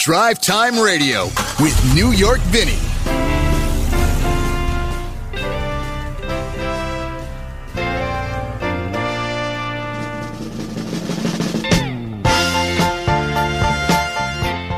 Drive 0.00 0.40
Time 0.40 0.78
Radio 0.78 1.24
with 1.60 1.94
New 1.94 2.12
York 2.12 2.40
Vinnie. 2.44 2.72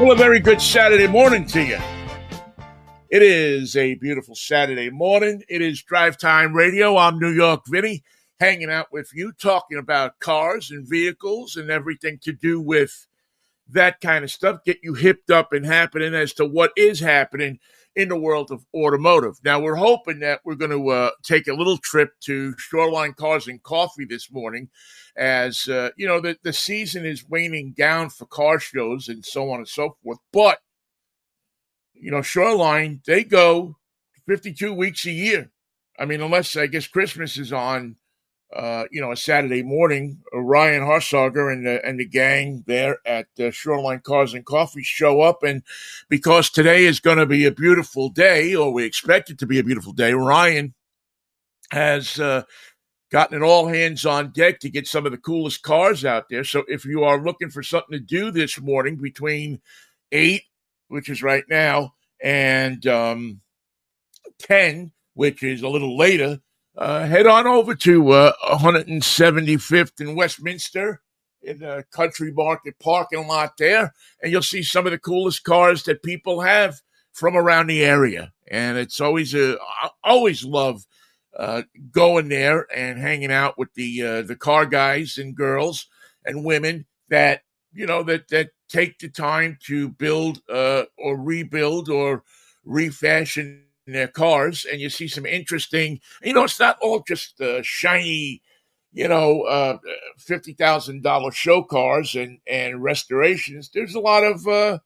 Well, 0.01 0.11
a 0.11 0.17
very 0.17 0.41
good 0.41 0.61
Saturday 0.61 1.07
morning 1.07 1.47
to 1.47 1.63
you. 1.63 1.79
It 3.09 3.23
is 3.23 3.77
a 3.77 3.95
beautiful 3.95 4.35
Saturday 4.35 4.91
morning. 4.91 5.45
It 5.49 5.63
is 5.63 5.85
Drive 5.85 6.19
Time 6.19 6.53
Radio. 6.53 6.97
I'm 6.97 7.21
New 7.21 7.31
York 7.31 7.63
Vinnie, 7.69 8.03
hanging 8.41 8.73
out 8.73 8.89
with 8.91 9.11
you, 9.15 9.31
talking 9.41 9.79
about 9.79 10.19
cars 10.19 10.73
and 10.73 10.85
vehicles 10.85 11.55
and 11.55 11.71
everything 11.71 12.19
to 12.25 12.33
do 12.33 12.61
with 12.61 13.07
that 13.69 14.01
kind 14.01 14.25
of 14.25 14.31
stuff. 14.31 14.65
Get 14.65 14.79
you 14.83 14.95
hipped 14.95 15.31
up 15.31 15.53
and 15.53 15.65
happening 15.65 16.15
as 16.15 16.33
to 16.35 16.45
what 16.45 16.73
is 16.77 17.01
happening 17.01 17.59
in 17.95 18.09
the 18.09 18.19
world 18.19 18.51
of 18.51 18.65
automotive. 18.75 19.35
Now, 19.45 19.61
we're 19.61 19.75
hoping 19.75 20.21
that 20.21 20.41
we're 20.45 20.55
going 20.55 20.71
to 20.71 20.89
uh, 20.89 21.11
take 21.23 21.47
a 21.47 21.55
little 21.55 21.77
trip 21.77 22.13
to 22.21 22.55
Shoreline 22.57 23.13
Cars 23.13 23.47
and 23.47 23.63
Coffee 23.63 24.07
this 24.07 24.31
morning 24.33 24.71
as 25.17 25.69
uh, 25.69 25.91
you 25.97 26.07
know 26.07 26.21
the, 26.21 26.37
the 26.43 26.53
season 26.53 27.05
is 27.05 27.29
waning 27.29 27.73
down 27.73 28.11
for 28.11 28.27
car 28.27 28.59
shows 28.59 29.09
and 29.09 29.25
so 29.25 29.51
on 29.51 29.59
and 29.59 29.69
so 29.69 29.97
forth 30.03 30.19
but 30.33 30.59
you 31.95 32.11
know 32.11 32.23
shoreline 32.23 33.01
they 33.07 33.23
go 33.23 33.77
52 34.27 34.73
weeks 34.73 35.05
a 35.05 35.11
year 35.11 35.51
i 35.99 36.05
mean 36.05 36.23
unless 36.23 36.57
i 36.57 36.67
guess 36.67 36.87
christmas 36.87 37.37
is 37.37 37.53
on 37.53 37.97
uh, 38.55 38.85
you 38.91 39.01
know 39.01 39.13
a 39.13 39.17
saturday 39.17 39.63
morning 39.63 40.19
uh, 40.35 40.39
ryan 40.39 40.83
Haarsager 40.83 41.53
and 41.53 41.67
the, 41.67 41.85
and 41.85 41.99
the 41.99 42.07
gang 42.07 42.65
there 42.67 42.99
at 43.07 43.27
uh, 43.41 43.51
shoreline 43.51 44.01
cars 44.01 44.35
and 44.35 44.45
coffee 44.45 44.83
show 44.83 45.21
up 45.21 45.43
and 45.43 45.63
because 46.09 46.51
today 46.51 46.85
is 46.85 47.01
going 47.01 47.19
to 47.19 47.27
be 47.27 47.47
a 47.47 47.51
beautiful 47.53 48.09
day 48.09 48.55
or 48.55 48.73
we 48.73 48.85
expect 48.85 49.31
it 49.31 49.39
to 49.39 49.47
be 49.47 49.59
a 49.59 49.65
beautiful 49.65 49.93
day 49.93 50.13
ryan 50.13 50.75
has 51.71 52.21
uh, 52.21 52.43
gotten 53.13 53.37
an 53.37 53.43
all 53.43 53.69
hands 53.69 54.07
on 54.07 54.31
deck 54.31 54.59
to 54.61 54.71
get 54.71 54.87
some 54.87 55.05
of 55.05 55.13
the 55.13 55.19
coolest 55.19 55.63
cars 55.63 56.05
out 56.05 56.29
there. 56.31 56.45
So 56.45 56.65
if 56.67 56.85
you 56.85 57.05
are 57.05 57.23
looking 57.23 57.51
for 57.51 57.63
something 57.63 57.93
to 57.93 58.01
do 58.01 58.31
this 58.31 58.59
morning 58.59 58.97
between 58.97 59.61
eight, 60.13 60.43
which 60.89 61.11
is 61.11 61.23
right 61.23 61.45
now, 61.49 61.93
and 62.23 62.85
um, 62.87 63.41
10, 64.39 64.93
which 65.13 65.43
is 65.43 65.63
a 65.63 65.69
little 65.69 65.97
later, 65.97 66.41
uh, 66.77 67.07
head 67.07 67.27
on 67.27 67.47
over 67.47 67.75
to 67.75 68.11
uh, 68.11 68.33
175th 68.51 70.01
in 70.01 70.15
Westminster 70.15 71.01
in 71.43 71.59
the 71.59 71.85
country 71.91 72.33
market 72.33 72.79
parking 72.79 73.27
lot 73.27 73.57
there, 73.59 73.93
and 74.23 74.33
you'll 74.33 74.43
see 74.43 74.63
some 74.63 74.87
of 74.87 74.93
the 74.93 74.99
coolest 74.99 75.45
cars 75.45 75.83
that 75.85 76.03
people 76.03 76.41
have 76.41 76.81
from 77.13 77.37
around 77.37 77.67
the 77.67 77.85
area. 77.85 78.33
And 78.51 78.79
it's 78.79 79.01
always 79.01 79.35
a, 79.35 79.59
I 79.83 79.91
always 80.05 80.45
love 80.45 80.87
uh, 81.37 81.63
going 81.91 82.29
there 82.29 82.67
and 82.75 82.99
hanging 82.99 83.33
out 83.33 83.59
with 83.59 83.73
the 83.75 84.03
uh, 84.03 84.23
the 84.23 84.37
car 84.37 84.67
guys 84.67 85.19
and 85.19 85.35
girls 85.35 85.87
and 86.25 86.45
women 86.45 86.87
that 87.09 87.43
you 87.73 87.87
know 87.87 88.03
that 88.03 88.29
that 88.29 88.51
take 88.69 88.99
the 88.99 89.09
time 89.09 89.59
to 89.65 89.89
build 89.89 90.41
uh, 90.49 90.85
or 90.99 91.19
rebuild 91.19 91.89
or 91.89 92.23
refashion 92.65 93.65
their 93.87 94.09
cars, 94.09 94.67
and 94.71 94.81
you 94.81 94.91
see 94.91 95.09
some 95.09 95.27
interesting. 95.27 96.01
You 96.23 96.35
know, 96.35 96.45
it's 96.45 96.61
not 96.61 96.79
all 96.81 97.03
just 97.07 97.41
uh, 97.41 97.63
shiny. 97.63 98.43
You 98.93 99.09
know, 99.09 99.43
uh, 99.43 99.79
fifty 100.19 100.53
thousand 100.53 101.03
dollar 101.03 101.33
show 101.33 101.63
cars 101.63 102.15
and 102.15 102.39
and 102.47 102.83
restorations. 102.83 103.71
There's 103.73 103.95
a 103.95 104.01
lot 104.01 104.25
of 104.25 104.47
uh, 104.47 104.79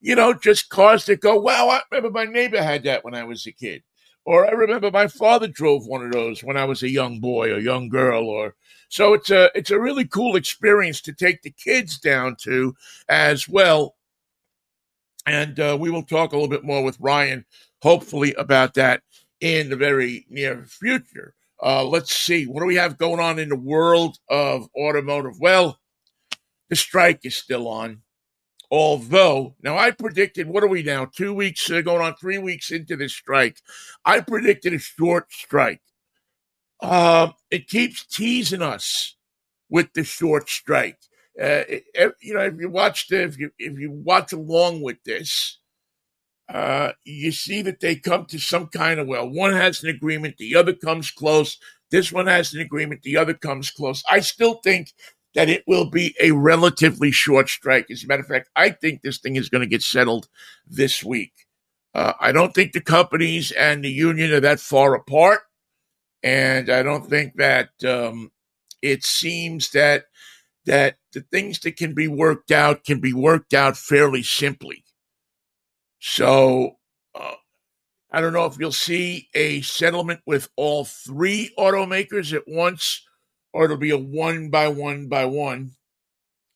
you 0.00 0.14
know 0.14 0.34
just 0.34 0.70
cars 0.70 1.06
that 1.06 1.20
go. 1.20 1.36
Wow, 1.36 1.68
I 1.68 1.82
remember 1.90 2.10
my 2.10 2.24
neighbor 2.24 2.62
had 2.62 2.84
that 2.84 3.04
when 3.04 3.14
I 3.14 3.24
was 3.24 3.46
a 3.46 3.52
kid 3.52 3.82
or 4.24 4.46
I 4.46 4.50
remember 4.50 4.90
my 4.90 5.08
father 5.08 5.48
drove 5.48 5.86
one 5.86 6.04
of 6.04 6.12
those 6.12 6.44
when 6.44 6.56
I 6.56 6.64
was 6.64 6.82
a 6.82 6.90
young 6.90 7.20
boy 7.20 7.50
or 7.50 7.58
young 7.58 7.88
girl 7.88 8.28
or 8.28 8.54
so 8.88 9.14
it's 9.14 9.30
a 9.30 9.50
it's 9.54 9.70
a 9.70 9.80
really 9.80 10.04
cool 10.04 10.36
experience 10.36 11.00
to 11.02 11.12
take 11.12 11.42
the 11.42 11.50
kids 11.50 11.98
down 11.98 12.36
to 12.42 12.74
as 13.08 13.48
well. 13.48 13.96
And 15.24 15.58
uh, 15.58 15.78
we 15.80 15.90
will 15.90 16.02
talk 16.02 16.32
a 16.32 16.36
little 16.36 16.50
bit 16.50 16.64
more 16.64 16.82
with 16.82 16.98
Ryan, 17.00 17.46
hopefully, 17.82 18.32
about 18.34 18.74
that 18.74 19.02
in 19.40 19.68
the 19.68 19.76
very 19.76 20.24
near 20.30 20.64
future. 20.64 21.34
Uh, 21.62 21.84
let's 21.84 22.14
see, 22.14 22.44
what 22.44 22.60
do 22.60 22.66
we 22.66 22.76
have 22.76 22.98
going 22.98 23.20
on 23.20 23.38
in 23.38 23.48
the 23.48 23.56
world 23.56 24.18
of 24.28 24.68
automotive? 24.76 25.38
Well, 25.38 25.78
the 26.70 26.76
strike 26.76 27.20
is 27.24 27.36
still 27.36 27.68
on. 27.68 28.02
Although, 28.70 29.54
now 29.62 29.76
I 29.76 29.90
predicted, 29.90 30.48
what 30.48 30.64
are 30.64 30.68
we 30.68 30.82
now? 30.82 31.04
Two 31.04 31.34
weeks, 31.34 31.70
uh, 31.70 31.82
going 31.82 32.00
on 32.00 32.14
three 32.14 32.38
weeks 32.38 32.70
into 32.70 32.96
this 32.96 33.12
strike. 33.12 33.58
I 34.04 34.20
predicted 34.20 34.72
a 34.72 34.78
short 34.78 35.30
strike. 35.30 35.82
Uh, 36.80 37.32
it 37.50 37.68
keeps 37.68 38.06
teasing 38.06 38.62
us 38.62 39.16
with 39.68 39.92
the 39.92 40.04
short 40.04 40.48
strike. 40.48 40.98
Uh, 41.38 41.64
it, 41.68 42.14
you 42.20 42.34
know, 42.34 42.40
if 42.40 42.54
you 42.58 42.70
watch 42.70 43.08
the, 43.08 43.22
if 43.22 43.38
you 43.38 43.50
if 43.58 43.78
you 43.78 43.90
watch 43.90 44.32
along 44.32 44.80
with 44.82 45.02
this, 45.04 45.58
uh, 46.52 46.92
you 47.04 47.32
see 47.32 47.62
that 47.62 47.80
they 47.80 47.96
come 47.96 48.26
to 48.26 48.38
some 48.38 48.66
kind 48.66 49.00
of 49.00 49.06
well, 49.06 49.28
one 49.28 49.52
has 49.52 49.82
an 49.82 49.88
agreement, 49.88 50.36
the 50.38 50.54
other 50.54 50.74
comes 50.74 51.10
close. 51.10 51.58
This 51.90 52.12
one 52.12 52.26
has 52.26 52.54
an 52.54 52.60
agreement, 52.60 53.02
the 53.02 53.16
other 53.16 53.34
comes 53.34 53.70
close. 53.70 54.02
I 54.10 54.20
still 54.20 54.54
think 54.62 54.92
that 55.34 55.48
it 55.48 55.64
will 55.66 55.88
be 55.88 56.14
a 56.20 56.32
relatively 56.32 57.10
short 57.10 57.48
strike. 57.48 57.90
As 57.90 58.04
a 58.04 58.06
matter 58.06 58.22
of 58.22 58.28
fact, 58.28 58.50
I 58.54 58.70
think 58.70 59.00
this 59.00 59.18
thing 59.18 59.36
is 59.36 59.48
going 59.48 59.62
to 59.62 59.68
get 59.68 59.82
settled 59.82 60.28
this 60.66 61.02
week. 61.02 61.32
Uh, 61.94 62.12
I 62.20 62.32
don't 62.32 62.54
think 62.54 62.72
the 62.72 62.80
companies 62.80 63.50
and 63.52 63.84
the 63.84 63.90
union 63.90 64.32
are 64.32 64.40
that 64.40 64.60
far 64.60 64.94
apart. 64.94 65.40
And 66.22 66.70
I 66.70 66.82
don't 66.82 67.08
think 67.08 67.36
that 67.36 67.70
um, 67.84 68.30
it 68.80 69.04
seems 69.04 69.70
that 69.70 70.04
that 70.64 70.96
the 71.12 71.22
things 71.32 71.58
that 71.60 71.76
can 71.76 71.92
be 71.92 72.06
worked 72.06 72.52
out 72.52 72.84
can 72.84 73.00
be 73.00 73.12
worked 73.12 73.52
out 73.52 73.76
fairly 73.76 74.22
simply. 74.22 74.84
So 76.04 76.78
uh, 77.14 77.34
I 78.10 78.20
don't 78.20 78.32
know 78.32 78.46
if 78.46 78.58
you'll 78.58 78.72
see 78.72 79.28
a 79.34 79.60
settlement 79.62 80.18
with 80.26 80.48
all 80.56 80.84
three 80.84 81.54
automakers 81.56 82.34
at 82.34 82.42
once 82.48 83.06
or 83.52 83.66
it'll 83.66 83.76
be 83.76 83.90
a 83.90 83.98
one 83.98 84.50
by 84.50 84.66
one 84.66 85.06
by 85.06 85.26
one. 85.26 85.76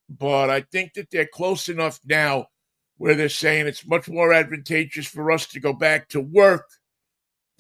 But 0.09 0.51
I 0.51 0.62
think 0.62 0.95
that 0.95 1.12
they're 1.12 1.29
close 1.33 1.69
enough 1.69 2.01
now 2.05 2.47
where 2.97 3.15
they're 3.15 3.29
saying 3.29 3.69
it's 3.69 3.87
much 3.87 4.09
more 4.09 4.33
advantageous 4.33 5.07
for 5.07 5.31
us 5.31 5.47
to 5.47 5.61
go 5.61 5.73
back 5.73 6.09
to 6.09 6.21
work 6.21 6.67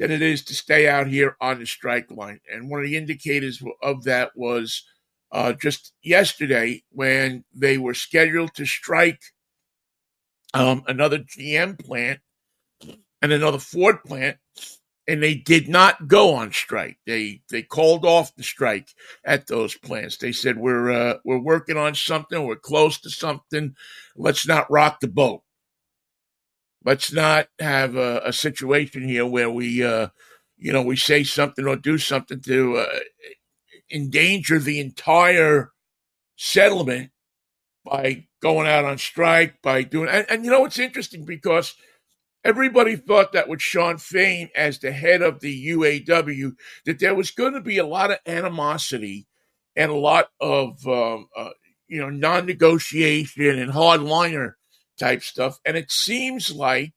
than 0.00 0.10
it 0.10 0.22
is 0.22 0.42
to 0.46 0.54
stay 0.54 0.88
out 0.88 1.06
here 1.06 1.36
on 1.40 1.60
the 1.60 1.66
strike 1.66 2.10
line. 2.10 2.40
And 2.52 2.68
one 2.68 2.80
of 2.80 2.86
the 2.86 2.96
indicators 2.96 3.62
of 3.80 4.02
that 4.04 4.32
was 4.34 4.82
uh, 5.30 5.52
just 5.52 5.92
yesterday 6.02 6.82
when 6.90 7.44
they 7.54 7.78
were 7.78 7.94
scheduled 7.94 8.54
to 8.54 8.66
strike 8.66 9.20
um, 10.56 10.82
another 10.86 11.18
GM 11.18 11.78
plant 11.78 12.20
and 13.20 13.32
another 13.32 13.58
Ford 13.58 14.02
plant 14.04 14.38
and 15.08 15.22
they 15.22 15.34
did 15.34 15.68
not 15.68 16.08
go 16.08 16.34
on 16.34 16.52
strike. 16.52 16.98
They 17.06 17.42
they 17.50 17.62
called 17.62 18.04
off 18.04 18.34
the 18.34 18.42
strike 18.42 18.88
at 19.24 19.46
those 19.46 19.76
plants. 19.76 20.16
They 20.16 20.32
said 20.32 20.56
we're 20.56 20.90
uh, 20.90 21.18
we're 21.24 21.38
working 21.38 21.76
on 21.76 21.94
something. 21.94 22.44
We're 22.44 22.56
close 22.56 22.98
to 23.00 23.10
something. 23.10 23.76
Let's 24.16 24.46
not 24.46 24.70
rock 24.70 25.00
the 25.00 25.08
boat. 25.08 25.42
Let's 26.84 27.12
not 27.12 27.48
have 27.58 27.96
a, 27.96 28.22
a 28.24 28.32
situation 28.32 29.06
here 29.06 29.26
where 29.26 29.50
we 29.50 29.84
uh, 29.84 30.08
you 30.56 30.72
know 30.72 30.82
we 30.82 30.96
say 30.96 31.22
something 31.22 31.66
or 31.66 31.76
do 31.76 31.98
something 31.98 32.40
to 32.40 32.78
uh, 32.78 32.98
endanger 33.92 34.58
the 34.58 34.80
entire 34.80 35.72
settlement 36.36 37.10
by 37.90 38.26
going 38.42 38.68
out 38.68 38.84
on 38.84 38.98
strike 38.98 39.60
by 39.62 39.82
doing 39.82 40.08
and, 40.08 40.26
and 40.28 40.44
you 40.44 40.50
know 40.50 40.64
it's 40.64 40.78
interesting 40.78 41.24
because 41.24 41.74
Everybody 42.46 42.94
thought 42.94 43.32
that 43.32 43.48
with 43.48 43.60
Shawn 43.60 43.98
Fain 43.98 44.50
as 44.54 44.78
the 44.78 44.92
head 44.92 45.20
of 45.20 45.40
the 45.40 45.66
UAW, 45.70 46.52
that 46.84 47.00
there 47.00 47.16
was 47.16 47.32
going 47.32 47.54
to 47.54 47.60
be 47.60 47.78
a 47.78 47.86
lot 47.86 48.12
of 48.12 48.18
animosity 48.24 49.26
and 49.74 49.90
a 49.90 49.96
lot 49.96 50.28
of 50.40 50.86
um, 50.86 51.26
uh, 51.36 51.50
you 51.88 52.00
know 52.00 52.08
non-negotiation 52.08 53.58
and 53.58 53.72
hardliner 53.72 54.52
type 54.96 55.24
stuff. 55.24 55.58
And 55.64 55.76
it 55.76 55.90
seems 55.90 56.52
like 56.52 56.94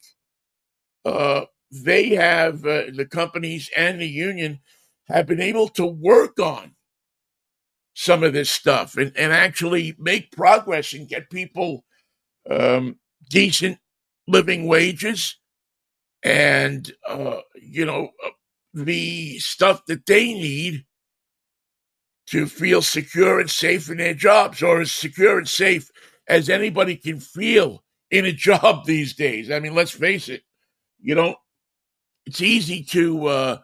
uh, 1.03 1.45
they 1.71 2.09
have 2.09 2.63
uh, 2.63 2.83
the 2.93 3.07
companies 3.09 3.71
and 3.75 3.99
the 3.99 4.07
union 4.07 4.59
have 5.07 5.25
been 5.25 5.41
able 5.41 5.69
to 5.69 5.85
work 5.87 6.39
on 6.39 6.75
some 7.99 8.23
of 8.23 8.31
this 8.31 8.49
stuff 8.49 8.95
and, 8.95 9.11
and 9.17 9.33
actually 9.33 9.93
make 9.99 10.31
progress 10.31 10.93
and 10.93 11.09
get 11.09 11.29
people 11.29 11.83
um, 12.49 12.97
decent 13.29 13.77
living 14.25 14.67
wages 14.67 15.35
and 16.23 16.93
uh, 17.05 17.39
you 17.61 17.85
know 17.85 18.09
uh, 18.25 18.29
the 18.73 19.37
stuff 19.39 19.85
that 19.87 20.05
they 20.05 20.27
need 20.27 20.85
to 22.27 22.45
feel 22.45 22.81
secure 22.81 23.41
and 23.41 23.49
safe 23.49 23.89
in 23.89 23.97
their 23.97 24.13
jobs, 24.13 24.63
or 24.63 24.79
as 24.79 24.93
secure 24.93 25.37
and 25.37 25.49
safe 25.49 25.89
as 26.29 26.47
anybody 26.47 26.95
can 26.95 27.19
feel 27.19 27.83
in 28.11 28.23
a 28.23 28.31
job 28.47 28.85
these 28.85 29.13
days. 29.13 29.51
I 29.51 29.59
mean, 29.59 29.75
let's 29.75 29.91
face 29.91 30.29
it. 30.29 30.43
You 31.01 31.15
don't. 31.15 31.37
It's 32.25 32.41
easy 32.41 32.83
to, 32.91 33.27
uh, 33.27 33.57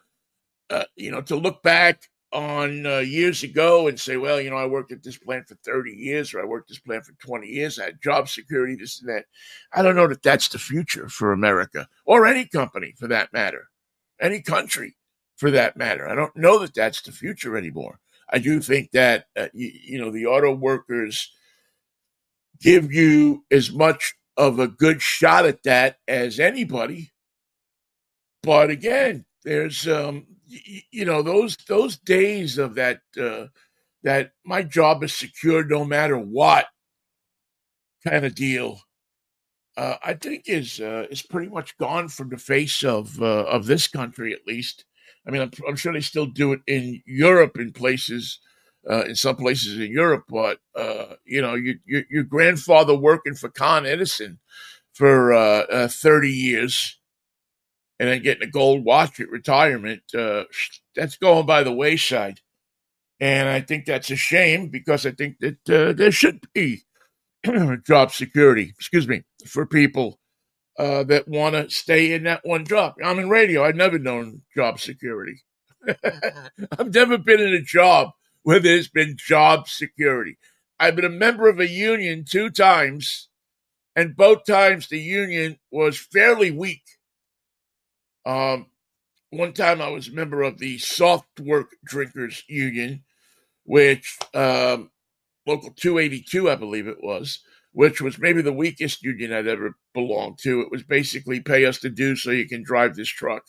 uh, 0.70 0.84
you 0.98 1.12
know, 1.12 1.22
to 1.22 1.38
look 1.38 1.64
back 1.64 2.02
on 2.36 2.86
uh, 2.86 2.98
years 2.98 3.44
ago 3.44 3.88
and 3.88 3.98
say, 3.98 4.18
well, 4.18 4.42
you 4.42 4.50
know, 4.50 4.58
I 4.58 4.66
worked 4.66 4.92
at 4.92 5.02
this 5.02 5.18
plant 5.18 5.48
for 5.48 5.56
30 5.56 5.92
years 5.92 6.34
or 6.34 6.42
I 6.42 6.46
worked 6.46 6.68
this 6.68 6.80
plant 6.80 7.06
for 7.06 7.14
20 7.14 7.48
years. 7.48 7.80
I 7.80 7.86
had 7.86 8.02
job 8.04 8.28
security, 8.28 8.76
this 8.76 9.00
and 9.00 9.10
that. 9.10 9.26
I 9.74 9.82
don't 9.82 9.96
know 9.96 10.08
that 10.08 10.22
that's 10.22 10.50
the 10.50 10.60
future 10.60 11.08
for 11.08 11.32
America 11.32 11.88
or 12.06 12.26
any 12.26 12.46
company 12.46 12.94
for 13.00 13.08
that 13.08 13.32
matter, 13.32 13.70
any 14.20 14.42
country 14.42 14.98
for 15.38 15.50
that 15.52 15.78
matter. 15.78 16.10
I 16.10 16.14
don't 16.14 16.36
know 16.36 16.60
that 16.60 16.74
that's 16.74 17.02
the 17.02 17.14
future 17.14 17.56
anymore. 17.56 18.00
I 18.30 18.40
do 18.40 18.60
think 18.60 18.92
that, 18.92 19.28
uh, 19.38 19.48
you, 19.54 19.72
you 19.84 19.98
know, 19.98 20.12
the 20.12 20.26
auto 20.26 20.54
workers 20.54 21.32
give 22.60 22.92
you 22.92 23.46
as 23.50 23.72
much 23.72 24.16
of 24.36 24.60
a 24.60 24.68
good 24.68 25.02
shot 25.02 25.46
at 25.46 25.64
that 25.64 26.00
as 26.08 26.40
anybody. 26.40 27.14
But 28.44 28.70
again, 28.70 29.26
there's 29.46 29.88
um, 29.88 30.26
you 30.48 31.06
know 31.06 31.22
those 31.22 31.56
those 31.68 31.98
days 31.98 32.58
of 32.58 32.76
that 32.76 33.00
uh, 33.22 33.46
that 34.04 34.32
my 34.44 34.64
job 34.64 35.04
is 35.04 35.14
secure 35.14 35.64
no 35.64 35.86
matter 35.86 36.18
what 36.18 36.66
kind 38.06 38.26
of 38.26 38.36
deal. 38.36 38.82
Uh, 39.78 39.96
I 40.04 40.14
think 40.14 40.44
is 40.48 40.80
uh, 40.80 41.06
is 41.10 41.22
pretty 41.22 41.50
much 41.50 41.78
gone 41.78 42.10
from 42.10 42.30
the 42.30 42.38
face 42.38 42.84
of 42.84 43.22
uh, 43.22 43.46
of 43.46 43.68
this 43.68 43.88
country 43.88 44.34
at 44.34 44.48
least. 44.48 44.86
I 45.28 45.32
mean, 45.32 45.42
I'm, 45.42 45.52
I'm, 45.68 45.76
sure 45.76 45.92
they 45.92 46.02
still 46.02 46.28
do 46.28 46.54
it 46.54 46.60
in 46.68 47.02
Europe 47.08 47.58
in 47.58 47.72
places, 47.72 48.40
uh, 48.88 49.06
in 49.06 49.16
some 49.16 49.36
places 49.36 49.80
in 49.80 49.92
Europe. 49.92 50.26
But 50.30 50.60
uh, 50.76 51.16
you 51.26 51.42
know, 51.42 51.56
you, 51.56 51.80
you, 51.86 52.04
your 52.10 52.24
grandfather 52.24 52.96
working 52.96 53.36
for 53.36 53.50
Con 53.50 53.86
Edison 53.86 54.40
for 54.94 55.34
30 55.90 56.30
years 56.30 56.98
and 58.00 58.10
then 58.10 58.22
getting 58.22 58.48
a 58.48 58.52
gold 58.52 58.84
watch 58.84 59.20
at 59.20 59.30
retirement, 59.30 60.04
uh, 60.18 60.44
that's 60.96 61.18
going 61.18 61.46
by 61.46 61.64
the 61.64 61.74
wayside. 61.74 62.42
And 63.20 63.48
I 63.48 63.62
think 63.62 63.86
that's 63.86 64.12
a 64.12 64.16
shame 64.16 64.68
because 64.68 65.06
I 65.06 65.12
think 65.12 65.38
that 65.40 65.70
uh, 65.70 65.94
there 65.94 66.12
should 66.12 66.42
be 66.54 66.84
job 67.88 68.12
security, 68.12 68.74
excuse 68.78 69.08
me, 69.08 69.24
for 69.48 69.66
people 69.66 70.20
uh, 70.78 71.04
that 71.04 71.28
want 71.28 71.56
to 71.56 71.70
stay 71.70 72.14
in 72.14 72.24
that 72.24 72.42
one 72.44 72.66
job. 72.66 72.96
I'm 73.04 73.20
in 73.20 73.30
radio. 73.30 73.64
I've 73.64 73.76
never 73.76 73.98
known 73.98 74.42
job 74.56 74.80
security. 74.80 75.44
I've 76.78 76.94
never 76.94 77.18
been 77.18 77.40
in 77.40 77.54
a 77.54 77.62
job 77.62 78.10
where 78.44 78.60
there's 78.60 78.90
been 78.90 79.16
job 79.18 79.70
security. 79.70 80.38
I've 80.80 80.96
been 80.96 81.06
a 81.06 81.10
member 81.10 81.48
of 81.48 81.60
a 81.60 81.70
union 81.70 82.26
two 82.30 82.50
times, 82.50 83.30
and 83.96 84.18
both 84.18 84.46
times 84.46 84.90
the 84.90 85.00
union 85.00 85.58
was 85.72 85.98
fairly 85.98 86.52
weak 86.52 86.84
um, 88.26 88.68
one 89.30 89.54
time 89.54 89.82
I 89.82 89.90
was 89.90 90.08
a 90.08 90.14
member 90.14 90.42
of 90.42 90.60
the 90.60 90.78
Soft 90.78 91.40
Work 91.40 91.76
Drinkers 91.84 92.44
Union, 92.48 93.04
which 93.66 94.18
um, 94.34 94.92
local 95.46 95.72
282, 95.72 96.50
I 96.50 96.56
believe 96.56 96.88
it 96.88 97.04
was, 97.04 97.40
which 97.74 98.02
was 98.02 98.20
maybe 98.20 98.42
the 98.42 98.54
weakest 98.54 99.04
union 99.04 99.34
I'd 99.34 99.48
ever 99.48 99.76
belonged 99.94 100.40
to. 100.44 100.62
It 100.62 100.72
was 100.72 100.84
basically 100.84 101.40
pay 101.42 101.66
us 101.66 101.80
to 101.80 101.90
do 101.90 102.16
so 102.16 102.32
you 102.32 102.48
can 102.48 102.64
drive 102.64 102.96
this 102.96 103.10
truck. 103.10 103.44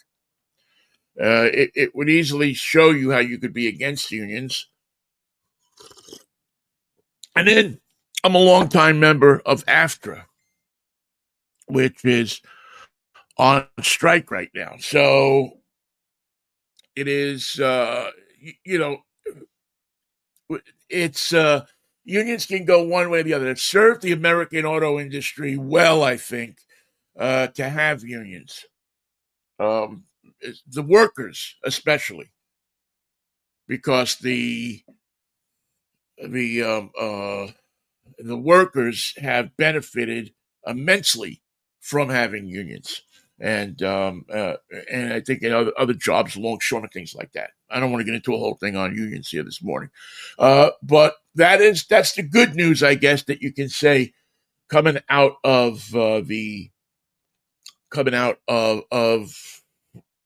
Uh, 1.20 1.48
it, 1.52 1.70
it 1.74 1.94
would 1.94 2.10
easily 2.10 2.52
show 2.52 2.90
you 2.90 3.12
how 3.12 3.18
you 3.18 3.38
could 3.38 3.54
be 3.54 3.68
against 3.68 4.10
unions. 4.10 4.68
And 7.34 7.48
then 7.48 7.80
I'm 8.24 8.34
a 8.34 8.38
longtime 8.38 9.00
member 9.00 9.40
of 9.46 9.64
AFTRA, 9.66 10.24
which 11.68 12.04
is 12.04 12.40
on 13.38 13.66
strike 13.82 14.30
right 14.30 14.50
now. 14.54 14.76
So 14.78 15.58
it 16.94 17.08
is, 17.08 17.60
uh, 17.60 18.10
you 18.64 18.78
know, 18.78 18.98
it's 20.88 21.32
uh, 21.32 21.66
unions 22.04 22.46
can 22.46 22.64
go 22.64 22.82
one 22.84 23.10
way 23.10 23.20
or 23.20 23.22
the 23.22 23.34
other. 23.34 23.50
It 23.50 23.58
served 23.58 24.02
the 24.02 24.12
American 24.12 24.64
auto 24.64 24.98
industry 24.98 25.56
well, 25.56 26.02
I 26.02 26.16
think, 26.16 26.58
uh, 27.18 27.48
to 27.48 27.68
have 27.68 28.02
unions. 28.02 28.64
Um, 29.58 30.04
the 30.66 30.82
workers, 30.82 31.56
especially, 31.64 32.30
because 33.66 34.16
the 34.16 34.82
the 36.22 36.62
um, 36.62 36.90
uh, 36.98 37.48
the 38.18 38.36
workers 38.36 39.14
have 39.18 39.56
benefited 39.56 40.32
immensely 40.66 41.42
from 41.80 42.08
having 42.08 42.46
unions 42.46 43.02
and 43.38 43.82
um, 43.82 44.24
uh, 44.32 44.54
and 44.90 45.12
I 45.12 45.20
think 45.20 45.42
in 45.42 45.52
other, 45.52 45.72
other 45.78 45.94
jobs, 45.94 46.36
longshoremen, 46.36 46.86
and 46.86 46.92
things 46.92 47.14
like 47.14 47.32
that. 47.32 47.50
I 47.70 47.80
don't 47.80 47.90
want 47.90 48.00
to 48.00 48.06
get 48.06 48.14
into 48.14 48.34
a 48.34 48.38
whole 48.38 48.54
thing 48.54 48.76
on 48.76 48.94
unions 48.94 49.28
here 49.28 49.42
this 49.42 49.62
morning, 49.62 49.90
uh, 50.38 50.70
but 50.82 51.16
that 51.34 51.60
is 51.60 51.84
that's 51.84 52.14
the 52.14 52.22
good 52.22 52.54
news, 52.54 52.82
I 52.82 52.94
guess, 52.94 53.24
that 53.24 53.42
you 53.42 53.52
can 53.52 53.68
say 53.68 54.14
coming 54.68 54.98
out 55.08 55.34
of 55.44 55.94
uh, 55.94 56.20
the 56.20 56.70
coming 57.90 58.14
out 58.14 58.38
of 58.48 58.82
of 58.90 59.62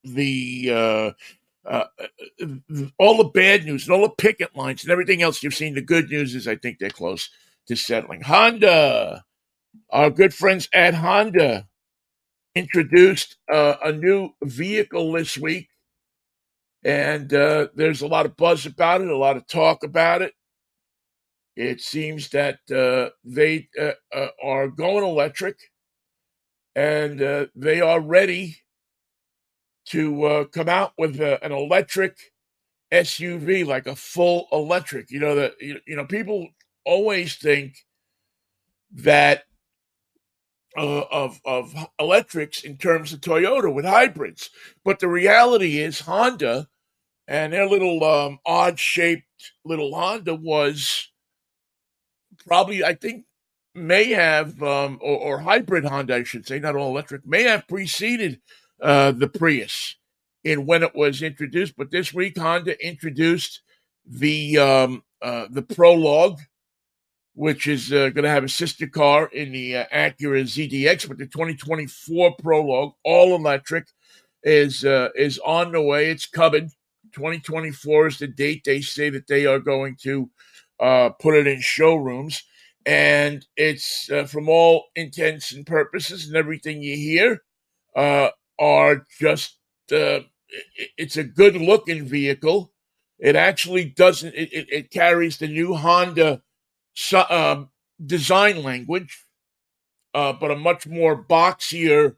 the 0.05 0.71
uh, 0.73 1.11
uh, 1.69 1.85
all 2.99 3.17
the 3.17 3.31
bad 3.33 3.65
news 3.65 3.87
and 3.87 3.95
all 3.95 4.03
the 4.03 4.15
picket 4.15 4.57
lines 4.57 4.83
and 4.83 4.91
everything 4.93 5.23
else 5.23 5.43
you've 5.43 5.55
seen. 5.55 5.75
The 5.75 5.83
good 5.83 6.11
news 6.11 6.35
is 6.35 6.47
I 6.47 6.57
think 6.57 6.79
they're 6.79 6.91
close 6.91 7.29
to 7.67 7.77
settling. 7.77 8.23
Honda, 8.23 9.25
our 9.91 10.11
good 10.11 10.33
friends 10.33 10.69
at 10.73 10.95
Honda 10.95 11.67
introduced 12.61 13.37
uh, 13.51 13.77
a 13.83 13.91
new 13.91 14.31
vehicle 14.43 15.13
this 15.13 15.39
week, 15.39 15.69
and 16.85 17.33
uh, 17.33 17.69
there's 17.75 18.03
a 18.03 18.07
lot 18.07 18.27
of 18.27 18.37
buzz 18.37 18.67
about 18.67 19.01
it, 19.01 19.09
a 19.09 19.17
lot 19.17 19.37
of 19.37 19.47
talk 19.47 19.83
about 19.83 20.21
it. 20.23 20.35
It 21.57 21.81
seems 21.81 22.29
that 22.31 22.59
uh, 22.71 23.11
they 23.25 23.69
uh, 23.81 23.93
uh, 24.15 24.29
are 24.43 24.69
going 24.69 25.05
electric, 25.05 25.59
and 26.77 27.21
uh, 27.23 27.47
they 27.55 27.81
are 27.81 28.01
ready 28.01 28.57
to 29.87 30.49
come 30.53 30.69
out 30.69 30.93
with 30.99 31.21
an 31.21 31.51
electric 31.51 32.17
SUV, 32.93 33.67
like 33.67 33.87
a 33.87 33.97
full 33.97 34.47
electric. 34.53 35.11
You 35.11 35.21
know 35.21 35.35
that 35.35 35.55
you 35.61 35.97
know 35.97 36.05
people 36.05 36.49
always 36.85 37.37
think 37.37 37.75
that 38.93 39.45
uh, 40.77 41.05
of 41.11 41.41
of 41.45 41.75
electrics 41.99 42.63
in 42.63 42.77
terms 42.77 43.13
of 43.13 43.21
Toyota 43.21 43.73
with 43.73 43.85
hybrids. 43.85 44.51
But 44.85 45.01
the 45.01 45.09
reality 45.09 45.79
is 45.79 46.01
Honda 46.01 46.69
and 47.27 47.53
their 47.53 47.67
little 47.67 48.03
um, 48.05 48.39
odd 48.47 48.79
shaped 48.79 49.25
little 49.65 49.95
Honda 49.95 50.35
was 50.35 51.09
probably 52.47 52.85
I 52.85 52.95
think 52.95 53.25
may 53.75 54.11
have 54.11 54.63
um, 54.63 54.99
or, 55.01 55.17
or, 55.17 55.39
hybrid 55.39 55.85
Honda 55.85 56.17
I 56.17 56.25
should 56.25 56.47
say 56.47 56.59
not 56.59 56.77
all 56.77 56.91
electric 56.91 57.27
may 57.27 57.45
have 57.45 57.69
preceded 57.69 58.41
uh, 58.83 59.13
the 59.13 59.29
Prius 59.29 59.97
in 60.43 60.67
when 60.67 60.83
it 60.83 60.95
was 60.95 61.23
introduced. 61.23 61.75
But 61.77 61.91
this 61.91 62.13
week 62.13 62.39
Honda 62.39 62.85
introduced 62.85 63.63
the 64.07 64.59
um, 64.59 65.03
uh, 65.23 65.47
the 65.51 65.63
Prologue 65.63 66.41
which 67.35 67.67
is 67.67 67.93
uh, 67.93 68.11
going 68.11 68.25
to 68.25 68.31
have 68.31 68.45
a 68.45 68.49
sister 68.49 68.87
car 68.87 69.27
in 69.33 69.53
the 69.53 69.79
uh, 69.79 69.85
Acura 69.95 70.43
ZDX, 70.43 71.09
but 71.09 71.19
the 71.19 71.27
2024 71.27 72.37
Prologue, 72.37 72.93
all 73.05 73.35
electric, 73.35 73.87
is 74.43 74.85
uh, 74.85 75.11
is 75.15 75.39
on 75.41 75.73
the 75.73 75.83
way. 75.83 76.11
It's 76.11 76.27
coming. 76.27 76.71
2024 77.13 78.07
is 78.07 78.19
the 78.19 78.27
date 78.29 78.63
they 78.65 78.81
say 78.81 79.11
that 79.11 79.27
they 79.27 79.45
are 79.45 79.59
going 79.59 79.97
to 80.03 80.31
uh, 80.79 81.11
put 81.21 81.35
it 81.35 81.47
in 81.47 81.61
showrooms, 81.61 82.43
and 82.87 83.45
it's 83.57 84.11
uh, 84.11 84.25
from 84.25 84.49
all 84.49 84.85
intents 84.97 85.53
and 85.53 85.67
purposes 85.67 86.27
and 86.27 86.37
everything 86.37 86.83
you 86.83 86.97
hear 86.97 87.43
uh, 87.97 88.31
are 88.59 89.05
just. 89.21 89.59
it's 89.89 91.17
a 91.17 91.25
good 91.25 91.57
looking 91.57 92.07
vehicle. 92.07 92.73
It 93.19 93.37
actually 93.37 93.85
doesn't. 93.85 94.35
It, 94.35 94.53
it, 94.53 94.67
it 94.71 94.91
carries 94.91 95.37
the 95.39 95.49
new 95.49 95.75
Honda 95.75 96.43
uh, 97.13 97.65
design 98.05 98.63
language, 98.63 99.27
uh, 100.15 100.33
but 100.33 100.51
a 100.51 100.57
much 100.57 100.87
more 100.87 101.25
boxier 101.25 102.17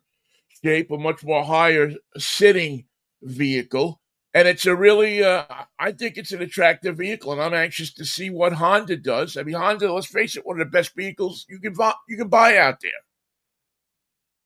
shape, 0.64 0.90
a 0.90 0.98
much 0.98 1.24
more 1.24 1.44
higher 1.44 1.92
sitting 2.16 2.84
vehicle. 3.22 4.00
And 4.34 4.48
it's 4.48 4.64
a 4.64 4.74
really, 4.74 5.22
uh, 5.22 5.44
I 5.78 5.92
think 5.92 6.16
it's 6.16 6.32
an 6.32 6.40
attractive 6.40 6.96
vehicle, 6.96 7.32
and 7.32 7.42
I'm 7.42 7.52
anxious 7.52 7.92
to 7.94 8.04
see 8.04 8.30
what 8.30 8.54
Honda 8.54 8.96
does. 8.96 9.36
I 9.36 9.42
mean, 9.42 9.56
Honda, 9.56 9.92
let's 9.92 10.06
face 10.06 10.36
it, 10.36 10.46
one 10.46 10.58
of 10.58 10.66
the 10.66 10.70
best 10.70 10.94
vehicles 10.96 11.44
you 11.50 11.58
can 11.58 11.74
buy, 11.74 11.92
you 12.08 12.16
can 12.16 12.28
buy 12.28 12.56
out 12.56 12.78
there. 12.80 12.92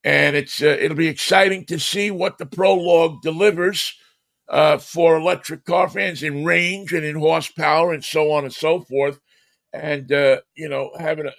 And 0.03 0.35
it's 0.35 0.61
uh, 0.61 0.77
it'll 0.79 0.97
be 0.97 1.07
exciting 1.07 1.65
to 1.65 1.79
see 1.79 2.11
what 2.11 2.37
the 2.37 2.45
Prologue 2.45 3.21
delivers 3.21 3.93
uh, 4.49 4.77
for 4.77 5.17
electric 5.17 5.65
car 5.65 5.89
fans 5.89 6.21
in 6.21 6.45
range 6.45 6.93
and 6.93 7.05
in 7.05 7.15
horsepower 7.15 7.93
and 7.93 8.03
so 8.03 8.31
on 8.31 8.43
and 8.43 8.53
so 8.53 8.81
forth 8.81 9.19
and 9.73 10.11
uh, 10.11 10.41
you 10.55 10.69
know 10.69 10.91
having 10.99 11.27
a, 11.27 11.31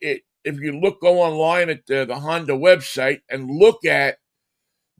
it, 0.00 0.22
if 0.44 0.60
you 0.60 0.78
look, 0.78 1.00
go 1.00 1.20
online 1.20 1.70
at 1.70 1.86
the, 1.86 2.04
the 2.04 2.20
Honda 2.20 2.52
website 2.52 3.20
and 3.28 3.50
look 3.50 3.84
at 3.84 4.18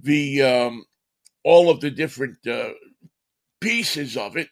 the 0.00 0.42
um, 0.42 0.84
all 1.44 1.70
of 1.70 1.80
the 1.80 1.90
different 1.90 2.38
uh, 2.46 2.70
pieces 3.60 4.16
of 4.16 4.36
it, 4.36 4.48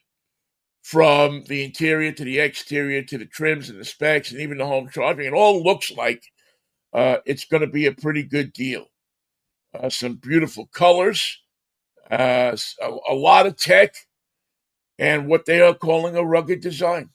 from 0.85 1.43
the 1.49 1.65
interior 1.65 2.13
to 2.13 2.25
the 2.25 2.39
exterior 2.39 3.03
to 3.03 3.17
the 3.17 3.25
trims 3.25 3.71
and 3.71 3.81
the 3.81 3.85
specs 3.85 4.31
and 4.31 4.41
even 4.41 4.59
the 4.59 4.67
home 4.67 4.89
charging, 4.93 5.25
it 5.25 5.33
all 5.33 5.65
looks 5.65 5.91
like 5.91 6.23
uh, 6.93 7.17
it's 7.25 7.47
going 7.47 7.63
to 7.63 7.67
be 7.67 7.87
a 7.87 7.93
pretty 7.93 8.23
good 8.23 8.53
deal. 8.53 8.87
Uh, 9.77 9.89
some 9.89 10.15
beautiful 10.15 10.67
colors, 10.73 11.41
uh, 12.11 12.55
a, 12.83 12.91
a 13.11 13.15
lot 13.15 13.47
of 13.47 13.57
tech, 13.57 13.95
and 14.99 15.27
what 15.27 15.47
they 15.47 15.61
are 15.61 15.75
calling 15.75 16.17
a 16.17 16.25
rugged 16.25 16.61
design. 16.61 17.09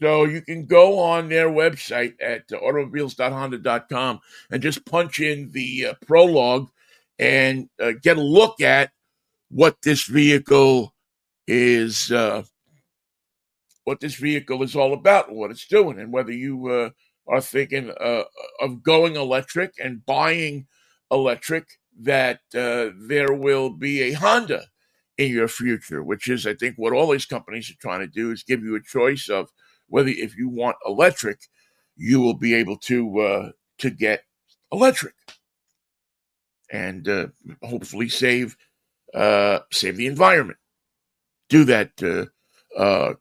So 0.00 0.24
you 0.24 0.42
can 0.42 0.66
go 0.66 0.98
on 0.98 1.28
their 1.28 1.48
website 1.48 2.14
at 2.22 2.52
automobiles.honda.com 2.52 4.20
and 4.50 4.62
just 4.62 4.86
punch 4.86 5.20
in 5.20 5.50
the 5.50 5.86
uh, 5.86 5.94
prologue 6.06 6.68
and 7.18 7.68
uh, 7.80 7.92
get 8.00 8.16
a 8.16 8.22
look 8.22 8.60
at 8.60 8.92
what 9.50 9.76
this 9.82 10.04
vehicle 10.04 10.94
is, 11.48 12.12
uh, 12.12 12.44
what 13.84 14.00
this 14.00 14.14
vehicle 14.14 14.62
is 14.62 14.76
all 14.76 14.92
about, 14.92 15.32
what 15.32 15.50
it's 15.50 15.66
doing, 15.66 15.98
and 15.98 16.12
whether 16.12 16.32
you 16.32 16.68
uh, 16.68 16.90
are 17.26 17.40
thinking 17.40 17.90
uh, 18.00 18.24
of 18.60 18.82
going 18.82 19.16
electric 19.16 19.72
and 19.82 20.06
buying 20.06 20.66
electric, 21.10 21.66
that 22.00 22.40
uh, 22.54 22.90
there 22.96 23.32
will 23.32 23.70
be 23.70 24.02
a 24.02 24.12
Honda 24.12 24.66
in 25.16 25.32
your 25.32 25.48
future, 25.48 26.04
which 26.04 26.28
is, 26.28 26.46
I 26.46 26.54
think, 26.54 26.76
what 26.76 26.92
all 26.92 27.10
these 27.10 27.26
companies 27.26 27.70
are 27.70 27.80
trying 27.80 28.00
to 28.00 28.06
do 28.06 28.30
is 28.30 28.44
give 28.44 28.62
you 28.62 28.76
a 28.76 28.82
choice 28.82 29.28
of 29.28 29.50
whether 29.88 30.08
if 30.10 30.36
you 30.36 30.48
want 30.48 30.76
electric, 30.86 31.40
you 31.96 32.20
will 32.20 32.34
be 32.34 32.54
able 32.54 32.76
to 32.78 33.20
uh, 33.20 33.50
to 33.78 33.90
get 33.90 34.24
electric 34.72 35.14
and 36.70 37.08
uh, 37.08 37.28
hopefully 37.62 38.08
save 38.08 38.56
uh, 39.14 39.60
save 39.72 39.96
the 39.96 40.06
environment. 40.06 40.58
Do 41.48 41.64
that 41.64 41.92
uh, 42.02 42.26
uh, 42.78 43.14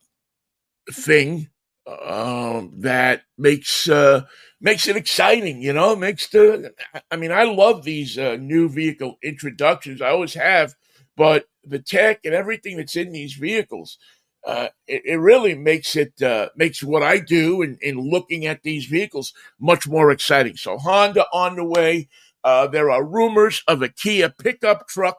thing 0.91 1.49
um, 1.87 2.73
that 2.79 3.21
makes 3.37 3.87
uh, 3.89 4.25
makes 4.59 4.87
it 4.87 4.97
exciting. 4.97 5.61
You 5.61 5.73
know, 5.73 5.95
makes 5.95 6.27
the. 6.27 6.73
I 7.11 7.15
mean, 7.15 7.31
I 7.31 7.43
love 7.43 7.83
these 7.83 8.17
uh, 8.17 8.37
new 8.39 8.69
vehicle 8.69 9.17
introductions. 9.23 10.01
I 10.01 10.09
always 10.09 10.33
have, 10.33 10.75
but 11.15 11.45
the 11.63 11.79
tech 11.79 12.21
and 12.25 12.33
everything 12.33 12.77
that's 12.77 12.95
in 12.95 13.11
these 13.11 13.33
vehicles 13.33 13.97
uh, 14.45 14.69
it, 14.87 15.01
it, 15.05 15.15
really 15.17 15.55
makes 15.55 15.95
it 15.95 16.21
uh, 16.21 16.49
makes 16.55 16.81
what 16.81 17.03
I 17.03 17.19
do 17.19 17.61
in, 17.61 17.77
in 17.81 17.99
looking 17.99 18.45
at 18.45 18.63
these 18.63 18.85
vehicles 18.85 19.33
much 19.59 19.87
more 19.87 20.11
exciting. 20.11 20.55
So 20.55 20.77
Honda 20.77 21.25
on 21.33 21.55
the 21.55 21.65
way. 21.65 22.09
Uh, 22.43 22.65
there 22.65 22.89
are 22.89 23.03
rumors 23.03 23.61
of 23.67 23.81
a 23.81 23.89
Kia 23.89 24.29
pickup 24.29 24.87
truck 24.87 25.17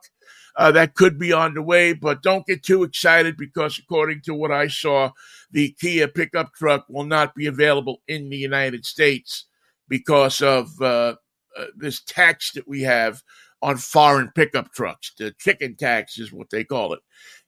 uh, 0.59 0.73
that 0.73 0.95
could 0.95 1.19
be 1.19 1.33
on 1.33 1.55
the 1.55 1.63
way, 1.63 1.93
but 1.93 2.23
don't 2.23 2.47
get 2.47 2.63
too 2.63 2.83
excited 2.83 3.37
because 3.37 3.79
according 3.79 4.21
to 4.23 4.35
what 4.35 4.51
I 4.51 4.67
saw, 4.67 5.11
the 5.51 5.75
Kia 5.81 6.09
pickup 6.09 6.53
truck 6.55 6.87
will 6.89 7.05
not 7.05 7.35
be 7.35 7.47
available 7.47 8.03
in 8.09 8.29
the 8.29 8.37
United 8.37 8.85
States 8.85 9.45
because 9.89 10.43
of 10.43 10.71
uh, 10.81 11.15
uh, 11.57 11.65
this 11.77 12.01
tax 12.01 12.53
that 12.53 12.67
we 12.67 12.83
have 12.83 13.23
on 13.63 13.77
foreign 13.77 14.31
pickup 14.35 14.73
trucks. 14.73 15.13
The 15.19 15.35
chicken 15.39 15.75
tax 15.77 16.19
is 16.19 16.33
what 16.33 16.51
they 16.51 16.65
call 16.65 16.93
it 16.93 17.01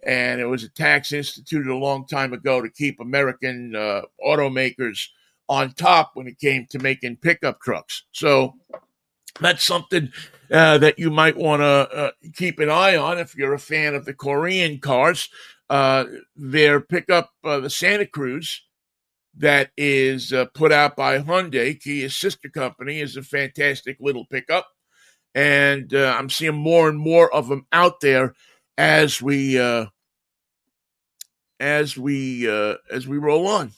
and 0.04 0.40
it 0.40 0.46
was 0.46 0.64
a 0.64 0.68
tax 0.68 1.12
instituted 1.12 1.68
a 1.68 1.76
long 1.76 2.06
time 2.06 2.32
ago 2.32 2.60
to 2.60 2.70
keep 2.70 3.00
American 3.00 3.74
uh, 3.76 4.02
automakers 4.24 5.08
on 5.48 5.72
top 5.72 6.12
when 6.14 6.26
it 6.26 6.38
came 6.38 6.66
to 6.70 6.78
making 6.78 7.16
pickup 7.16 7.60
trucks. 7.60 8.04
So 8.12 8.54
that's 9.40 9.64
something 9.64 10.12
uh, 10.50 10.78
that 10.78 10.98
you 10.98 11.10
might 11.10 11.36
want 11.36 11.60
to 11.60 11.66
uh, 11.66 12.10
keep 12.34 12.58
an 12.60 12.70
eye 12.70 12.96
on 12.96 13.18
if 13.18 13.34
you're 13.36 13.54
a 13.54 13.58
fan 13.58 13.94
of 13.94 14.04
the 14.04 14.14
Korean 14.14 14.78
cars. 14.78 15.28
Uh, 15.68 16.04
their 16.34 16.80
pickup, 16.80 17.30
uh, 17.44 17.60
the 17.60 17.70
Santa 17.70 18.06
Cruz, 18.06 18.62
that 19.36 19.70
is 19.76 20.32
uh, 20.32 20.46
put 20.46 20.72
out 20.72 20.96
by 20.96 21.18
Hyundai, 21.18 21.80
Kia's 21.80 22.16
sister 22.16 22.48
company, 22.48 23.00
is 23.00 23.16
a 23.16 23.22
fantastic 23.22 23.96
little 24.00 24.24
pickup. 24.26 24.66
And 25.34 25.92
I'm 25.94 26.30
seeing 26.30 26.56
more 26.56 26.88
and 26.88 26.98
more 26.98 27.32
of 27.32 27.48
them 27.48 27.66
out 27.72 28.00
there 28.00 28.34
as 28.76 29.20
we 29.20 29.58
uh, 29.58 29.86
as 31.60 31.96
we 31.96 32.50
uh, 32.50 32.76
as 32.90 33.06
we 33.06 33.18
roll 33.18 33.46
on. 33.46 33.72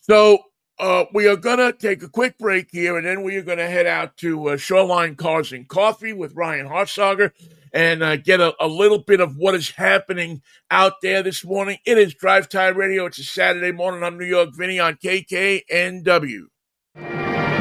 So 0.00 0.38
uh, 0.78 1.04
we 1.12 1.28
are 1.28 1.36
to 1.36 1.74
take 1.78 2.02
a 2.02 2.08
quick 2.08 2.38
break 2.38 2.68
here, 2.72 2.96
and 2.96 3.06
then 3.06 3.22
we 3.22 3.36
are 3.36 3.42
to 3.42 3.68
head 3.68 3.86
out 3.86 4.16
to 4.18 4.48
uh, 4.48 4.56
Shoreline 4.56 5.14
Cars 5.14 5.52
and 5.52 5.68
Coffee 5.68 6.12
with 6.12 6.34
Ryan 6.34 6.66
Haarsager 6.66 7.30
and 7.72 8.02
uh, 8.02 8.16
get 8.16 8.40
a, 8.40 8.54
a, 8.60 8.68
little 8.68 8.98
bit 8.98 9.20
of 9.20 9.36
what 9.36 9.54
is 9.54 9.70
happening 9.70 10.42
out 10.70 10.94
there 11.02 11.22
this 11.22 11.44
morning. 11.44 11.78
It 11.84 11.98
is 11.98 12.14
Drive 12.14 12.48
Time 12.48 12.76
Radio. 12.76 13.06
It's 13.06 13.18
a 13.18 13.24
Saturday 13.24 13.72
morning. 13.72 14.02
I'm 14.02 14.18
New 14.18 14.24
York 14.24 14.50
Vinnie 14.54 14.78
on 14.78 14.94
KKNW. 14.96 16.40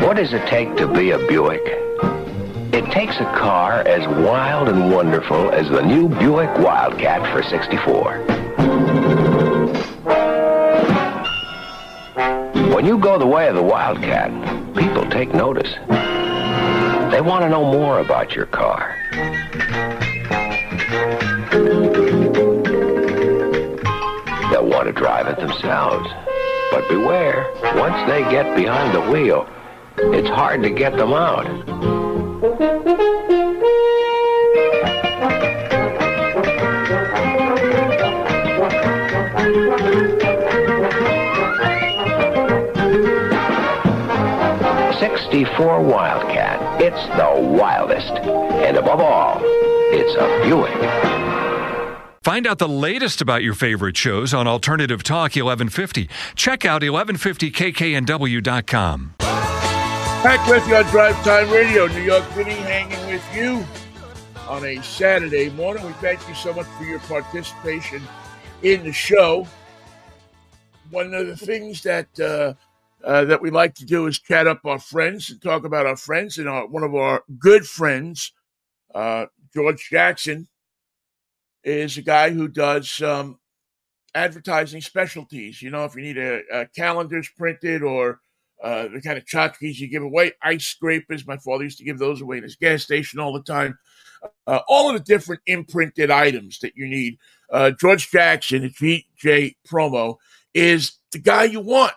What 0.05 0.17
does 0.17 0.33
it 0.33 0.45
take 0.47 0.75
to 0.77 0.87
be 0.87 1.11
a 1.11 1.17
Buick? 1.27 1.82
It 2.73 2.89
takes 2.91 3.15
a 3.17 3.25
car 3.25 3.81
as 3.81 4.07
wild 4.07 4.67
and 4.67 4.91
wonderful 4.91 5.51
as 5.51 5.69
the 5.69 5.83
new 5.83 6.09
Buick 6.09 6.57
Wildcat 6.57 7.31
for 7.31 7.43
64. 7.43 8.17
When 12.73 12.83
you 12.83 12.97
go 12.97 13.19
the 13.19 13.27
way 13.27 13.47
of 13.47 13.53
the 13.53 13.61
Wildcat, 13.61 14.31
people 14.75 15.07
take 15.11 15.35
notice. 15.35 15.71
They 17.11 17.21
want 17.21 17.43
to 17.43 17.49
know 17.49 17.63
more 17.63 17.99
about 17.99 18.33
your 18.35 18.47
car. 18.47 18.97
They'll 24.49 24.67
want 24.67 24.87
to 24.87 24.93
drive 24.93 25.27
it 25.27 25.37
themselves. 25.37 26.09
But 26.71 26.89
beware, 26.89 27.51
once 27.75 28.09
they 28.09 28.21
get 28.31 28.55
behind 28.55 28.95
the 28.95 29.11
wheel, 29.11 29.47
it's 29.95 30.29
hard 30.29 30.63
to 30.63 30.71
get 30.71 30.97
them 30.97 31.13
out. 31.13 32.12
Sixty-four 45.33 45.81
Wildcat. 45.81 46.79
It's 46.79 47.03
the 47.17 47.33
wildest, 47.57 48.11
and 48.11 48.77
above 48.77 48.99
all, 48.99 49.39
it's 49.41 50.13
a 50.13 50.27
Buick. 50.43 50.71
Find 52.21 52.45
out 52.45 52.59
the 52.59 52.69
latest 52.69 53.19
about 53.19 53.41
your 53.41 53.55
favorite 53.55 53.97
shows 53.97 54.31
on 54.31 54.47
Alternative 54.47 55.01
Talk 55.01 55.31
1150. 55.31 56.07
Check 56.35 56.65
out 56.65 56.83
1150kknw.com. 56.83 59.15
Back 59.17 60.47
with 60.47 60.67
you 60.67 60.75
on 60.75 60.85
Drive 60.91 61.15
Time 61.23 61.49
Radio, 61.49 61.87
New 61.87 62.03
York 62.03 62.31
City, 62.33 62.51
hanging 62.51 63.07
with 63.07 63.35
you 63.35 63.65
on 64.47 64.63
a 64.63 64.79
Saturday 64.83 65.49
morning. 65.49 65.83
We 65.83 65.93
thank 65.93 66.29
you 66.29 66.35
so 66.35 66.53
much 66.53 66.67
for 66.77 66.83
your 66.83 66.99
participation 66.99 68.03
in 68.61 68.83
the 68.83 68.93
show. 68.93 69.47
One 70.91 71.11
of 71.15 71.25
the 71.25 71.35
things 71.35 71.81
that 71.81 72.19
uh, 72.19 72.53
uh, 73.03 73.25
that 73.25 73.41
we 73.41 73.49
like 73.49 73.75
to 73.75 73.85
do 73.85 74.07
is 74.07 74.19
chat 74.19 74.47
up 74.47 74.61
our 74.65 74.79
friends 74.79 75.29
and 75.29 75.41
talk 75.41 75.65
about 75.65 75.85
our 75.85 75.97
friends. 75.97 76.37
And 76.37 76.47
our, 76.47 76.67
one 76.67 76.83
of 76.83 76.95
our 76.95 77.23
good 77.37 77.65
friends, 77.65 78.31
uh, 78.95 79.25
George 79.53 79.89
Jackson, 79.89 80.47
is 81.63 81.97
a 81.97 82.01
guy 82.01 82.29
who 82.29 82.47
does 82.47 83.01
um, 83.01 83.39
advertising 84.15 84.81
specialties. 84.81 85.61
You 85.61 85.69
know, 85.71 85.85
if 85.85 85.95
you 85.95 86.01
need 86.01 86.17
a, 86.17 86.41
a 86.51 86.65
calendars 86.67 87.29
printed 87.37 87.83
or 87.83 88.19
uh, 88.63 88.87
the 88.87 89.01
kind 89.01 89.17
of 89.17 89.25
tchotchkes 89.25 89.79
you 89.79 89.89
give 89.89 90.03
away, 90.03 90.31
ice 90.41 90.65
scrapers. 90.65 91.27
My 91.27 91.37
father 91.37 91.65
used 91.65 91.79
to 91.79 91.83
give 91.83 91.99
those 91.99 92.21
away 92.21 92.37
in 92.37 92.43
his 92.43 92.55
gas 92.55 92.83
station 92.83 93.19
all 93.19 93.33
the 93.33 93.43
time. 93.43 93.77
Uh, 94.47 94.59
all 94.69 94.89
of 94.89 94.93
the 94.93 95.03
different 95.03 95.41
imprinted 95.47 96.09
items 96.09 96.59
that 96.59 96.77
you 96.77 96.87
need. 96.87 97.17
Uh, 97.51 97.71
George 97.71 98.09
Jackson 98.09 98.63
at 98.63 98.71
GJ 98.71 99.55
Promo 99.67 100.15
is 100.53 100.99
the 101.11 101.19
guy 101.19 101.43
you 101.43 101.59
want 101.59 101.91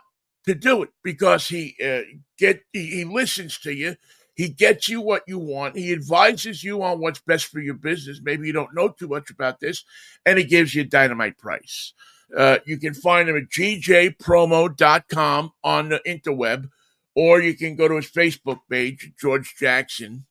to 0.47 0.55
do 0.55 0.83
it 0.83 0.91
because 1.03 1.49
he 1.49 1.77
uh, 1.85 2.03
get 2.39 2.63
he, 2.73 2.87
he 2.87 3.05
listens 3.05 3.59
to 3.59 3.73
you. 3.73 3.97
He 4.35 4.49
gets 4.49 4.89
you 4.89 5.01
what 5.01 5.23
you 5.27 5.39
want. 5.39 5.77
He 5.77 5.93
advises 5.93 6.63
you 6.63 6.83
on 6.83 7.01
what's 7.01 7.21
best 7.21 7.47
for 7.47 7.61
your 7.61 7.75
business. 7.75 8.21
Maybe 8.23 8.47
you 8.47 8.53
don't 8.53 8.75
know 8.75 8.89
too 8.89 9.09
much 9.09 9.31
about 9.31 9.61
this, 9.61 9.85
and 10.25 10.39
he 10.39 10.45
gives 10.45 10.75
you 10.75 10.83
a 10.83 10.87
dynamite 10.87 11.39
price. 11.39 11.93
Uh, 12.37 12.59
you 12.67 12.79
can 12.79 12.93
find 12.93 13.29
him 13.29 13.37
at 13.37 13.49
gjpromo.com 13.49 15.53
on 15.65 15.89
the 15.89 16.01
interweb, 16.07 16.69
or 17.15 17.41
you 17.41 17.55
can 17.55 17.77
go 17.77 17.89
to 17.89 17.97
his 17.97 18.11
Facebook 18.11 18.61
page, 18.71 19.13
George 19.19 19.55
Jackson, 19.59 20.27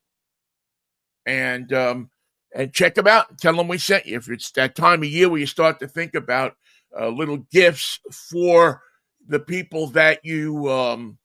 and 1.25 1.73
um, 1.73 2.09
and 2.53 2.73
check 2.73 2.97
him 2.97 3.07
out. 3.07 3.37
Tell 3.39 3.59
him 3.59 3.67
we 3.67 3.77
sent 3.77 4.05
you. 4.05 4.17
If 4.17 4.29
it's 4.29 4.51
that 4.51 4.75
time 4.75 5.01
of 5.01 5.09
year 5.09 5.29
where 5.29 5.39
you 5.39 5.47
start 5.47 5.79
to 5.79 5.87
think 5.87 6.15
about 6.15 6.55
uh, 6.97 7.09
little 7.09 7.45
gifts 7.51 7.99
for 8.11 8.81
the 9.27 9.39
people 9.39 9.87
that 9.87 10.23
you 10.23 10.69
um, 10.71 11.17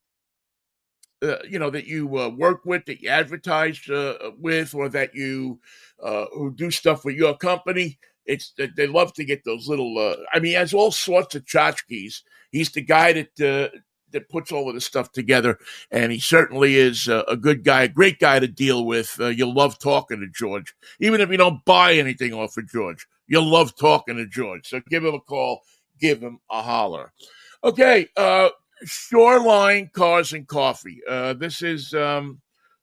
uh, 1.22 1.36
you 1.48 1.58
know 1.58 1.70
that 1.70 1.86
you 1.86 2.18
uh, 2.18 2.28
work 2.28 2.64
with, 2.64 2.84
that 2.86 3.02
you 3.02 3.08
advertise 3.08 3.88
uh, 3.88 4.30
with, 4.38 4.74
or 4.74 4.88
that 4.88 5.14
you 5.14 5.60
uh, 6.02 6.24
who 6.32 6.50
do 6.50 6.70
stuff 6.70 7.04
with 7.04 7.14
your 7.14 7.36
company. 7.36 7.98
It's 8.24 8.52
they 8.76 8.86
love 8.86 9.12
to 9.14 9.24
get 9.24 9.44
those 9.44 9.68
little. 9.68 9.98
Uh, 9.98 10.16
I 10.32 10.40
mean, 10.40 10.54
has 10.54 10.72
all 10.72 10.92
sorts 10.92 11.34
of 11.34 11.44
tchotchkes. 11.44 12.22
He's 12.50 12.70
the 12.70 12.82
guy 12.82 13.12
that 13.12 13.40
uh, 13.40 13.76
that 14.12 14.28
puts 14.28 14.50
all 14.50 14.68
of 14.68 14.74
this 14.74 14.86
stuff 14.86 15.12
together, 15.12 15.58
and 15.90 16.10
he 16.10 16.20
certainly 16.20 16.76
is 16.76 17.06
a 17.06 17.36
good 17.36 17.64
guy, 17.64 17.82
a 17.82 17.88
great 17.88 18.18
guy 18.18 18.38
to 18.38 18.48
deal 18.48 18.86
with. 18.86 19.16
you'll 19.18 19.54
love 19.54 19.78
talking 19.78 20.20
to 20.20 20.26
George, 20.26 20.74
even 21.00 21.20
if 21.20 21.30
you 21.30 21.36
don't 21.36 21.64
buy 21.64 21.94
anything 21.94 22.32
off 22.32 22.56
of 22.56 22.68
George. 22.68 23.06
You'll 23.26 23.48
love 23.48 23.76
talking 23.76 24.16
to 24.16 24.26
George. 24.26 24.68
So 24.68 24.80
give 24.88 25.04
him 25.04 25.14
a 25.14 25.20
call, 25.20 25.60
give 26.00 26.20
him 26.20 26.40
a 26.50 26.62
holler. 26.62 27.12
Okay, 27.62 28.08
Shoreline 28.84 29.90
Cars 29.92 30.32
and 30.32 30.48
Coffee. 30.48 31.00
Uh, 31.06 31.34
this 31.34 31.60
is 31.60 31.92
um, 31.92 32.40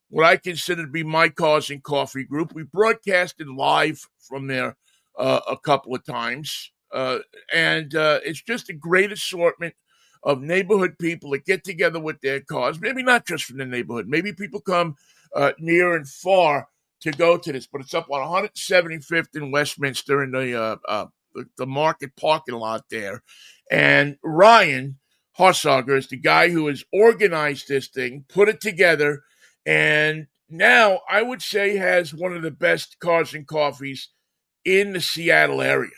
what 0.10 0.26
I 0.26 0.38
consider 0.38 0.86
to 0.86 0.92
be 0.92 1.04
my 1.04 1.30
Cars 1.30 1.72
and 1.72 1.82
Coffee 1.82 2.24
group. 2.24 2.54
We 2.54 2.62
broadcasted 2.62 3.48
live 3.48 4.00
from 4.20 4.46
there 4.46 4.78
uh, 5.18 5.40
a 5.50 5.58
couple 5.58 5.96
of 5.96 6.06
times, 6.06 6.72
uh, 6.94 7.20
and 7.52 7.96
uh, 7.96 8.20
it's 8.24 8.44
just 8.44 8.70
a 8.70 8.74
great 8.74 9.12
assortment 9.12 9.74
of 10.22 10.42
neighborhood 10.42 10.96
people 11.00 11.32
that 11.32 11.46
get 11.46 11.64
together 11.64 12.00
with 12.00 12.22
their 12.22 12.42
cars. 12.42 12.80
Maybe 12.80 13.02
not 13.02 13.26
just 13.26 13.46
from 13.46 13.58
the 13.58 13.66
neighborhood. 13.66 14.08
Maybe 14.08 14.32
people 14.32 14.62
come 14.62 14.96
uh, 15.36 15.54
near 15.58 15.96
and 15.96 16.08
far 16.08 16.68
to 17.02 17.12
go 17.12 17.38
to 17.38 17.52
this, 17.52 17.66
but 17.66 17.82
it's 17.82 17.96
up 17.96 18.12
on 18.12 18.46
175th 18.46 19.36
in 19.36 19.50
Westminster 19.50 20.22
in 20.22 20.32
the 20.32 20.78
uh, 20.88 21.08
the, 21.38 21.46
the 21.58 21.68
market 21.68 22.16
parking 22.16 22.56
lot 22.56 22.84
there. 22.90 23.24
And 23.72 24.18
Ryan 24.24 24.98
Haarsager 25.38 25.98
is 25.98 26.08
the 26.08 26.18
guy 26.18 26.50
who 26.50 26.68
has 26.68 26.84
organized 26.92 27.68
this 27.68 27.88
thing, 27.88 28.26
put 28.28 28.50
it 28.50 28.62
together, 28.62 29.24
and 29.66 30.28
now 30.50 31.02
I 31.10 31.22
would 31.22 31.42
say 31.42 31.76
has 31.76 32.14
one 32.14 32.34
of 32.34 32.42
the 32.42 32.52
best 32.52 33.00
cars 33.00 33.34
and 33.34 33.46
coffees 33.46 34.10
in 34.64 34.94
the 34.94 35.02
Seattle 35.02 35.62
area. 35.62 35.92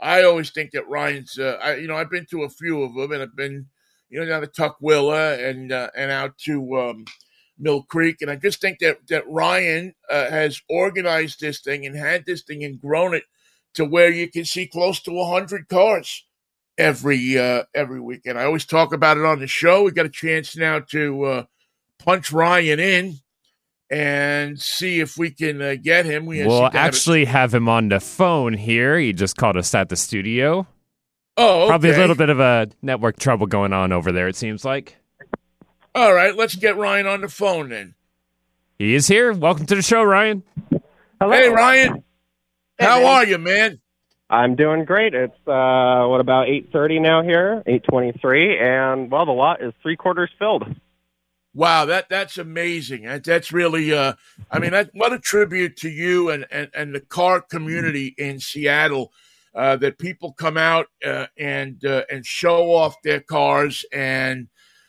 I 0.00 0.22
always 0.22 0.50
think 0.50 0.72
that 0.72 0.88
Ryan's, 0.88 1.38
uh, 1.38 1.58
I, 1.62 1.76
you 1.76 1.86
know, 1.86 1.96
I've 1.96 2.10
been 2.10 2.26
to 2.30 2.42
a 2.42 2.50
few 2.50 2.82
of 2.82 2.94
them, 2.94 3.12
and 3.12 3.22
I've 3.22 3.36
been, 3.36 3.66
you 4.08 4.20
know, 4.20 4.26
down 4.26 4.42
to 4.42 4.48
Tukwila 4.48 5.42
and 5.48 5.72
uh, 5.72 5.90
and 5.96 6.10
out 6.10 6.36
to 6.44 6.76
um, 6.78 7.04
Mill 7.58 7.82
Creek, 7.84 8.16
and 8.20 8.30
I 8.30 8.36
just 8.36 8.60
think 8.60 8.78
that 8.80 8.98
that 9.08 9.28
Ryan 9.28 9.94
uh, 10.10 10.28
has 10.30 10.60
organized 10.68 11.40
this 11.40 11.60
thing 11.60 11.86
and 11.86 11.96
had 11.96 12.24
this 12.26 12.42
thing 12.42 12.64
and 12.64 12.80
grown 12.80 13.14
it 13.14 13.24
to 13.74 13.84
where 13.84 14.10
you 14.10 14.30
can 14.30 14.44
see 14.44 14.66
close 14.66 15.00
to 15.02 15.24
hundred 15.24 15.68
cars 15.68 16.24
every 16.78 17.38
uh, 17.38 17.64
every 17.74 18.00
weekend. 18.00 18.38
I 18.38 18.44
always 18.44 18.64
talk 18.64 18.92
about 18.92 19.16
it 19.16 19.24
on 19.24 19.40
the 19.40 19.46
show. 19.46 19.84
We 19.84 19.90
got 19.92 20.06
a 20.06 20.10
chance 20.10 20.56
now 20.56 20.80
to 20.90 21.24
uh, 21.24 21.44
punch 21.98 22.32
Ryan 22.32 22.80
in 22.80 23.14
and 23.90 24.60
see 24.60 25.00
if 25.00 25.16
we 25.16 25.30
can 25.30 25.62
uh, 25.62 25.76
get 25.80 26.06
him. 26.06 26.26
We 26.26 26.44
will 26.44 26.70
actually 26.72 27.24
have, 27.24 27.52
have, 27.52 27.54
him 27.54 27.68
on 27.68 27.88
the 27.88 28.00
phone 28.00 28.54
here. 28.54 28.98
He 28.98 29.12
just 29.12 29.36
called 29.36 29.56
us 29.56 29.74
at 29.74 29.88
the 29.88 29.96
studio. 29.96 30.66
Oh, 31.36 31.62
okay. 31.62 31.68
probably 31.68 31.90
a 31.90 31.98
little 31.98 32.16
bit 32.16 32.30
of 32.30 32.40
a 32.40 32.68
network 32.80 33.18
trouble 33.18 33.46
going 33.46 33.72
on 33.72 33.92
over 33.92 34.10
there. 34.10 34.28
It 34.28 34.36
seems 34.36 34.64
like. 34.64 34.96
All 35.94 36.12
right, 36.12 36.34
let's 36.36 36.54
get 36.54 36.76
Ryan 36.76 37.06
on 37.06 37.20
the 37.20 37.28
phone 37.28 37.70
then. 37.70 37.94
He 38.78 38.94
is 38.94 39.06
here. 39.06 39.32
Welcome 39.32 39.66
to 39.66 39.74
the 39.74 39.82
show, 39.82 40.02
Ryan. 40.02 40.42
Hello. 41.20 41.32
Hey, 41.32 41.48
Ryan. 41.48 42.04
Hey, 42.78 42.84
How 42.84 43.00
man. 43.00 43.06
are 43.06 43.24
you, 43.24 43.38
man? 43.38 43.80
I'm 44.28 44.56
doing 44.56 44.84
great. 44.84 45.14
It's 45.14 45.34
uh, 45.46 46.06
what 46.08 46.20
about 46.20 46.48
8:30 46.48 47.00
now 47.00 47.22
here, 47.22 47.62
8:23, 47.66 48.60
and 48.60 49.10
well, 49.10 49.24
the 49.24 49.32
lot 49.32 49.62
is 49.62 49.72
three 49.82 49.96
quarters 49.96 50.30
filled. 50.38 50.64
Wow, 51.54 51.84
that 51.86 52.08
that's 52.08 52.36
amazing. 52.36 53.04
That, 53.04 53.24
that's 53.24 53.52
really, 53.52 53.94
uh, 53.94 54.14
I 54.50 54.58
mean, 54.58 54.72
that, 54.72 54.90
what 54.94 55.12
a 55.12 55.18
tribute 55.18 55.76
to 55.78 55.88
you 55.88 56.28
and, 56.28 56.44
and, 56.50 56.68
and 56.74 56.94
the 56.94 57.00
car 57.00 57.40
community 57.40 58.14
in 58.18 58.40
Seattle. 58.40 59.12
Uh, 59.54 59.74
that 59.74 59.96
people 59.96 60.34
come 60.34 60.58
out 60.58 60.86
uh, 61.02 61.24
and 61.38 61.82
uh, 61.82 62.02
and 62.10 62.26
show 62.26 62.74
off 62.74 62.94
their 63.02 63.20
cars 63.20 63.86
and 63.90 64.48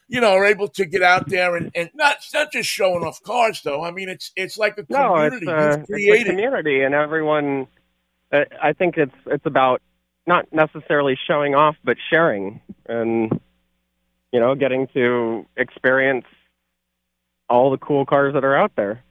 you 0.09 0.19
know 0.19 0.33
are 0.33 0.43
able 0.43 0.67
to 0.67 0.83
get 0.83 1.01
out 1.01 1.29
there 1.29 1.55
and, 1.55 1.71
and 1.73 1.89
not 1.93 2.17
not 2.33 2.51
just 2.51 2.67
showing 2.67 3.01
off 3.01 3.23
cars 3.23 3.61
though. 3.63 3.81
I 3.81 3.91
mean, 3.91 4.09
it's 4.09 4.33
it's 4.35 4.57
like 4.57 4.77
a 4.77 4.83
community. 4.83 5.45
No, 5.45 5.53
it's, 5.53 5.79
uh, 5.79 5.85
it's 5.87 5.87
a 5.87 6.23
community, 6.25 6.81
and 6.81 6.93
everyone 6.93 7.67
Uh, 8.31 8.45
I 8.61 8.73
think 8.73 8.97
it's 8.97 9.15
it's 9.25 9.45
about 9.45 9.81
not 10.25 10.51
necessarily 10.51 11.17
showing 11.27 11.55
off, 11.55 11.75
but 11.83 11.97
sharing, 12.09 12.61
and 12.87 13.39
you 14.31 14.39
know, 14.39 14.55
getting 14.55 14.87
to 14.87 15.45
experience 15.55 16.25
all 17.49 17.71
the 17.71 17.77
cool 17.77 18.05
cars 18.05 18.33
that 18.33 18.43
are 18.43 18.55
out 18.55 18.73
there. 18.75 19.03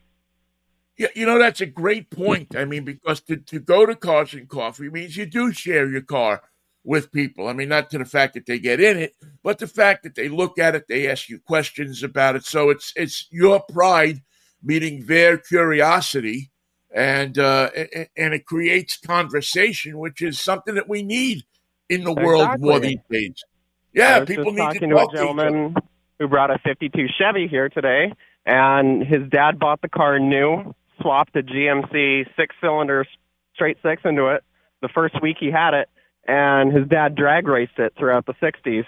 Yeah, 0.98 1.08
you 1.14 1.26
know 1.26 1.38
that's 1.38 1.60
a 1.60 1.66
great 1.66 2.10
point. 2.10 2.56
I 2.56 2.64
mean, 2.64 2.84
because 2.84 3.20
to, 3.22 3.36
to 3.36 3.60
go 3.60 3.84
to 3.84 3.94
Cars 3.94 4.32
and 4.34 4.48
Coffee 4.48 4.88
means 4.88 5.16
you 5.16 5.26
do 5.26 5.52
share 5.52 5.88
your 5.88 6.02
car 6.02 6.42
with 6.84 7.12
people. 7.12 7.48
I 7.48 7.52
mean, 7.52 7.68
not 7.68 7.90
to 7.90 7.98
the 7.98 8.04
fact 8.04 8.34
that 8.34 8.46
they 8.46 8.58
get 8.58 8.80
in 8.80 8.96
it, 8.96 9.14
but 9.42 9.58
the 9.58 9.66
fact 9.66 10.04
that 10.04 10.14
they 10.14 10.28
look 10.28 10.58
at 10.58 10.74
it, 10.74 10.84
they 10.88 11.10
ask 11.10 11.28
you 11.28 11.38
questions 11.38 12.02
about 12.02 12.36
it. 12.36 12.44
So 12.44 12.70
it's 12.70 12.92
it's 12.96 13.26
your 13.30 13.60
pride 13.60 14.22
meeting 14.62 15.04
their 15.06 15.36
curiosity 15.36 16.50
and 16.96 17.38
uh, 17.38 17.68
and 18.16 18.34
it 18.34 18.46
creates 18.46 18.96
conversation, 18.96 19.98
which 19.98 20.22
is 20.22 20.40
something 20.40 20.74
that 20.74 20.88
we 20.88 21.02
need 21.02 21.44
in 21.90 22.02
the 22.02 22.10
exactly. 22.10 22.24
world 22.24 22.60
more 22.60 22.80
these 22.80 22.98
days. 23.10 23.44
Yeah, 23.92 24.24
people 24.24 24.52
need 24.52 24.58
talking 24.58 24.88
to 24.88 24.96
talk 24.96 25.12
to 25.12 25.16
a 25.16 25.18
gentleman 25.18 25.74
to 25.74 25.82
who 26.18 26.28
brought 26.28 26.50
a 26.50 26.58
'52 26.64 27.06
Chevy 27.18 27.48
here 27.48 27.68
today, 27.68 28.12
and 28.46 29.06
his 29.06 29.28
dad 29.28 29.58
bought 29.58 29.82
the 29.82 29.90
car 29.90 30.18
new, 30.18 30.74
swapped 31.00 31.36
a 31.36 31.42
GMC 31.42 32.24
six-cylinder 32.34 33.06
straight 33.54 33.76
six 33.82 34.02
into 34.04 34.28
it 34.28 34.42
the 34.80 34.88
first 34.88 35.20
week 35.22 35.36
he 35.38 35.50
had 35.50 35.74
it, 35.74 35.88
and 36.26 36.72
his 36.72 36.88
dad 36.88 37.14
drag 37.14 37.46
raced 37.46 37.78
it 37.78 37.92
throughout 37.98 38.24
the 38.24 38.34
'60s. 38.34 38.86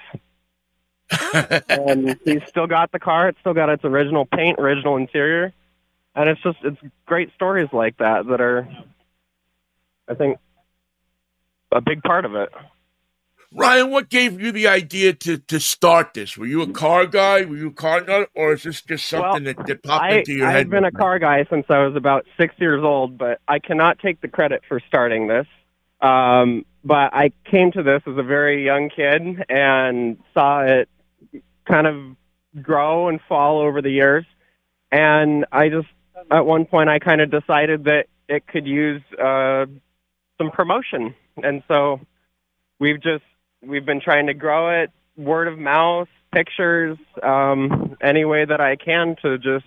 and 1.68 2.18
he's 2.24 2.42
still 2.46 2.66
got 2.66 2.90
the 2.90 2.98
car. 2.98 3.28
It's 3.28 3.38
still 3.40 3.54
got 3.54 3.68
its 3.68 3.84
original 3.84 4.24
paint, 4.24 4.58
original 4.58 4.96
interior 4.96 5.52
and 6.18 6.28
it's 6.28 6.42
just 6.42 6.58
it's 6.64 6.78
great 7.06 7.32
stories 7.34 7.68
like 7.72 7.96
that 7.98 8.26
that 8.26 8.40
are, 8.40 8.68
I 10.08 10.14
think, 10.14 10.38
a 11.70 11.80
big 11.80 12.02
part 12.02 12.24
of 12.24 12.34
it. 12.34 12.48
Ryan, 13.54 13.90
what 13.90 14.10
gave 14.10 14.38
you 14.38 14.52
the 14.52 14.66
idea 14.66 15.14
to, 15.14 15.38
to 15.38 15.58
start 15.58 16.12
this? 16.12 16.36
Were 16.36 16.44
you 16.44 16.60
a 16.60 16.70
car 16.70 17.06
guy? 17.06 17.44
Were 17.44 17.56
you 17.56 17.68
a 17.68 17.72
car 17.72 18.02
nut, 18.02 18.28
or 18.34 18.52
is 18.52 18.64
this 18.64 18.82
just 18.82 19.06
something 19.06 19.44
well, 19.44 19.54
that, 19.54 19.66
that 19.66 19.82
popped 19.82 20.04
I, 20.04 20.18
into 20.18 20.32
your 20.32 20.46
I've 20.46 20.52
head? 20.52 20.60
I've 20.66 20.70
been 20.70 20.84
a 20.84 20.92
car 20.92 21.18
guy 21.18 21.46
since 21.48 21.64
I 21.70 21.78
was 21.86 21.96
about 21.96 22.26
six 22.36 22.54
years 22.58 22.82
old, 22.82 23.16
but 23.16 23.40
I 23.46 23.60
cannot 23.60 24.00
take 24.00 24.20
the 24.20 24.28
credit 24.28 24.62
for 24.68 24.80
starting 24.88 25.28
this. 25.28 25.46
Um, 26.00 26.66
but 26.84 27.14
I 27.14 27.32
came 27.50 27.72
to 27.72 27.82
this 27.82 28.02
as 28.06 28.18
a 28.18 28.22
very 28.22 28.64
young 28.64 28.90
kid 28.90 29.44
and 29.48 30.18
saw 30.34 30.62
it 30.62 30.88
kind 31.64 31.86
of 31.86 32.62
grow 32.62 33.08
and 33.08 33.20
fall 33.28 33.60
over 33.60 33.80
the 33.80 33.90
years. 33.90 34.26
And 34.90 35.46
I 35.52 35.68
just 35.68 35.88
at 36.30 36.46
one 36.46 36.64
point 36.64 36.88
I 36.88 36.98
kind 36.98 37.20
of 37.20 37.30
decided 37.30 37.84
that 37.84 38.06
it 38.28 38.46
could 38.46 38.66
use 38.66 39.02
uh, 39.12 39.66
some 40.38 40.50
promotion, 40.50 41.14
and 41.42 41.62
so 41.68 42.00
we've 42.78 43.02
just 43.02 43.24
we've 43.62 43.86
been 43.86 44.00
trying 44.00 44.26
to 44.26 44.34
grow 44.34 44.82
it 44.82 44.90
word 45.18 45.48
of 45.48 45.58
mouth, 45.58 46.08
pictures, 46.32 46.96
um, 47.22 47.96
any 48.00 48.24
way 48.24 48.44
that 48.44 48.60
I 48.60 48.76
can 48.76 49.16
to 49.22 49.36
just 49.36 49.66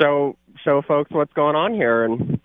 show 0.00 0.36
show 0.62 0.82
folks 0.82 1.10
what's 1.10 1.32
going 1.32 1.56
on 1.56 1.74
here, 1.74 2.04
and 2.04 2.40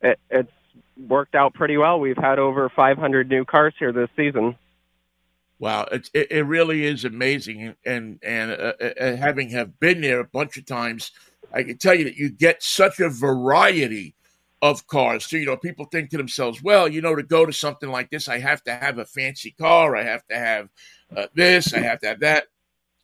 it, 0.00 0.18
it's 0.30 0.52
worked 0.96 1.34
out 1.34 1.52
pretty 1.54 1.76
well. 1.76 1.98
We've 2.00 2.16
had 2.16 2.38
over 2.38 2.70
500 2.74 3.28
new 3.28 3.44
cars 3.44 3.74
here 3.78 3.92
this 3.92 4.08
season. 4.16 4.56
Wow, 5.58 5.86
it, 5.92 6.08
it 6.14 6.46
really 6.46 6.84
is 6.84 7.04
amazing, 7.04 7.74
and 7.84 8.18
and 8.22 8.52
uh, 8.52 8.72
uh, 8.80 9.16
having 9.16 9.50
have 9.50 9.78
been 9.78 10.00
there 10.00 10.20
a 10.20 10.24
bunch 10.24 10.56
of 10.56 10.64
times 10.64 11.12
I 11.52 11.62
can 11.62 11.78
tell 11.78 11.94
you 11.94 12.04
that 12.04 12.16
you 12.16 12.30
get 12.30 12.62
such 12.62 13.00
a 13.00 13.08
variety 13.08 14.14
of 14.62 14.86
cars. 14.86 15.26
So, 15.26 15.36
you 15.36 15.46
know, 15.46 15.56
people 15.56 15.86
think 15.86 16.10
to 16.10 16.16
themselves, 16.16 16.62
well, 16.62 16.88
you 16.88 17.02
know, 17.02 17.16
to 17.16 17.22
go 17.22 17.44
to 17.44 17.52
something 17.52 17.90
like 17.90 18.10
this, 18.10 18.28
I 18.28 18.38
have 18.38 18.62
to 18.64 18.74
have 18.74 18.98
a 18.98 19.04
fancy 19.04 19.50
car. 19.50 19.96
I 19.96 20.04
have 20.04 20.26
to 20.28 20.36
have 20.36 20.68
uh, 21.14 21.26
this. 21.34 21.74
I 21.74 21.80
have 21.80 22.00
to 22.00 22.08
have 22.08 22.20
that. 22.20 22.44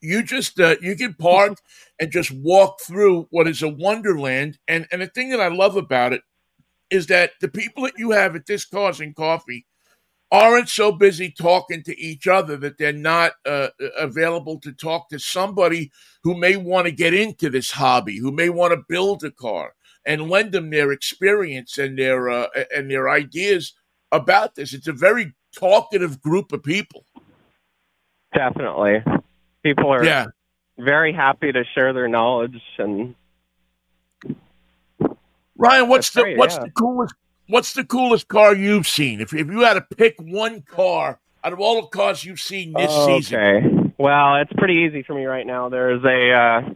You 0.00 0.22
just, 0.22 0.60
uh, 0.60 0.76
you 0.80 0.94
can 0.94 1.14
park 1.14 1.58
and 1.98 2.12
just 2.12 2.30
walk 2.30 2.80
through 2.80 3.26
what 3.30 3.48
is 3.48 3.62
a 3.62 3.68
wonderland. 3.68 4.58
And, 4.68 4.86
and 4.92 5.02
the 5.02 5.08
thing 5.08 5.30
that 5.30 5.40
I 5.40 5.48
love 5.48 5.76
about 5.76 6.12
it 6.12 6.22
is 6.90 7.08
that 7.08 7.32
the 7.40 7.48
people 7.48 7.82
that 7.82 7.98
you 7.98 8.12
have 8.12 8.36
at 8.36 8.46
this 8.46 8.64
Cars 8.64 9.00
and 9.00 9.14
Coffee 9.14 9.66
aren't 10.30 10.68
so 10.68 10.92
busy 10.92 11.30
talking 11.30 11.82
to 11.82 11.98
each 11.98 12.26
other 12.26 12.56
that 12.56 12.78
they're 12.78 12.92
not 12.92 13.32
uh, 13.46 13.68
available 13.98 14.60
to 14.60 14.72
talk 14.72 15.08
to 15.08 15.18
somebody 15.18 15.90
who 16.22 16.34
may 16.34 16.56
want 16.56 16.86
to 16.86 16.92
get 16.92 17.14
into 17.14 17.48
this 17.48 17.70
hobby, 17.72 18.18
who 18.18 18.30
may 18.30 18.48
want 18.48 18.72
to 18.72 18.84
build 18.88 19.24
a 19.24 19.30
car, 19.30 19.74
and 20.04 20.28
lend 20.28 20.52
them 20.52 20.70
their 20.70 20.92
experience 20.92 21.78
and 21.78 21.98
their 21.98 22.28
uh, 22.28 22.48
and 22.74 22.90
their 22.90 23.08
ideas 23.08 23.74
about 24.12 24.54
this. 24.54 24.74
It's 24.74 24.88
a 24.88 24.92
very 24.92 25.34
talkative 25.56 26.20
group 26.20 26.52
of 26.52 26.62
people. 26.62 27.04
Definitely, 28.34 29.02
people 29.62 29.90
are 29.90 30.04
yeah. 30.04 30.26
very 30.78 31.12
happy 31.12 31.52
to 31.52 31.64
share 31.74 31.92
their 31.92 32.08
knowledge 32.08 32.60
and 32.78 33.14
Ryan, 35.58 35.88
what's 35.88 36.08
That's 36.08 36.14
the 36.14 36.22
great, 36.22 36.38
what's 36.38 36.54
yeah. 36.54 36.64
the 36.64 36.70
coolest 36.70 37.14
what's 37.48 37.72
the 37.72 37.84
coolest 37.84 38.28
car 38.28 38.54
you've 38.54 38.86
seen? 38.86 39.20
If 39.20 39.34
if 39.34 39.48
you 39.48 39.60
had 39.60 39.74
to 39.74 39.82
pick 39.96 40.16
one 40.20 40.62
car 40.62 41.18
out 41.42 41.52
of 41.52 41.60
all 41.60 41.80
the 41.82 41.88
cars 41.88 42.24
you've 42.24 42.40
seen 42.40 42.72
this 42.72 42.92
season, 43.06 43.38
Okay. 43.40 43.92
Well, 43.98 44.36
it's 44.36 44.52
pretty 44.56 44.84
easy 44.88 45.02
for 45.02 45.14
me 45.14 45.24
right 45.24 45.46
now. 45.46 45.68
There's 45.68 46.04
a 46.04 46.32
uh, 46.32 46.74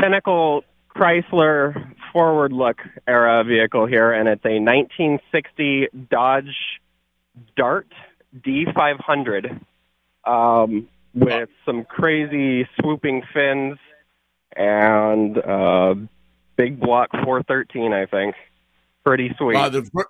Pinnacle 0.00 0.64
Chrysler 0.94 1.94
forward 2.12 2.52
look 2.52 2.78
era 3.06 3.44
vehicle 3.44 3.86
here, 3.86 4.12
and 4.12 4.28
it's 4.28 4.44
a 4.44 4.58
1960 4.58 5.88
Dodge 6.10 6.80
Dart 7.56 7.88
D500 8.40 9.60
um, 10.24 10.88
with 11.14 11.50
some 11.66 11.84
crazy 11.84 12.66
swooping 12.80 13.22
fins 13.34 13.78
and 14.56 15.36
uh, 15.38 15.94
big 16.56 16.80
block 16.80 17.10
413, 17.10 17.92
I 17.92 18.06
think. 18.06 18.34
Pretty 19.04 19.34
sweet. 19.38 19.56
uh, 19.56 19.68
the 19.68 20.06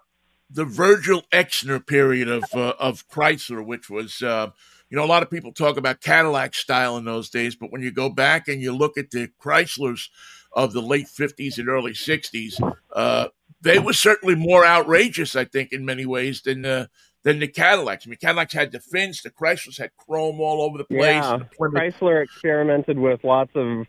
the 0.50 0.64
Virgil 0.64 1.22
Exner 1.33 1.85
period 1.85 2.28
of 2.28 2.44
uh, 2.55 2.74
of 2.78 3.09
Chrysler, 3.09 3.64
which 3.64 3.88
was 3.88 4.22
uh, 4.22 4.50
you 4.90 4.96
know 4.96 5.05
a 5.05 5.07
lot 5.07 5.22
of 5.22 5.31
people 5.31 5.52
talk 5.52 5.76
about 5.76 6.00
Cadillac 6.00 6.55
style 6.55 6.96
in 6.96 7.05
those 7.05 7.31
days, 7.31 7.57
but 7.57 7.72
when 7.72 7.83
you 7.83 7.90
go 7.90 8.11
back 8.11 8.48
and 8.48 8.61
you 8.61 8.74
look 8.74 8.98
at 8.98 9.11
the 9.11 9.31
Chryslers 9.40 10.09
of 10.52 10.72
the 10.72 10.83
late 10.83 11.09
fifties 11.09 11.59
and 11.59 11.68
early 11.68 11.94
sixties, 11.94 12.61
uh, 12.94 13.28
they 13.62 13.78
were 13.78 13.94
certainly 13.94 14.35
more 14.35 14.66
outrageous, 14.66 15.35
I 15.35 15.44
think, 15.44 15.72
in 15.72 15.85
many 15.85 16.05
ways 16.05 16.42
than 16.42 16.66
uh, 16.66 16.87
than 17.22 17.38
the 17.38 17.48
Cadillacs. 17.48 18.07
I 18.07 18.11
mean, 18.11 18.18
Cadillacs 18.18 18.52
had 18.52 18.72
the 18.72 18.81
fins, 18.81 19.22
the 19.22 19.31
Chryslers 19.31 19.78
had 19.78 19.96
chrome 19.96 20.40
all 20.40 20.61
over 20.61 20.76
the 20.76 20.85
place. 20.85 21.22
Yeah, 21.22 21.38
The 21.59 21.66
Chrysler 21.68 22.22
experimented 22.22 22.98
with 22.98 23.24
lots 23.24 23.52
of 23.55 23.87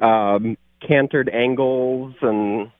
um, 0.00 0.56
cantered 0.86 1.28
angles 1.28 2.14
and 2.20 2.70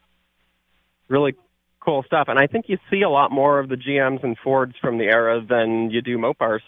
really 1.11 1.35
cool 1.81 2.03
stuff. 2.05 2.29
And 2.29 2.39
I 2.39 2.47
think 2.47 2.67
you 2.69 2.79
see 2.91 3.03
a 3.03 3.11
lot 3.11 3.33
more 3.33 3.59
of 3.59 3.69
the 3.69 3.77
GMs 3.77 4.23
and 4.23 4.39
Fords 4.39 4.75
from 4.81 4.99
the 4.99 5.05
era 5.05 5.45
than 5.47 5.91
you 5.91 6.01
do 6.01 6.17
Mopars. 6.19 6.61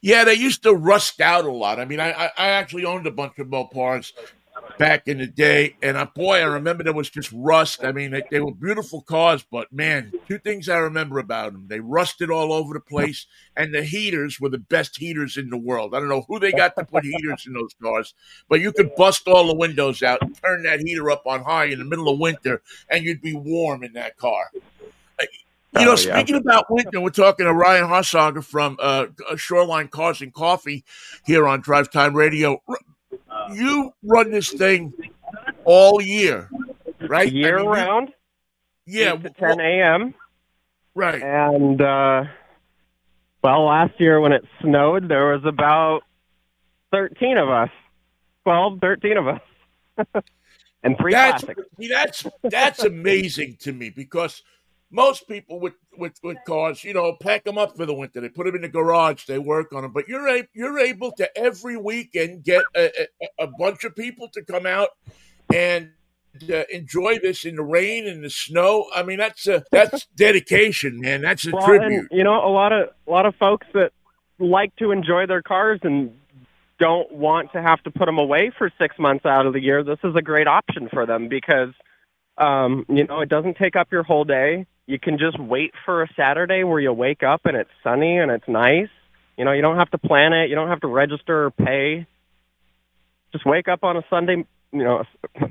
Yeah, 0.00 0.24
they 0.24 0.34
used 0.34 0.62
to 0.62 0.72
rust 0.72 1.20
out 1.20 1.44
a 1.44 1.50
lot. 1.50 1.80
I 1.80 1.84
mean, 1.84 2.00
I, 2.00 2.30
I, 2.38 2.50
actually 2.50 2.84
owned 2.84 3.08
a 3.08 3.10
bunch 3.10 3.38
of 3.38 3.48
Mopars 3.48 4.12
back 4.78 5.08
in 5.08 5.18
the 5.18 5.26
day, 5.26 5.76
and 5.82 5.96
uh, 5.96 6.06
boy, 6.06 6.38
I 6.38 6.44
remember 6.44 6.84
there 6.84 6.92
was 6.92 7.10
just 7.10 7.30
rust. 7.32 7.84
I 7.84 7.92
mean, 7.92 8.12
they, 8.12 8.22
they 8.30 8.40
were 8.40 8.52
beautiful 8.54 9.02
cars, 9.02 9.44
but 9.50 9.72
man, 9.72 10.12
two 10.28 10.38
things 10.38 10.68
I 10.68 10.78
remember 10.78 11.18
about 11.18 11.52
them: 11.52 11.66
they 11.68 11.80
rusted 11.80 12.30
all 12.30 12.52
over 12.52 12.74
the 12.74 12.80
place, 12.80 13.26
and 13.56 13.74
the 13.74 13.82
heaters 13.82 14.40
were 14.40 14.48
the 14.48 14.58
best 14.58 14.96
heaters 14.98 15.36
in 15.36 15.50
the 15.50 15.56
world. 15.58 15.94
I 15.94 16.00
don't 16.00 16.08
know 16.08 16.24
who 16.28 16.38
they 16.38 16.52
got 16.52 16.76
to 16.76 16.84
put 16.84 17.04
heaters 17.04 17.44
in 17.46 17.52
those 17.52 17.74
cars, 17.82 18.14
but 18.48 18.60
you 18.60 18.72
could 18.72 18.94
bust 18.94 19.26
all 19.28 19.46
the 19.46 19.54
windows 19.56 20.02
out 20.02 20.22
and 20.22 20.34
turn 20.42 20.62
that 20.62 20.80
heater 20.80 21.10
up 21.10 21.26
on 21.26 21.42
high 21.42 21.66
in 21.66 21.78
the 21.78 21.84
middle 21.84 22.08
of 22.08 22.18
winter, 22.18 22.62
and 22.88 23.04
you'd 23.04 23.20
be 23.20 23.34
warm 23.34 23.82
in 23.84 23.92
that 23.94 24.16
car. 24.16 24.50
You 25.78 25.84
know, 25.84 25.92
Oh, 25.92 25.96
yeah. 25.96 26.16
speaking 26.16 26.36
about 26.36 26.64
winter, 26.70 26.98
we're 26.98 27.10
talking 27.10 27.44
to 27.44 27.52
Ryan 27.52 27.84
Haarsager 27.84 28.42
from 28.42 28.78
uh, 28.80 29.06
Shoreline 29.36 29.88
Cars 29.88 30.22
and 30.22 30.32
Coffee 30.32 30.82
here 31.26 31.46
on 31.46 31.60
Drive 31.60 31.90
Time 31.90 32.14
Radio. 32.14 32.62
You 33.52 33.92
run 34.02 34.30
this 34.30 34.50
thing 34.50 34.92
all 35.64 36.00
year, 36.00 36.48
right? 37.00 37.28
I 37.28 37.30
Year 37.30 37.56
mean, 37.56 37.64
you- 37.66 37.72
round, 37.72 38.08
Yeah, 38.86 39.14
8 39.14 39.22
to 39.24 39.30
10 39.30 39.60
a.m. 39.60 40.14
right. 40.94 41.22
And, 41.22 41.80
uh, 41.80 42.24
well, 43.42 43.64
last 43.66 43.98
year 44.00 44.20
when 44.20 44.32
it 44.32 44.44
snowed, 44.60 45.08
there 45.08 45.32
was 45.32 45.44
about 45.44 46.00
13 46.92 47.36
of 47.38 47.48
us. 47.48 47.70
12, 48.44 48.80
13 48.80 49.16
of 49.16 49.28
us. 49.28 49.40
and 50.82 50.96
three 50.98 51.12
That's 51.12 51.44
classics. 51.44 51.68
that's 51.88 52.26
that's 52.44 52.84
amazing 52.84 53.56
to 53.60 53.72
me 53.72 53.90
because 53.90 54.42
most 54.90 55.28
people 55.28 55.60
with, 55.60 55.74
with, 55.96 56.14
with 56.22 56.38
cars, 56.46 56.82
you 56.82 56.94
know, 56.94 57.14
pack 57.20 57.44
them 57.44 57.58
up 57.58 57.76
for 57.76 57.84
the 57.86 57.94
winter. 57.94 58.20
They 58.20 58.28
put 58.28 58.46
them 58.46 58.54
in 58.56 58.62
the 58.62 58.68
garage. 58.68 59.26
They 59.26 59.38
work 59.38 59.72
on 59.72 59.82
them. 59.82 59.92
But 59.92 60.08
you're 60.08 60.26
a, 60.28 60.48
you're 60.54 60.78
able 60.78 61.12
to 61.12 61.38
every 61.38 61.76
weekend 61.76 62.44
get 62.44 62.64
a, 62.74 62.90
a, 63.20 63.44
a 63.44 63.46
bunch 63.58 63.84
of 63.84 63.94
people 63.94 64.28
to 64.34 64.42
come 64.42 64.66
out 64.66 64.88
and 65.54 65.90
uh, 66.50 66.62
enjoy 66.72 67.18
this 67.18 67.44
in 67.44 67.56
the 67.56 67.62
rain 67.62 68.06
and 68.06 68.24
the 68.24 68.30
snow. 68.30 68.86
I 68.94 69.02
mean, 69.02 69.18
that's 69.18 69.46
a, 69.46 69.64
that's 69.70 70.06
dedication, 70.16 71.00
man. 71.00 71.20
That's 71.20 71.46
a 71.46 71.50
Well, 71.50 71.66
tribute. 71.66 72.08
and 72.10 72.18
you 72.18 72.24
know, 72.24 72.34
a 72.34 72.50
lot 72.50 72.72
of 72.72 72.90
a 73.06 73.10
lot 73.10 73.26
of 73.26 73.34
folks 73.36 73.66
that 73.74 73.92
like 74.38 74.74
to 74.76 74.90
enjoy 74.92 75.26
their 75.26 75.42
cars 75.42 75.80
and 75.82 76.16
don't 76.78 77.10
want 77.12 77.52
to 77.52 77.60
have 77.60 77.82
to 77.82 77.90
put 77.90 78.06
them 78.06 78.18
away 78.18 78.52
for 78.56 78.70
six 78.78 78.96
months 78.98 79.26
out 79.26 79.46
of 79.46 79.52
the 79.52 79.60
year. 79.60 79.82
This 79.82 79.98
is 80.04 80.14
a 80.14 80.22
great 80.22 80.46
option 80.46 80.88
for 80.92 81.06
them 81.06 81.28
because 81.28 81.70
um, 82.36 82.86
you 82.88 83.04
know 83.04 83.20
it 83.20 83.28
doesn't 83.28 83.56
take 83.56 83.76
up 83.76 83.90
your 83.90 84.02
whole 84.02 84.24
day. 84.24 84.66
You 84.88 84.98
can 84.98 85.18
just 85.18 85.38
wait 85.38 85.74
for 85.84 86.02
a 86.02 86.08
Saturday 86.16 86.64
where 86.64 86.80
you 86.80 86.90
wake 86.94 87.22
up 87.22 87.42
and 87.44 87.54
it's 87.54 87.68
sunny 87.84 88.16
and 88.16 88.30
it's 88.30 88.48
nice. 88.48 88.88
You 89.36 89.44
know, 89.44 89.52
you 89.52 89.60
don't 89.60 89.76
have 89.76 89.90
to 89.90 89.98
plan 89.98 90.32
it. 90.32 90.48
You 90.48 90.54
don't 90.54 90.68
have 90.68 90.80
to 90.80 90.86
register 90.86 91.44
or 91.44 91.50
pay. 91.50 92.06
Just 93.30 93.44
wake 93.44 93.68
up 93.68 93.84
on 93.84 93.98
a 93.98 94.02
Sunday, 94.08 94.46
you 94.72 94.84
know, 94.84 95.04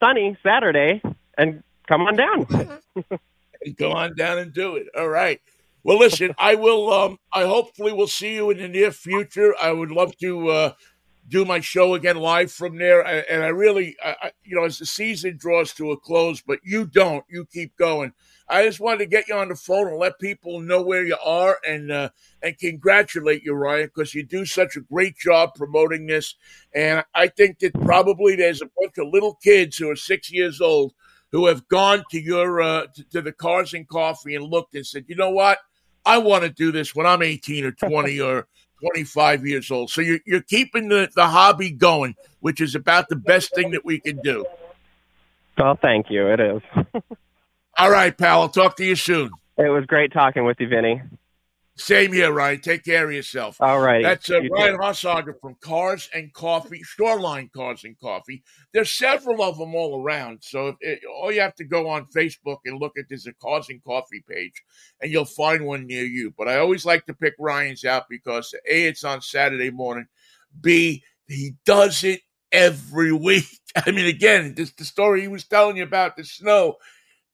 sunny 0.00 0.38
Saturday 0.40 1.02
and 1.36 1.64
come 1.88 2.02
on 2.02 2.14
down. 2.14 2.46
go 3.76 3.90
on 3.90 4.14
down 4.14 4.38
and 4.38 4.52
do 4.52 4.76
it. 4.76 4.86
All 4.96 5.08
right. 5.08 5.40
Well, 5.82 5.98
listen, 5.98 6.32
I 6.38 6.54
will. 6.54 6.92
Um, 6.92 7.18
I 7.32 7.42
hopefully 7.42 7.92
will 7.92 8.06
see 8.06 8.34
you 8.34 8.50
in 8.50 8.58
the 8.58 8.68
near 8.68 8.92
future. 8.92 9.52
I 9.60 9.72
would 9.72 9.90
love 9.90 10.16
to 10.18 10.48
uh, 10.48 10.72
do 11.28 11.44
my 11.44 11.58
show 11.58 11.94
again 11.94 12.16
live 12.18 12.52
from 12.52 12.76
there, 12.78 13.00
and 13.02 13.42
I 13.42 13.48
really, 13.48 13.96
I, 14.04 14.30
you 14.44 14.56
know, 14.56 14.64
as 14.64 14.78
the 14.78 14.86
season 14.86 15.36
draws 15.36 15.72
to 15.74 15.90
a 15.90 15.96
close, 15.96 16.40
but 16.40 16.60
you 16.64 16.86
don't. 16.86 17.24
You 17.28 17.46
keep 17.52 17.76
going. 17.76 18.12
I 18.48 18.64
just 18.64 18.78
wanted 18.78 18.98
to 18.98 19.06
get 19.06 19.28
you 19.28 19.34
on 19.34 19.48
the 19.48 19.56
phone 19.56 19.88
and 19.88 19.98
let 19.98 20.20
people 20.20 20.60
know 20.60 20.80
where 20.80 21.04
you 21.04 21.16
are 21.24 21.58
and 21.66 21.90
uh, 21.90 22.10
and 22.42 22.56
congratulate 22.58 23.42
you, 23.42 23.54
Ryan, 23.54 23.86
because 23.86 24.14
you 24.14 24.22
do 24.22 24.44
such 24.44 24.76
a 24.76 24.80
great 24.80 25.16
job 25.16 25.54
promoting 25.56 26.06
this. 26.06 26.36
And 26.74 27.04
I 27.14 27.28
think 27.28 27.58
that 27.60 27.74
probably 27.74 28.36
there's 28.36 28.62
a 28.62 28.70
bunch 28.80 28.98
of 28.98 29.08
little 29.08 29.34
kids 29.42 29.76
who 29.76 29.90
are 29.90 29.96
six 29.96 30.30
years 30.30 30.60
old 30.60 30.92
who 31.32 31.46
have 31.46 31.66
gone 31.68 32.04
to 32.10 32.20
your 32.20 32.60
uh, 32.60 32.86
to, 33.10 33.20
the 33.20 33.32
Cars 33.32 33.74
and 33.74 33.88
Coffee 33.88 34.36
and 34.36 34.44
looked 34.44 34.76
and 34.76 34.86
said, 34.86 35.06
you 35.08 35.16
know 35.16 35.30
what, 35.30 35.58
I 36.04 36.18
want 36.18 36.44
to 36.44 36.50
do 36.50 36.70
this 36.70 36.94
when 36.94 37.06
I'm 37.06 37.22
18 37.22 37.64
or 37.64 37.72
20 37.72 38.20
or 38.22 38.46
25 38.80 39.46
years 39.46 39.70
old. 39.72 39.90
So 39.90 40.00
you're 40.02 40.20
you're 40.24 40.42
keeping 40.42 40.88
the 40.88 41.10
the 41.16 41.26
hobby 41.26 41.70
going, 41.70 42.14
which 42.40 42.60
is 42.60 42.76
about 42.76 43.08
the 43.08 43.16
best 43.16 43.54
thing 43.56 43.72
that 43.72 43.84
we 43.84 43.98
can 43.98 44.20
do. 44.22 44.44
Well, 45.58 45.76
thank 45.82 46.10
you. 46.10 46.28
It 46.28 46.38
is. 46.38 46.62
All 47.78 47.90
right, 47.90 48.16
pal. 48.16 48.42
I'll 48.42 48.48
talk 48.48 48.76
to 48.76 48.84
you 48.84 48.96
soon. 48.96 49.30
It 49.58 49.68
was 49.68 49.84
great 49.86 50.12
talking 50.12 50.44
with 50.44 50.58
you, 50.60 50.68
Vinnie. 50.68 51.02
Same 51.78 52.10
here, 52.10 52.32
Ryan. 52.32 52.60
Take 52.60 52.84
care 52.84 53.04
of 53.04 53.12
yourself. 53.12 53.58
All 53.60 53.78
right. 53.78 54.02
That's 54.02 54.30
uh, 54.30 54.40
Ryan. 54.50 54.78
Haarsager 54.78 55.38
from 55.38 55.56
Cars 55.60 56.08
and 56.14 56.32
Coffee, 56.32 56.82
Shoreline 56.82 57.50
Cars 57.54 57.84
and 57.84 57.98
Coffee. 57.98 58.42
There's 58.72 58.90
several 58.90 59.42
of 59.42 59.58
them 59.58 59.74
all 59.74 60.02
around. 60.02 60.38
So 60.42 60.68
if 60.68 60.76
it, 60.80 61.00
all 61.04 61.30
you 61.30 61.42
have 61.42 61.54
to 61.56 61.64
go 61.64 61.90
on 61.90 62.06
Facebook 62.16 62.58
and 62.64 62.80
look 62.80 62.96
at 62.98 63.04
there's 63.10 63.26
a 63.26 63.34
Cars 63.34 63.66
and 63.68 63.84
Coffee 63.84 64.24
page, 64.26 64.62
and 65.02 65.12
you'll 65.12 65.26
find 65.26 65.66
one 65.66 65.86
near 65.86 66.04
you. 66.04 66.32
But 66.36 66.48
I 66.48 66.56
always 66.56 66.86
like 66.86 67.04
to 67.06 67.14
pick 67.14 67.34
Ryan's 67.38 67.84
out 67.84 68.04
because 68.08 68.54
a 68.66 68.86
it's 68.86 69.04
on 69.04 69.20
Saturday 69.20 69.70
morning. 69.70 70.06
B 70.58 71.02
he 71.28 71.56
does 71.66 72.04
it 72.04 72.22
every 72.50 73.12
week. 73.12 73.44
I 73.84 73.90
mean, 73.90 74.06
again, 74.06 74.54
this 74.54 74.72
the 74.72 74.84
story 74.84 75.20
he 75.20 75.28
was 75.28 75.44
telling 75.44 75.76
you 75.76 75.82
about 75.82 76.16
the 76.16 76.24
snow 76.24 76.76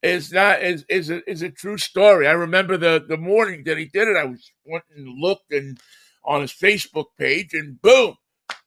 is 0.02 0.32
not 0.32 0.62
is 0.62 0.84
is 0.88 1.10
a, 1.10 1.28
is 1.30 1.42
a 1.42 1.50
true 1.50 1.78
story. 1.78 2.26
I 2.26 2.32
remember 2.32 2.76
the 2.76 3.04
the 3.06 3.16
morning 3.16 3.62
that 3.64 3.78
he 3.78 3.86
did 3.86 4.08
it. 4.08 4.16
I 4.16 4.24
was 4.24 4.50
wanting 4.66 5.04
to 5.04 5.12
look 5.12 5.40
and 5.50 5.78
on 6.24 6.40
his 6.40 6.52
Facebook 6.52 7.06
page, 7.18 7.54
and 7.54 7.80
boom, 7.82 8.16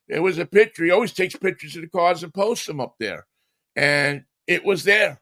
there 0.08 0.22
was 0.22 0.38
a 0.38 0.46
picture. 0.46 0.84
He 0.84 0.90
always 0.90 1.12
takes 1.12 1.36
pictures 1.36 1.76
of 1.76 1.82
the 1.82 1.88
cars 1.88 2.22
and 2.22 2.32
posts 2.32 2.66
them 2.66 2.80
up 2.80 2.96
there, 2.98 3.26
and 3.74 4.24
it 4.46 4.64
was 4.64 4.84
there. 4.84 5.20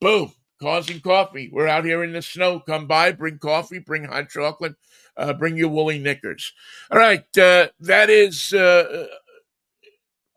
Boom, 0.00 0.32
cars 0.60 0.90
and 0.90 1.02
coffee. 1.02 1.50
We're 1.52 1.68
out 1.68 1.84
here 1.84 2.02
in 2.02 2.12
the 2.12 2.22
snow. 2.22 2.60
Come 2.60 2.86
by, 2.86 3.12
bring 3.12 3.38
coffee, 3.38 3.78
bring 3.78 4.04
hot 4.04 4.30
chocolate, 4.30 4.74
uh, 5.16 5.34
bring 5.34 5.56
your 5.56 5.68
woolly 5.68 5.98
knickers. 5.98 6.52
All 6.90 6.98
right, 6.98 7.24
uh, 7.38 7.68
that 7.80 8.10
is. 8.10 8.52
Uh, 8.52 9.06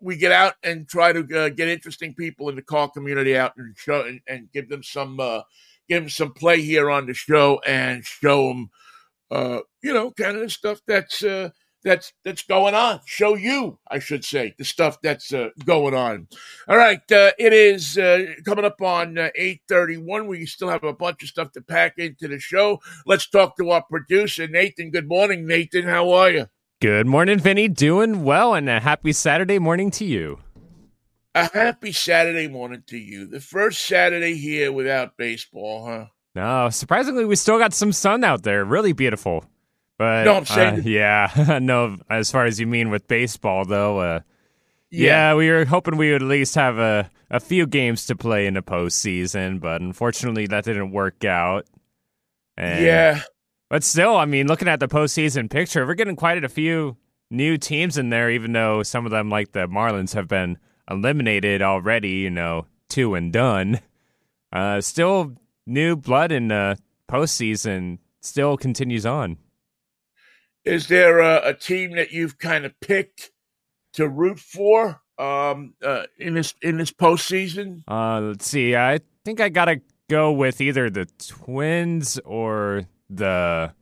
we 0.01 0.17
get 0.17 0.31
out 0.31 0.53
and 0.63 0.87
try 0.87 1.11
to 1.11 1.19
uh, 1.37 1.49
get 1.49 1.67
interesting 1.67 2.13
people 2.13 2.49
in 2.49 2.55
the 2.55 2.61
car 2.61 2.89
community 2.89 3.37
out 3.37 3.53
and 3.57 3.77
show 3.77 4.01
and, 4.01 4.21
and 4.27 4.51
give 4.51 4.69
them 4.69 4.83
some 4.83 5.19
uh, 5.19 5.41
give 5.87 6.03
them 6.03 6.09
some 6.09 6.33
play 6.33 6.61
here 6.61 6.89
on 6.89 7.05
the 7.05 7.13
show 7.13 7.59
and 7.67 8.03
show 8.05 8.49
them 8.49 8.69
uh, 9.31 9.59
you 9.81 9.93
know 9.93 10.11
kind 10.11 10.35
of 10.35 10.41
the 10.41 10.49
stuff 10.49 10.79
that's 10.87 11.23
uh, 11.23 11.49
that's 11.83 12.13
that's 12.25 12.43
going 12.43 12.75
on. 12.75 12.99
Show 13.05 13.35
you, 13.35 13.79
I 13.89 13.99
should 13.99 14.25
say, 14.25 14.53
the 14.57 14.65
stuff 14.65 15.01
that's 15.01 15.33
uh, 15.33 15.49
going 15.65 15.93
on. 15.95 16.27
All 16.67 16.77
right, 16.77 16.99
uh, 17.11 17.31
it 17.37 17.53
is 17.53 17.95
coming 18.45 18.65
up 18.65 18.81
on 18.81 19.17
eight 19.35 19.61
thirty 19.67 19.97
one. 19.97 20.27
We 20.27 20.45
still 20.45 20.69
have 20.69 20.83
a 20.83 20.93
bunch 20.93 21.23
of 21.23 21.29
stuff 21.29 21.51
to 21.53 21.61
pack 21.61 21.97
into 21.97 22.27
the 22.27 22.39
show. 22.39 22.79
Let's 23.05 23.29
talk 23.29 23.57
to 23.57 23.71
our 23.71 23.83
producer 23.83 24.47
Nathan. 24.47 24.91
Good 24.91 25.07
morning, 25.07 25.45
Nathan. 25.47 25.85
How 25.85 26.11
are 26.11 26.31
you? 26.31 26.47
Good 26.81 27.07
morning, 27.07 27.39
Vinnie. 27.39 27.67
Doing 27.67 28.23
well, 28.23 28.53
and 28.53 28.69
a 28.69 28.79
happy 28.79 29.11
Saturday 29.11 29.59
morning 29.59 29.91
to 29.91 30.05
you. 30.05 30.39
A 31.35 31.49
happy 31.53 31.91
Saturday 31.91 32.47
morning 32.47 32.83
to 32.87 32.97
you. 32.97 33.27
The 33.27 33.41
first 33.41 33.83
Saturday 33.85 34.35
here 34.35 34.71
without 34.71 35.17
baseball, 35.17 35.85
huh? 35.85 36.05
No, 36.35 36.69
surprisingly, 36.69 37.25
we 37.25 37.35
still 37.35 37.57
got 37.59 37.73
some 37.73 37.91
sun 37.91 38.23
out 38.23 38.43
there. 38.43 38.63
Really 38.63 38.93
beautiful. 38.93 39.43
But 39.97 40.23
No, 40.23 40.35
I'm 40.35 40.45
saying- 40.45 40.79
uh, 40.79 40.83
yeah, 40.85 41.59
no. 41.61 41.97
As 42.09 42.31
far 42.31 42.45
as 42.45 42.61
you 42.61 42.67
mean 42.67 42.89
with 42.89 43.09
baseball, 43.09 43.65
though, 43.65 43.99
uh, 43.99 44.19
yeah. 44.89 45.33
we 45.35 45.49
were 45.49 45.65
hoping 45.65 45.97
we 45.97 46.13
would 46.13 46.21
at 46.23 46.27
least 46.29 46.55
have 46.55 46.77
a 46.77 47.09
a 47.31 47.39
few 47.41 47.67
games 47.67 48.05
to 48.07 48.15
play 48.15 48.47
in 48.47 48.53
the 48.55 48.61
postseason, 48.63 49.59
but 49.59 49.81
unfortunately, 49.81 50.47
that 50.47 50.63
didn't 50.63 50.91
work 50.91 51.25
out. 51.25 51.65
And- 52.55 52.85
Yeah. 52.85 53.21
But 53.69 53.83
still, 53.83 54.15
I 54.15 54.25
mean, 54.25 54.47
looking 54.47 54.67
at 54.67 54.79
the 54.79 54.87
postseason 54.87 55.49
picture, 55.49 55.85
we're 55.85 55.93
getting 55.93 56.15
quite 56.15 56.43
a 56.43 56.49
few 56.49 56.97
new 57.29 57.57
teams 57.57 57.97
in 57.97 58.09
there, 58.09 58.31
even 58.31 58.51
though 58.53 58.81
some 58.81 59.05
of 59.05 59.11
them, 59.11 59.29
like 59.29 59.51
the 59.51 59.67
Marlins, 59.67 60.15
have 60.15 60.27
been 60.27 60.57
eliminated 60.89 61.61
already, 61.61 62.09
you 62.09 62.31
know, 62.31 62.65
two 62.89 63.13
and 63.13 63.31
done. 63.31 63.79
Uh, 64.51 64.81
still, 64.81 65.35
new 65.67 65.95
blood 65.95 66.31
in 66.31 66.47
the 66.47 66.77
postseason 67.07 67.99
still 68.21 68.57
continues 68.57 69.05
on. 69.05 69.37
Is 70.65 70.87
there 70.87 71.19
a, 71.19 71.49
a 71.49 71.53
team 71.53 71.95
that 71.95 72.11
you've 72.11 72.39
kind 72.39 72.65
of 72.65 72.79
picked 72.79 73.31
to 73.93 74.07
root 74.07 74.39
for 74.39 75.01
um, 75.19 75.73
uh, 75.83 76.03
in 76.17 76.33
this 76.33 76.53
in 76.61 76.77
this 76.77 76.91
postseason? 76.91 77.83
Uh, 77.87 78.19
let's 78.21 78.47
see. 78.47 78.75
I 78.75 78.99
think 79.23 79.39
I 79.39 79.49
got 79.49 79.65
to 79.65 79.81
go 80.09 80.31
with 80.31 80.59
either 80.59 80.89
the 80.89 81.05
Twins 81.05 82.19
or 82.25 82.83
the 83.09 83.73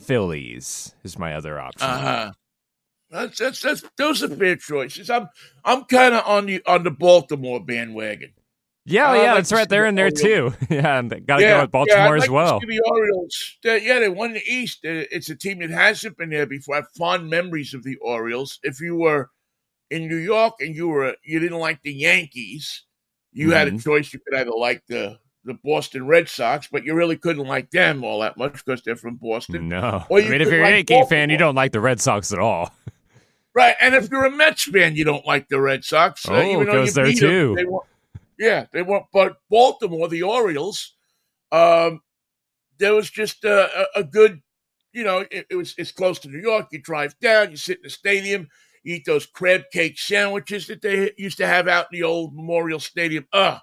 Phillies, 0.00 0.94
is 1.04 1.18
my 1.18 1.34
other 1.34 1.60
option. 1.60 1.88
Uh-huh. 1.88 2.32
That's, 3.10 3.38
that's 3.38 3.60
that's 3.60 3.82
those 3.96 4.22
are 4.22 4.28
fair 4.28 4.56
choices. 4.56 5.10
I'm 5.10 5.28
I'm 5.64 5.84
kind 5.84 6.14
of 6.14 6.24
on 6.26 6.46
the 6.46 6.62
on 6.66 6.84
the 6.84 6.92
Baltimore 6.92 7.58
bandwagon. 7.62 8.32
yeah, 8.86 9.10
I 9.10 9.16
yeah, 9.16 9.22
like 9.22 9.34
that's 9.34 9.52
right 9.52 9.64
see 9.64 9.70
there 9.70 9.82
the 9.82 9.88
in 9.88 9.94
there 9.96 10.10
too. 10.12 10.54
yeah, 10.70 10.98
and 11.00 11.10
got 11.26 11.38
to 11.38 11.42
go 11.42 11.60
with 11.62 11.70
Baltimore 11.72 12.16
I'd 12.16 12.22
as 12.22 12.30
well. 12.30 12.60
The 12.60 12.80
Orioles, 12.86 13.58
Uh, 13.66 13.72
yeah, 13.72 13.98
they 13.98 14.08
won 14.08 14.32
the 14.34 14.42
East. 14.46 14.84
Uh, 14.84 15.04
It's 15.10 15.28
a 15.28 15.34
team 15.34 15.58
that 15.58 15.70
hasn't 15.70 16.18
been 16.18 16.30
there 16.30 16.46
before. 16.46 16.76
I 16.76 16.78
have 16.78 16.88
fond 16.96 17.28
memories 17.28 17.74
of 17.74 17.82
the 17.82 17.96
Orioles. 17.96 18.60
If 18.62 18.80
you 18.80 18.94
were 18.94 19.30
in 19.90 20.06
New 20.06 20.16
York 20.16 20.54
and 20.60 20.76
you 20.76 20.86
were 20.86 21.16
you 21.24 21.40
didn't 21.40 21.58
like 21.58 21.82
the 21.82 21.92
Yankees, 21.92 22.84
you 23.32 23.50
had 23.50 23.66
a 23.66 23.72
Mhm. 23.72 23.82
choice. 23.82 24.12
You 24.12 24.20
could 24.20 24.38
either 24.38 24.52
like 24.52 24.86
the 24.86 25.18
the 25.44 25.54
Boston 25.64 26.06
Red 26.06 26.28
Sox, 26.28 26.68
but 26.70 26.84
you 26.84 26.94
really 26.94 27.16
couldn't 27.16 27.46
like 27.46 27.70
them 27.70 28.04
all 28.04 28.20
that 28.20 28.36
much 28.36 28.52
because 28.64 28.82
they're 28.82 28.96
from 28.96 29.16
Boston. 29.16 29.68
No. 29.68 30.04
Or 30.10 30.18
I 30.20 30.28
mean, 30.28 30.40
if 30.40 30.48
you're 30.48 30.60
a 30.60 30.62
like 30.70 30.90
Yankee 30.90 31.08
fan, 31.08 31.30
you 31.30 31.38
don't 31.38 31.54
like 31.54 31.72
the 31.72 31.80
Red 31.80 32.00
Sox 32.00 32.32
at 32.32 32.38
all. 32.38 32.72
Right, 33.52 33.74
and 33.80 33.96
if 33.96 34.08
you're 34.10 34.24
a 34.26 34.30
Mets 34.30 34.62
fan, 34.70 34.94
you 34.94 35.04
don't 35.04 35.26
like 35.26 35.48
the 35.48 35.60
Red 35.60 35.82
Sox. 35.84 36.24
uh, 36.28 36.34
Oh, 36.34 36.40
even 36.40 36.68
it 36.68 36.72
goes 36.72 36.96
you 36.96 37.02
there 37.02 37.12
too. 37.12 37.54
they 37.56 37.64
weren't- 37.64 37.84
yeah, 38.38 38.66
they 38.72 38.82
weren't. 38.82 39.06
But 39.12 39.38
Baltimore, 39.50 40.06
the 40.06 40.22
Orioles, 40.22 40.94
um, 41.50 42.00
there 42.78 42.94
was 42.94 43.10
just 43.10 43.44
a, 43.44 43.68
a, 43.96 44.00
a 44.00 44.04
good, 44.04 44.40
you 44.92 45.02
know, 45.02 45.26
it, 45.32 45.46
it 45.50 45.56
was 45.56 45.74
it's 45.76 45.90
close 45.90 46.20
to 46.20 46.28
New 46.28 46.38
York. 46.40 46.68
You 46.70 46.80
drive 46.80 47.18
down, 47.18 47.50
you 47.50 47.56
sit 47.56 47.78
in 47.78 47.82
the 47.82 47.90
stadium, 47.90 48.46
eat 48.86 49.04
those 49.04 49.26
crab 49.26 49.62
cake 49.72 49.98
sandwiches 49.98 50.68
that 50.68 50.80
they 50.80 51.10
used 51.18 51.38
to 51.38 51.46
have 51.48 51.66
out 51.66 51.86
in 51.92 51.98
the 51.98 52.04
old 52.06 52.34
Memorial 52.36 52.78
Stadium. 52.78 53.26
Ah, 53.32 53.62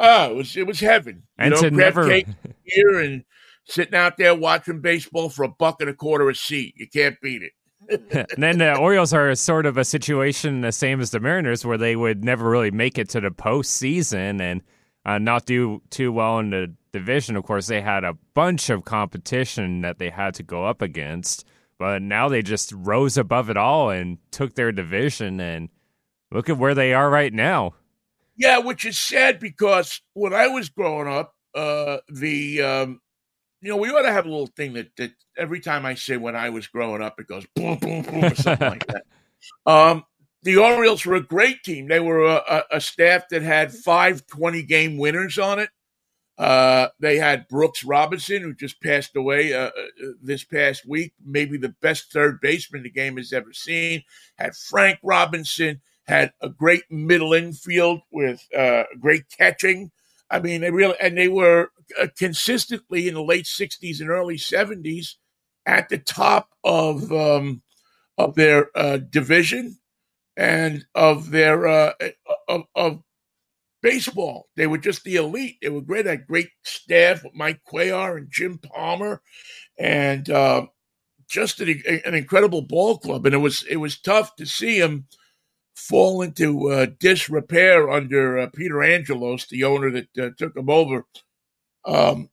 ah, 0.00 0.28
it 0.30 0.36
was 0.36 0.56
it 0.56 0.66
was 0.66 0.80
heaven. 0.80 1.22
You 1.38 1.44
And 1.44 1.54
know, 1.54 1.60
to 1.60 1.70
never 1.70 2.08
cake 2.08 2.26
here 2.64 2.98
and 2.98 3.24
sitting 3.66 3.94
out 3.94 4.16
there 4.16 4.34
watching 4.34 4.80
baseball 4.80 5.28
for 5.28 5.44
a 5.44 5.48
buck 5.48 5.80
and 5.80 5.90
a 5.90 5.94
quarter 5.94 6.28
a 6.28 6.34
seat. 6.34 6.74
You 6.76 6.88
can't 6.88 7.20
beat 7.20 7.42
it. 7.42 7.52
and 8.10 8.42
then 8.42 8.58
the 8.58 8.76
Orioles 8.76 9.12
are 9.12 9.34
sort 9.34 9.66
of 9.66 9.76
a 9.76 9.84
situation 9.84 10.60
the 10.60 10.72
same 10.72 11.00
as 11.00 11.10
the 11.10 11.20
Mariners, 11.20 11.64
where 11.64 11.78
they 11.78 11.96
would 11.96 12.24
never 12.24 12.48
really 12.48 12.70
make 12.70 12.98
it 12.98 13.08
to 13.10 13.20
the 13.20 13.30
postseason 13.30 14.40
and 14.40 14.62
uh, 15.04 15.18
not 15.18 15.46
do 15.46 15.82
too 15.90 16.12
well 16.12 16.38
in 16.38 16.50
the 16.50 16.74
division. 16.92 17.36
Of 17.36 17.44
course, 17.44 17.66
they 17.66 17.80
had 17.80 18.04
a 18.04 18.16
bunch 18.34 18.70
of 18.70 18.84
competition 18.84 19.80
that 19.82 19.98
they 19.98 20.10
had 20.10 20.34
to 20.34 20.42
go 20.42 20.66
up 20.66 20.82
against, 20.82 21.44
but 21.78 22.02
now 22.02 22.28
they 22.28 22.42
just 22.42 22.72
rose 22.72 23.16
above 23.16 23.50
it 23.50 23.56
all 23.56 23.90
and 23.90 24.18
took 24.30 24.54
their 24.54 24.72
division. 24.72 25.40
And 25.40 25.68
look 26.30 26.48
at 26.48 26.58
where 26.58 26.74
they 26.74 26.94
are 26.94 27.10
right 27.10 27.32
now. 27.32 27.74
Yeah, 28.40 28.56
which 28.56 28.86
is 28.86 28.98
sad 28.98 29.38
because 29.38 30.00
when 30.14 30.32
I 30.32 30.46
was 30.48 30.70
growing 30.70 31.08
up, 31.08 31.34
uh, 31.54 31.98
the 32.08 32.62
um, 32.62 33.00
you 33.60 33.68
know 33.68 33.76
we 33.76 33.90
ought 33.90 34.00
to 34.00 34.12
have 34.12 34.24
a 34.24 34.30
little 34.30 34.46
thing 34.46 34.72
that 34.72 34.96
that 34.96 35.12
every 35.36 35.60
time 35.60 35.84
I 35.84 35.94
say 35.94 36.16
when 36.16 36.34
I 36.34 36.48
was 36.48 36.66
growing 36.66 37.02
up, 37.02 37.20
it 37.20 37.26
goes 37.26 37.44
boom, 37.54 37.76
boom, 37.76 38.00
boom, 38.00 38.24
or 38.24 38.34
something 38.34 38.68
like 38.68 38.86
that. 38.86 39.04
Um, 39.64 40.04
the 40.42 40.58
Orioles 40.58 41.06
were 41.06 41.14
a 41.14 41.22
great 41.22 41.62
team. 41.62 41.88
They 41.88 41.98
were 41.98 42.26
a, 42.26 42.42
a, 42.46 42.76
a 42.76 42.80
staff 42.80 43.28
that 43.30 43.40
had 43.40 43.72
five 43.72 44.26
20 44.26 44.62
game 44.64 44.98
winners 44.98 45.38
on 45.38 45.58
it. 45.58 45.70
Uh, 46.36 46.88
they 47.00 47.16
had 47.16 47.48
Brooks 47.48 47.82
Robinson, 47.82 48.42
who 48.42 48.52
just 48.52 48.82
passed 48.82 49.16
away 49.16 49.54
uh, 49.54 49.68
uh, 49.68 49.70
this 50.22 50.44
past 50.44 50.86
week, 50.86 51.14
maybe 51.24 51.56
the 51.56 51.74
best 51.80 52.12
third 52.12 52.38
baseman 52.42 52.82
the 52.82 52.90
game 52.90 53.16
has 53.16 53.32
ever 53.32 53.54
seen. 53.54 54.02
Had 54.36 54.54
Frank 54.54 54.98
Robinson, 55.02 55.80
had 56.10 56.32
a 56.42 56.48
great 56.48 56.82
middle 56.90 57.32
infield 57.32 58.00
with 58.10 58.44
uh, 58.56 58.84
great 58.98 59.24
catching. 59.36 59.90
I 60.30 60.40
mean, 60.40 60.60
they 60.60 60.70
really 60.70 60.96
and 61.00 61.16
they 61.16 61.28
were 61.28 61.70
uh, 62.00 62.08
consistently 62.18 63.08
in 63.08 63.14
the 63.14 63.22
late 63.22 63.46
'60s 63.46 64.00
and 64.00 64.10
early 64.10 64.36
'70s 64.36 65.14
at 65.66 65.88
the 65.88 65.98
top 65.98 66.50
of 66.64 67.10
um, 67.12 67.62
of 68.18 68.34
their 68.34 68.76
uh, 68.76 68.98
division 68.98 69.78
and 70.36 70.84
of 70.94 71.30
their 71.30 71.66
uh, 71.66 71.92
of, 72.48 72.64
of 72.74 73.02
baseball. 73.82 74.48
They 74.56 74.66
were 74.66 74.78
just 74.78 75.04
the 75.04 75.16
elite. 75.16 75.58
They 75.62 75.68
were 75.68 75.80
great. 75.80 76.06
Had 76.06 76.26
great 76.26 76.50
staff 76.64 77.22
with 77.22 77.34
Mike 77.34 77.60
Cuellar 77.70 78.16
and 78.16 78.28
Jim 78.30 78.58
Palmer, 78.58 79.22
and 79.78 80.28
uh, 80.28 80.66
just 81.28 81.60
an, 81.60 81.82
an 82.04 82.14
incredible 82.14 82.62
ball 82.62 82.98
club. 82.98 83.26
And 83.26 83.34
it 83.34 83.38
was 83.38 83.64
it 83.70 83.76
was 83.76 84.00
tough 84.00 84.34
to 84.36 84.44
see 84.46 84.80
them 84.80 85.06
fall 85.80 86.22
into 86.22 86.70
uh, 86.70 86.86
disrepair 86.98 87.90
under 87.90 88.38
uh, 88.38 88.46
Peter 88.54 88.82
Angelos, 88.82 89.46
the 89.46 89.64
owner 89.64 89.90
that 89.90 90.18
uh, 90.18 90.30
took 90.36 90.54
them 90.54 90.70
over 90.70 91.06
um, 91.84 92.28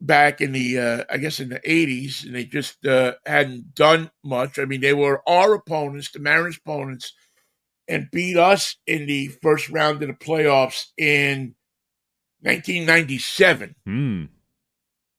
back 0.00 0.40
in 0.40 0.52
the 0.52 0.78
uh, 0.78 1.04
I 1.10 1.18
guess 1.18 1.40
in 1.40 1.48
the 1.48 1.60
eighties, 1.64 2.24
and 2.24 2.34
they 2.34 2.44
just 2.44 2.84
uh, 2.84 3.14
hadn't 3.24 3.74
done 3.74 4.10
much. 4.24 4.58
I 4.58 4.64
mean, 4.64 4.80
they 4.80 4.94
were 4.94 5.22
our 5.28 5.54
opponents, 5.54 6.10
the 6.10 6.18
Mariners' 6.18 6.58
opponents, 6.58 7.12
and 7.86 8.10
beat 8.10 8.36
us 8.36 8.76
in 8.86 9.06
the 9.06 9.28
first 9.28 9.68
round 9.70 10.02
of 10.02 10.08
the 10.08 10.14
playoffs 10.14 10.86
in 10.96 11.54
1997. 12.42 13.74
Hmm. 13.84 14.24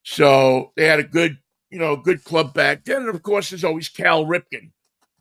So 0.04 0.71
they 0.75 0.86
had 0.86 0.99
a 0.99 1.04
good, 1.04 1.39
you 1.69 1.80
know, 1.80 1.95
good 1.95 2.23
club 2.23 2.54
back 2.54 2.86
then. 2.86 3.02
And 3.04 3.10
of 3.10 3.23
course, 3.23 3.49
there's 3.49 3.63
always 3.63 3.89
Cal 3.89 4.25
Ripken, 4.25 4.71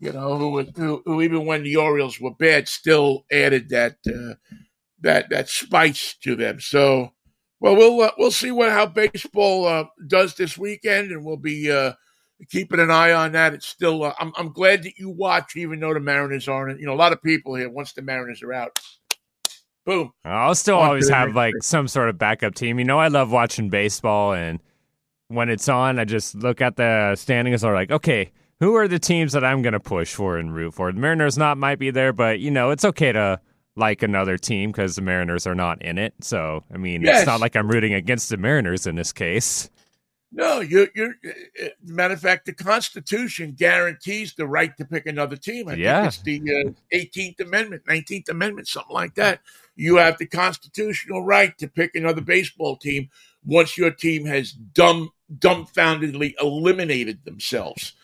you 0.01 0.13
know, 0.13 0.39
who, 0.39 0.63
who, 0.63 1.03
who 1.05 1.23
even 1.23 1.45
when 1.45 1.65
the 1.65 1.77
Orioles 1.77 2.21
were 2.21 2.35
bad, 2.35 2.69
still 2.69 3.25
added 3.33 3.71
that 3.71 3.97
uh, 4.07 4.35
that 5.01 5.31
that 5.31 5.49
spice 5.49 6.15
to 6.23 6.37
them. 6.37 6.61
So, 6.61 7.13
well, 7.61 7.77
we'll 7.77 8.01
uh, 8.01 8.13
we'll 8.17 8.31
see 8.31 8.51
what 8.51 8.71
how 8.71 8.87
baseball 8.87 9.67
uh, 9.67 9.85
does 10.07 10.35
this 10.35 10.57
weekend, 10.57 11.11
and 11.11 11.25
we'll 11.25 11.37
be 11.37 11.71
uh, 11.71 11.93
keeping 12.49 12.81
an 12.81 12.91
eye 12.91 13.13
on 13.13 13.33
that. 13.33 13.55
It's 13.55 13.67
still, 13.67 14.05
uh, 14.05 14.15
I'm 14.19 14.33
I'm 14.37 14.53
glad 14.53 14.85
that 14.85 14.99
you 14.99 15.11
watch, 15.11 15.57
even 15.57 15.81
though 15.81 15.95
the 15.95 16.01
Mariners 16.01 16.49
aren't. 16.49 16.81
You 16.81 16.87
know, 16.87 16.95
a 16.95 16.97
lot 16.97 17.13
of 17.13 17.23
people 17.23 17.55
here 17.57 17.69
once 17.69 17.93
the 17.93 18.03
Mariners 18.03 18.43
are 18.43 18.53
out, 18.53 18.79
boom. 19.85 20.13
I'll 20.25 20.55
still 20.55 20.79
On 20.79 20.89
always 20.89 21.09
have 21.09 21.35
like 21.35 21.55
some 21.61 21.89
sort 21.89 22.09
of 22.09 22.19
backup 22.19 22.55
team. 22.55 22.79
You 22.79 22.85
know, 22.85 22.99
I 22.99 23.09
love 23.09 23.33
watching 23.33 23.69
baseball, 23.69 24.33
and 24.33 24.61
when 25.27 25.49
it's 25.49 25.69
on, 25.69 25.99
I 25.99 26.05
just 26.05 26.37
look 26.37 26.61
at 26.61 26.77
the 26.77 27.17
standings. 27.17 27.65
Or 27.65 27.75
like, 27.75 27.91
okay, 27.91 28.31
who 28.61 28.75
are 28.77 28.89
the 28.89 28.99
teams 28.99 29.33
that 29.33 29.45
I'm 29.45 29.63
going 29.63 29.73
to 29.73 29.81
push 29.81 30.15
for 30.15 30.37
and 30.39 30.55
root 30.55 30.75
for? 30.75 30.93
The 30.93 30.99
Mariners 31.01 31.39
not 31.39 31.59
might 31.59 31.79
be 31.79 31.91
there, 31.91 32.13
but 32.13 32.41
you 32.41 32.51
know, 32.51 32.71
it's 32.71 32.85
okay 32.85 33.13
to 33.13 33.41
like 33.77 34.03
another 34.03 34.37
team 34.37 34.71
because 34.71 34.97
the 34.97 35.03
Mariners 35.03 35.47
are 35.47 35.55
not 35.55 35.81
in 35.83 35.99
it. 35.99 36.15
So, 36.21 36.65
I 36.73 36.77
mean, 36.79 37.03
Yes. 37.03 37.21
it's 37.21 37.27
not 37.27 37.41
like 37.41 37.55
I'm 37.57 37.69
rooting 37.69 37.95
against 37.95 38.29
the 38.29 38.37
Mariners 38.37 38.87
in 38.87 38.97
this 38.97 39.13
case. 39.13 39.71
No, 40.31 40.61
you're, 40.61 40.89
you're. 40.95 41.15
Uh, 41.27 41.69
matter 41.85 42.13
of 42.13 42.21
fact, 42.21 42.45
the 42.45 42.53
Constitution 42.53 43.53
guarantees 43.57 44.35
the 44.35 44.47
right 44.47 44.77
to 44.77 44.85
pick 44.85 45.07
another 45.07 45.37
team. 45.37 45.69
I 45.69 45.75
Yeah. 45.75 46.11
think 46.11 46.45
it's 46.47 46.51
the 46.51 46.67
uh, 46.67 46.97
18th 46.99 47.41
Amendment, 47.41 47.83
19th 47.89 48.29
Amendment, 48.29 48.69
something 48.69 48.93
like 48.93 49.15
that. 49.15 49.41
You 49.75 49.97
have 49.97 50.19
the 50.19 50.27
constitutional 50.27 51.25
right 51.25 51.57
to 51.59 51.69
pick 51.69 51.95
another 51.95 52.21
baseball 52.21 52.77
team 52.77 53.09
once 53.45 53.79
your 53.79 53.91
team 53.91 54.27
has 54.27 54.53
dumb, 54.53 55.11
dumbfoundedly 55.39 56.35
eliminated 56.43 57.25
themselves 57.25 57.95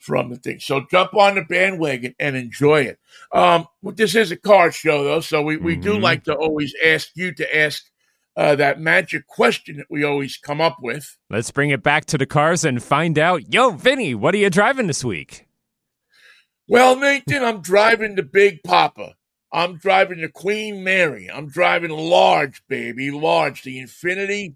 from 0.00 0.30
the 0.30 0.36
thing. 0.36 0.58
So 0.60 0.82
jump 0.90 1.14
on 1.14 1.36
the 1.36 1.42
bandwagon 1.42 2.14
and 2.18 2.34
enjoy 2.36 2.82
it. 2.82 2.98
Um, 3.32 3.66
well, 3.82 3.94
this 3.94 4.14
is 4.16 4.30
a 4.32 4.36
car 4.36 4.72
show, 4.72 5.04
though, 5.04 5.20
so 5.20 5.42
we, 5.42 5.56
we 5.56 5.76
do 5.76 5.92
Mhm. 5.94 6.02
like 6.02 6.24
to 6.24 6.34
always 6.34 6.74
ask 6.84 7.10
you 7.14 7.32
to 7.34 7.56
ask 7.56 7.84
uh, 8.36 8.54
that 8.54 8.80
magic 8.80 9.26
question 9.26 9.76
that 9.76 9.86
we 9.90 10.02
always 10.04 10.38
come 10.38 10.60
up 10.60 10.76
with. 10.80 11.18
Let's 11.28 11.50
bring 11.50 11.70
it 11.70 11.82
back 11.82 12.06
to 12.06 12.16
the 12.16 12.26
cars 12.26 12.64
and 12.64 12.82
find 12.82 13.18
out. 13.18 13.52
Yo, 13.52 13.70
Vinnie, 13.70 14.14
what 14.14 14.34
are 14.34 14.38
you 14.38 14.48
driving 14.48 14.86
this 14.86 15.04
week? 15.04 15.46
Well, 16.68 16.96
Nathan, 16.96 17.42
I'm 17.42 17.60
driving 17.60 18.14
the 18.14 18.22
Big 18.22 18.62
Papa. 18.62 19.14
I'm 19.52 19.76
driving 19.78 20.20
the 20.20 20.28
Queen 20.28 20.84
Mary. 20.84 21.28
I'm 21.28 21.48
driving 21.48 21.90
large, 21.90 22.62
baby, 22.68 23.10
large. 23.10 23.62
The 23.64 23.78
Infiniti 23.82 24.54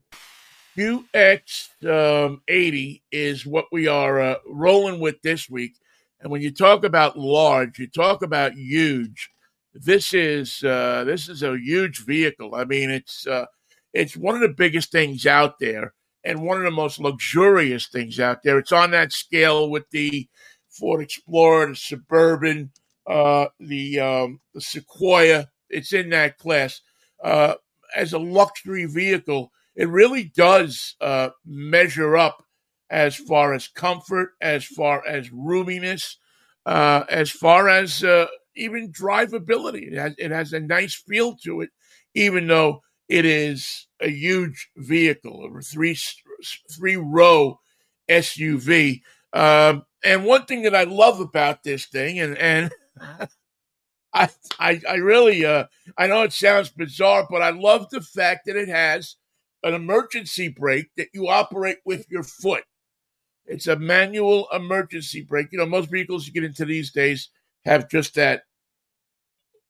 QX80 0.77 2.27
um, 2.27 3.01
is 3.13 3.47
what 3.47 3.67
we 3.71 3.87
are 3.87 4.21
uh, 4.21 4.37
rolling 4.47 5.01
with 5.01 5.21
this 5.23 5.49
week. 5.49 5.75
And 6.21 6.31
when 6.31 6.43
you 6.43 6.51
talk 6.51 6.85
about 6.85 7.19
large, 7.19 7.79
you 7.79 7.87
talk 7.87 8.23
about 8.23 8.55
huge. 8.55 9.31
This 9.75 10.15
is 10.15 10.63
uh, 10.65 11.05
this 11.05 11.29
is 11.29 11.43
a 11.43 11.59
huge 11.59 12.05
vehicle. 12.05 12.55
I 12.55 12.65
mean, 12.65 12.91
it's 12.91 13.27
uh, 13.27 13.47
it's 13.93 14.17
one 14.17 14.35
of 14.35 14.41
the 14.41 14.49
biggest 14.49 14.91
things 14.93 15.27
out 15.27 15.59
there, 15.59 15.95
and 16.25 16.43
one 16.43 16.57
of 16.59 16.65
the 16.65 16.71
most 16.71 17.01
luxurious 17.01 17.89
things 17.89 18.21
out 18.21 18.43
there. 18.43 18.59
It's 18.59 18.73
on 18.73 18.93
that 18.93 19.13
scale 19.13 19.69
with 19.71 19.85
the 19.91 20.29
Ford 20.71 21.03
Explorer, 21.03 21.69
the 21.69 21.77
Suburban, 21.77 22.71
uh, 23.07 23.47
the 23.61 24.01
um, 24.01 24.41
the 24.55 24.61
Sequoia. 24.61 25.49
It's 25.69 25.93
in 25.93 26.11
that 26.11 26.39
class. 26.39 26.81
Uh, 27.23 27.55
as 27.97 28.13
a 28.13 28.19
luxury 28.19 28.87
vehicle, 28.87 29.53
it 29.77 29.89
really 29.89 30.25
does 30.25 30.95
uh, 31.01 31.31
measure 31.45 32.17
up 32.17 32.45
as 32.91 33.17
far 33.17 33.55
as 33.55 33.69
comfort, 33.69 34.31
as 34.41 34.65
far 34.65 35.05
as 35.07 35.31
roominess, 35.31 36.17
uh, 36.67 37.05
as 37.09 37.31
far 37.31 37.69
as 37.69 38.05
uh, 38.05 38.27
even 38.57 38.93
drivability. 38.93 39.93
It 39.93 39.99
has, 39.99 40.15
it 40.19 40.31
has 40.31 40.53
a 40.53 40.61
nice 40.61 40.95
feel 40.95 41.37
to 41.45 41.63
it, 41.63 41.71
even 42.15 42.47
though 42.47 42.83
it 43.09 43.25
is 43.25 43.87
a 44.01 44.09
huge 44.09 44.71
vehicle, 44.77 45.45
a 45.45 45.63
three 45.63 45.97
three 46.71 46.97
row 46.97 47.59
SUV. 48.09 49.03
Um, 49.33 49.85
and 50.05 50.25
one 50.25 50.45
thing 50.47 50.63
that 50.63 50.75
I 50.75 50.85
love 50.85 51.21
about 51.21 51.63
this 51.63 51.87
thing, 51.87 52.21
and 52.21 52.39
and 52.39 52.71
I, 54.15 54.29
I, 54.61 54.81
I 54.89 54.95
really, 54.97 55.45
uh, 55.45 55.65
I 55.99 56.07
know 56.07 56.23
it 56.23 56.33
sounds 56.33 56.71
bizarre, 56.71 57.27
but 57.29 57.43
I 57.43 57.51
love 57.51 57.91
the 57.91 58.01
fact 58.01 58.47
that 58.47 58.57
it 58.57 58.69
has 58.69 59.17
an 59.65 59.75
emergency 59.75 60.49
brake 60.49 60.91
that 60.97 61.09
you 61.13 61.29
operate 61.29 61.79
with 61.85 62.07
your 62.11 62.23
foot. 62.23 62.65
It's 63.47 63.67
a 63.67 63.77
manual 63.77 64.47
emergency 64.53 65.23
brake. 65.23 65.49
You 65.51 65.59
know, 65.59 65.67
most 65.67 65.91
vehicles 65.91 66.27
you 66.27 66.33
get 66.33 66.45
into 66.45 66.65
these 66.65 66.93
days 66.93 67.31
have 67.65 67.91
just 67.91 68.15
that, 68.15 68.43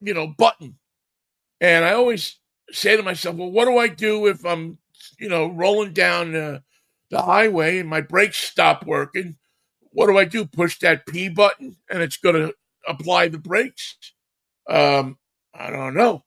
you 0.00 0.12
know, 0.14 0.34
button. 0.36 0.78
And 1.60 1.84
I 1.84 1.94
always 1.94 2.38
say 2.70 2.96
to 2.96 3.02
myself, 3.02 3.36
well, 3.36 3.50
what 3.50 3.66
do 3.66 3.78
I 3.78 3.88
do 3.88 4.26
if 4.26 4.44
I'm, 4.44 4.78
you 5.18 5.28
know, 5.28 5.46
rolling 5.46 5.92
down 5.92 6.34
uh, 6.34 6.60
the 7.10 7.22
highway 7.22 7.78
and 7.78 7.88
my 7.88 8.00
brakes 8.00 8.38
stop 8.38 8.84
working? 8.84 9.36
What 9.92 10.08
do 10.08 10.18
I 10.18 10.24
do? 10.24 10.44
Push 10.44 10.80
that 10.80 11.06
P 11.06 11.28
button 11.28 11.76
and 11.88 12.02
it's 12.02 12.16
going 12.16 12.34
to 12.34 12.54
apply 12.88 13.28
the 13.28 13.38
brakes? 13.38 13.96
Um, 14.68 15.18
I 15.54 15.70
don't 15.70 15.94
know. 15.94 16.24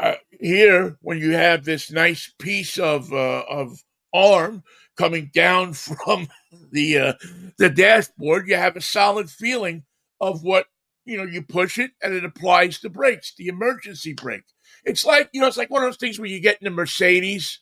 Uh, 0.00 0.14
here, 0.40 0.96
when 1.00 1.18
you 1.18 1.32
have 1.32 1.64
this 1.64 1.90
nice 1.90 2.32
piece 2.38 2.78
of 2.78 3.12
uh, 3.12 3.44
of 3.48 3.82
arm 4.12 4.62
coming 4.96 5.30
down 5.34 5.72
from 5.74 6.28
the 6.72 6.98
uh, 6.98 7.12
the 7.58 7.70
dashboard, 7.70 8.48
you 8.48 8.56
have 8.56 8.76
a 8.76 8.80
solid 8.80 9.30
feeling 9.30 9.84
of 10.20 10.42
what 10.42 10.66
you 11.04 11.16
know. 11.16 11.24
You 11.24 11.42
push 11.42 11.78
it, 11.78 11.92
and 12.02 12.14
it 12.14 12.24
applies 12.24 12.80
the 12.80 12.90
brakes, 12.90 13.34
the 13.36 13.48
emergency 13.48 14.12
brake. 14.12 14.44
It's 14.84 15.04
like 15.04 15.30
you 15.32 15.40
know, 15.40 15.46
it's 15.46 15.56
like 15.56 15.70
one 15.70 15.82
of 15.82 15.88
those 15.88 15.98
things 15.98 16.18
where 16.18 16.28
you 16.28 16.40
get 16.40 16.60
in 16.60 16.66
a 16.66 16.70
Mercedes, 16.70 17.60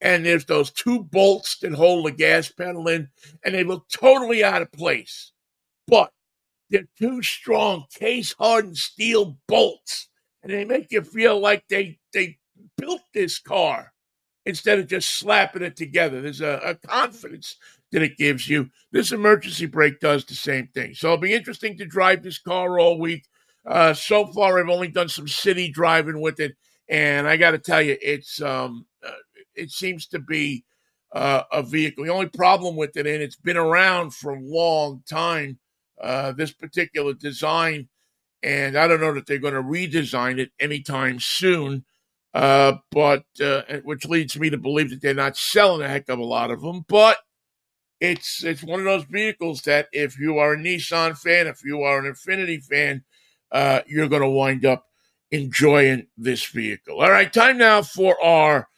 and 0.00 0.24
there's 0.26 0.46
those 0.46 0.70
two 0.70 1.02
bolts 1.04 1.58
that 1.58 1.72
hold 1.72 2.06
the 2.06 2.12
gas 2.12 2.50
pedal 2.50 2.88
in, 2.88 3.08
and 3.44 3.54
they 3.54 3.64
look 3.64 3.86
totally 3.88 4.44
out 4.44 4.62
of 4.62 4.72
place, 4.72 5.32
but 5.86 6.12
they're 6.70 6.88
two 6.98 7.22
strong 7.22 7.86
case 7.92 8.34
hardened 8.38 8.78
steel 8.78 9.38
bolts, 9.48 10.09
and 10.42 10.52
they 10.52 10.64
make 10.64 10.88
you 10.90 11.02
feel 11.02 11.38
like 11.38 11.64
they 11.68 11.98
they 12.12 12.38
built 12.76 13.02
this 13.12 13.38
car 13.38 13.92
instead 14.46 14.78
of 14.78 14.86
just 14.86 15.18
slapping 15.18 15.62
it 15.62 15.76
together. 15.76 16.20
There's 16.20 16.40
a, 16.40 16.60
a 16.64 16.74
confidence 16.74 17.56
that 17.92 18.02
it 18.02 18.16
gives 18.16 18.48
you. 18.48 18.70
This 18.92 19.12
emergency 19.12 19.66
brake 19.66 20.00
does 20.00 20.24
the 20.24 20.34
same 20.34 20.68
thing. 20.68 20.94
So 20.94 21.08
it'll 21.08 21.18
be 21.18 21.34
interesting 21.34 21.76
to 21.78 21.84
drive 21.84 22.22
this 22.22 22.38
car 22.38 22.78
all 22.78 22.98
week. 22.98 23.24
Uh, 23.66 23.92
so 23.92 24.26
far, 24.26 24.58
I've 24.58 24.70
only 24.70 24.88
done 24.88 25.08
some 25.08 25.28
city 25.28 25.70
driving 25.70 26.20
with 26.20 26.40
it, 26.40 26.56
and 26.88 27.28
I 27.28 27.36
got 27.36 27.50
to 27.50 27.58
tell 27.58 27.82
you, 27.82 27.96
it's 28.00 28.40
um, 28.40 28.86
uh, 29.06 29.10
it 29.54 29.70
seems 29.70 30.06
to 30.08 30.18
be 30.18 30.64
uh, 31.12 31.42
a 31.52 31.62
vehicle. 31.62 32.04
The 32.04 32.12
only 32.12 32.28
problem 32.28 32.76
with 32.76 32.96
it, 32.96 33.06
and 33.06 33.22
it's 33.22 33.36
been 33.36 33.58
around 33.58 34.14
for 34.14 34.32
a 34.32 34.40
long 34.40 35.02
time, 35.08 35.58
uh, 36.00 36.32
this 36.32 36.52
particular 36.52 37.12
design, 37.12 37.88
and 38.42 38.76
I 38.76 38.86
don't 38.86 39.00
know 39.00 39.14
that 39.14 39.26
they're 39.26 39.38
going 39.38 39.54
to 39.54 39.62
redesign 39.62 40.38
it 40.38 40.50
anytime 40.58 41.20
soon. 41.20 41.84
Uh, 42.32 42.74
but 42.92 43.24
uh, 43.42 43.62
which 43.82 44.06
leads 44.06 44.38
me 44.38 44.50
to 44.50 44.56
believe 44.56 44.90
that 44.90 45.02
they're 45.02 45.14
not 45.14 45.36
selling 45.36 45.82
a 45.82 45.88
heck 45.88 46.08
of 46.08 46.20
a 46.20 46.24
lot 46.24 46.52
of 46.52 46.62
them. 46.62 46.84
But 46.88 47.18
it's 48.00 48.44
it's 48.44 48.62
one 48.62 48.78
of 48.78 48.84
those 48.84 49.04
vehicles 49.04 49.62
that 49.62 49.88
if 49.92 50.18
you 50.18 50.38
are 50.38 50.54
a 50.54 50.56
Nissan 50.56 51.18
fan, 51.18 51.46
if 51.46 51.64
you 51.64 51.82
are 51.82 51.98
an 51.98 52.12
Infiniti 52.12 52.62
fan, 52.62 53.04
uh, 53.52 53.80
you're 53.86 54.08
going 54.08 54.22
to 54.22 54.28
wind 54.28 54.64
up 54.64 54.86
enjoying 55.30 56.06
this 56.16 56.44
vehicle. 56.46 57.00
All 57.00 57.10
right, 57.10 57.32
time 57.32 57.58
now 57.58 57.82
for 57.82 58.22
our 58.22 58.68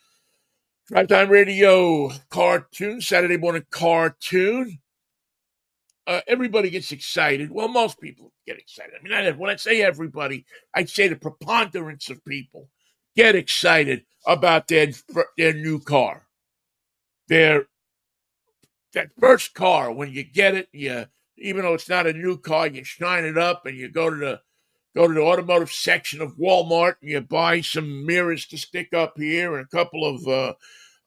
Drive 0.89 1.09
Time 1.09 1.29
Radio 1.29 2.11
cartoon, 2.31 3.01
Saturday 3.01 3.37
morning 3.37 3.65
cartoon. 3.71 4.79
Uh, 6.07 6.21
everybody 6.27 6.71
gets 6.71 6.93
excited. 6.93 7.51
Well, 7.51 7.69
most 7.69 8.01
people 8.01 8.33
get 8.47 8.59
excited. 8.59 8.93
I 8.99 9.03
mean, 9.03 9.13
I, 9.13 9.31
when 9.33 9.51
I 9.51 9.57
say 9.57 9.83
everybody, 9.83 10.45
I'd 10.75 10.91
say 10.91 11.09
the 11.09 11.17
preponderance 11.17 12.11
of 12.11 12.25
people 12.25 12.69
get 13.15 13.37
excited 13.37 14.05
about 14.27 14.69
their 14.69 14.89
their 15.39 15.53
new 15.53 15.79
car. 15.81 16.27
Their 17.29 17.67
that 18.95 19.11
first 19.19 19.55
car 19.55 19.93
when 19.93 20.11
you 20.13 20.25
get 20.25 20.55
it, 20.55 20.69
you 20.73 21.07
even 21.39 21.63
though 21.63 21.75
it's 21.75 21.89
not 21.89 22.07
a 22.07 22.13
new 22.13 22.37
car, 22.37 22.67
you 22.67 22.85
shine 22.85 23.25
it 23.25 23.39
up 23.39 23.67
and 23.67 23.77
you 23.77 23.89
go 23.89 24.11
to 24.11 24.17
the 24.17 24.41
go 24.95 25.09
to 25.09 25.15
the 25.15 25.23
automotive 25.23 25.73
section 25.73 26.21
of 26.21 26.37
Walmart 26.37 26.97
and 27.01 27.11
you 27.11 27.21
buy 27.21 27.61
some 27.61 28.05
mirrors 28.05 28.47
to 28.47 28.59
stick 28.59 28.93
up 28.93 29.15
here 29.17 29.57
and 29.57 29.65
a 29.65 29.77
couple 29.77 30.05
of 30.05 30.27
uh, 30.29 30.55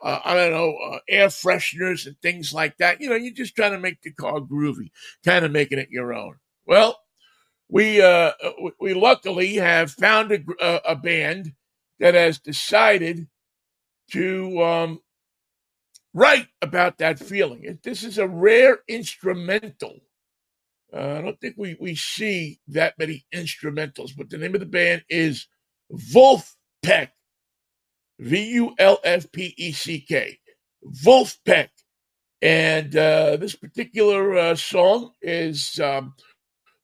uh, 0.06 0.20
I 0.24 0.36
don't 0.36 0.52
know 0.52 0.78
uh, 0.78 1.00
air 1.10 1.28
fresheners 1.28 2.06
and 2.06 2.16
things 2.22 2.54
like 2.54 2.78
that. 2.78 3.02
You 3.02 3.10
know, 3.10 3.16
you're 3.16 3.34
just 3.34 3.56
trying 3.56 3.72
to 3.72 3.80
make 3.80 4.02
the 4.04 4.12
car 4.12 4.40
groovy, 4.40 4.92
kind 5.26 5.44
of 5.44 5.52
making 5.52 5.80
it 5.80 5.90
your 5.90 6.14
own. 6.14 6.36
Well, 6.68 7.00
we 7.68 8.02
uh, 8.02 8.32
we 8.80 8.94
luckily 8.94 9.56
have 9.56 9.92
found 9.92 10.32
a, 10.32 10.92
a 10.92 10.96
band 10.96 11.54
that 12.00 12.14
has 12.14 12.38
decided 12.40 13.28
to 14.12 14.62
um, 14.62 15.00
write 16.14 16.48
about 16.62 17.00
that 17.00 17.18
feeling. 17.18 17.80
This 17.84 18.04
is 18.04 18.20
a 18.20 18.28
rare 18.28 18.80
instrumental. 18.88 20.02
Uh, 20.94 21.16
I 21.18 21.22
don't 21.22 21.42
think 21.42 21.56
we, 21.58 21.76
we 21.80 21.96
see 21.96 22.60
that 22.68 22.94
many 23.00 23.26
instrumentals, 23.34 24.12
but 24.16 24.30
the 24.30 24.38
name 24.38 24.54
of 24.54 24.60
the 24.60 24.68
band 24.68 25.04
is 25.10 25.48
Vulfpeck. 25.92 27.10
V 28.20 28.54
U 28.54 28.76
L 28.78 29.00
F 29.04 29.32
P 29.32 29.54
E 29.58 29.72
C 29.72 30.00
K. 30.00 30.40
Vulfpeck. 31.04 31.70
And 32.42 32.96
uh, 32.96 33.38
this 33.38 33.56
particular 33.56 34.38
uh, 34.38 34.56
song 34.56 35.14
is 35.22 35.80
um, 35.80 36.14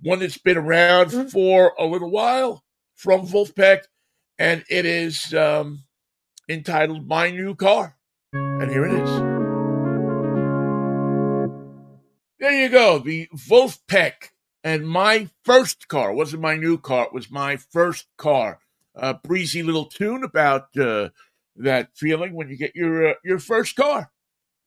one 0.01 0.19
that's 0.19 0.37
been 0.37 0.57
around 0.57 1.07
mm-hmm. 1.07 1.27
for 1.27 1.73
a 1.77 1.85
little 1.85 2.09
while 2.09 2.63
from 2.95 3.27
Vulfpeck 3.27 3.81
and 4.41 4.63
it 4.69 4.87
is 4.87 5.35
um, 5.35 5.83
entitled 6.49 7.07
My 7.07 7.29
New 7.29 7.53
Car. 7.53 7.95
And 8.33 8.71
here 8.71 8.85
it 8.85 8.93
is. 8.93 9.09
There 12.39 12.63
you 12.63 12.69
go, 12.69 12.97
the 12.97 13.27
Vulfpeck. 13.35 14.31
And 14.63 14.87
my 14.87 15.29
first 15.45 15.87
car 15.87 16.11
wasn't 16.11 16.41
my 16.41 16.55
new 16.55 16.79
car, 16.79 17.05
it 17.05 17.13
was 17.13 17.29
my 17.29 17.55
first 17.55 18.07
car. 18.17 18.60
A 18.95 19.13
breezy 19.13 19.63
little 19.63 19.85
tune 19.85 20.23
about 20.23 20.75
uh, 20.77 21.09
that 21.55 21.89
feeling 21.95 22.33
when 22.33 22.49
you 22.49 22.57
get 22.57 22.75
your 22.75 23.11
uh, 23.11 23.13
your 23.23 23.39
first 23.39 23.75
car. 23.75 24.11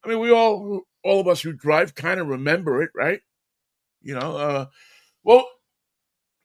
I 0.05 0.09
mean, 0.09 0.21
we 0.21 0.31
all, 0.31 0.83
all 1.03 1.21
of 1.21 1.29
us 1.29 1.43
who 1.43 1.53
drive, 1.53 1.95
kind 1.95 2.21
of 2.21 2.29
remember 2.29 2.83
it, 2.83 2.91
right? 2.95 3.21
You 4.03 4.15
know, 4.15 4.37
uh, 4.37 4.67
well, 5.23 5.47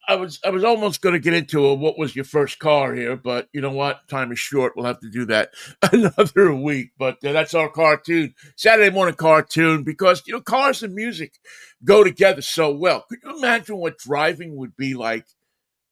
I 0.08 0.16
was 0.16 0.40
I 0.44 0.50
was 0.50 0.64
almost 0.64 1.02
going 1.02 1.14
to 1.14 1.20
get 1.20 1.36
into 1.36 1.66
a, 1.68 1.74
what 1.76 1.98
was 2.00 2.16
your 2.16 2.26
first 2.26 2.58
car 2.58 2.96
here, 2.96 3.16
but 3.16 3.48
you 3.54 3.62
know 3.62 3.72
what? 3.72 4.08
Time 4.08 4.32
is 4.32 4.40
short. 4.40 4.74
We'll 4.76 4.86
have 4.86 5.02
to 5.02 5.10
do 5.10 5.26
that 5.26 5.52
another 5.92 6.54
week. 6.56 6.92
But 6.98 7.24
uh, 7.24 7.32
that's 7.32 7.54
our 7.54 7.70
cartoon, 7.70 8.34
Saturday 8.56 8.90
morning 8.90 9.16
cartoon, 9.16 9.84
because 9.84 10.24
you 10.26 10.34
know 10.34 10.42
cars 10.42 10.82
and 10.82 10.96
music 10.96 11.34
go 11.84 12.04
together 12.04 12.42
so 12.42 12.72
well. 12.72 13.06
Could 13.08 13.20
you 13.24 13.38
imagine 13.38 13.78
what 13.78 14.00
driving 14.00 14.56
would 14.56 14.76
be 14.76 14.96
like 14.96 15.28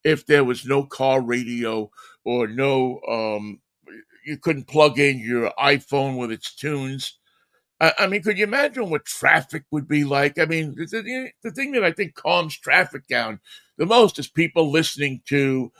if 0.07 0.25
there 0.25 0.43
was 0.43 0.65
no 0.65 0.83
car 0.83 1.21
radio 1.21 1.91
or 2.23 2.47
no 2.47 3.01
um, 3.09 3.59
you 4.25 4.37
couldn't 4.37 4.67
plug 4.67 4.99
in 4.99 5.19
your 5.19 5.51
iPhone 5.59 6.17
with 6.17 6.31
its 6.31 6.55
tunes? 6.55 7.17
I, 7.79 8.07
mean, 8.07 8.23
could 8.23 8.39
you 8.39 8.43
imagine 8.43 8.89
what 8.89 9.05
traffic 9.05 9.63
would 9.69 9.87
be 9.87 10.03
like? 10.03 10.39
I 10.39 10.45
mean, 10.45 10.73
the, 10.73 11.29
the 11.43 11.51
thing 11.51 11.73
that 11.73 11.83
I 11.83 11.91
think 11.91 12.15
calms 12.15 12.57
traffic 12.57 13.05
down 13.07 13.39
the 13.77 13.85
most 13.85 14.17
is 14.17 14.27
people 14.27 14.71
listening 14.71 15.21
to 15.27 15.71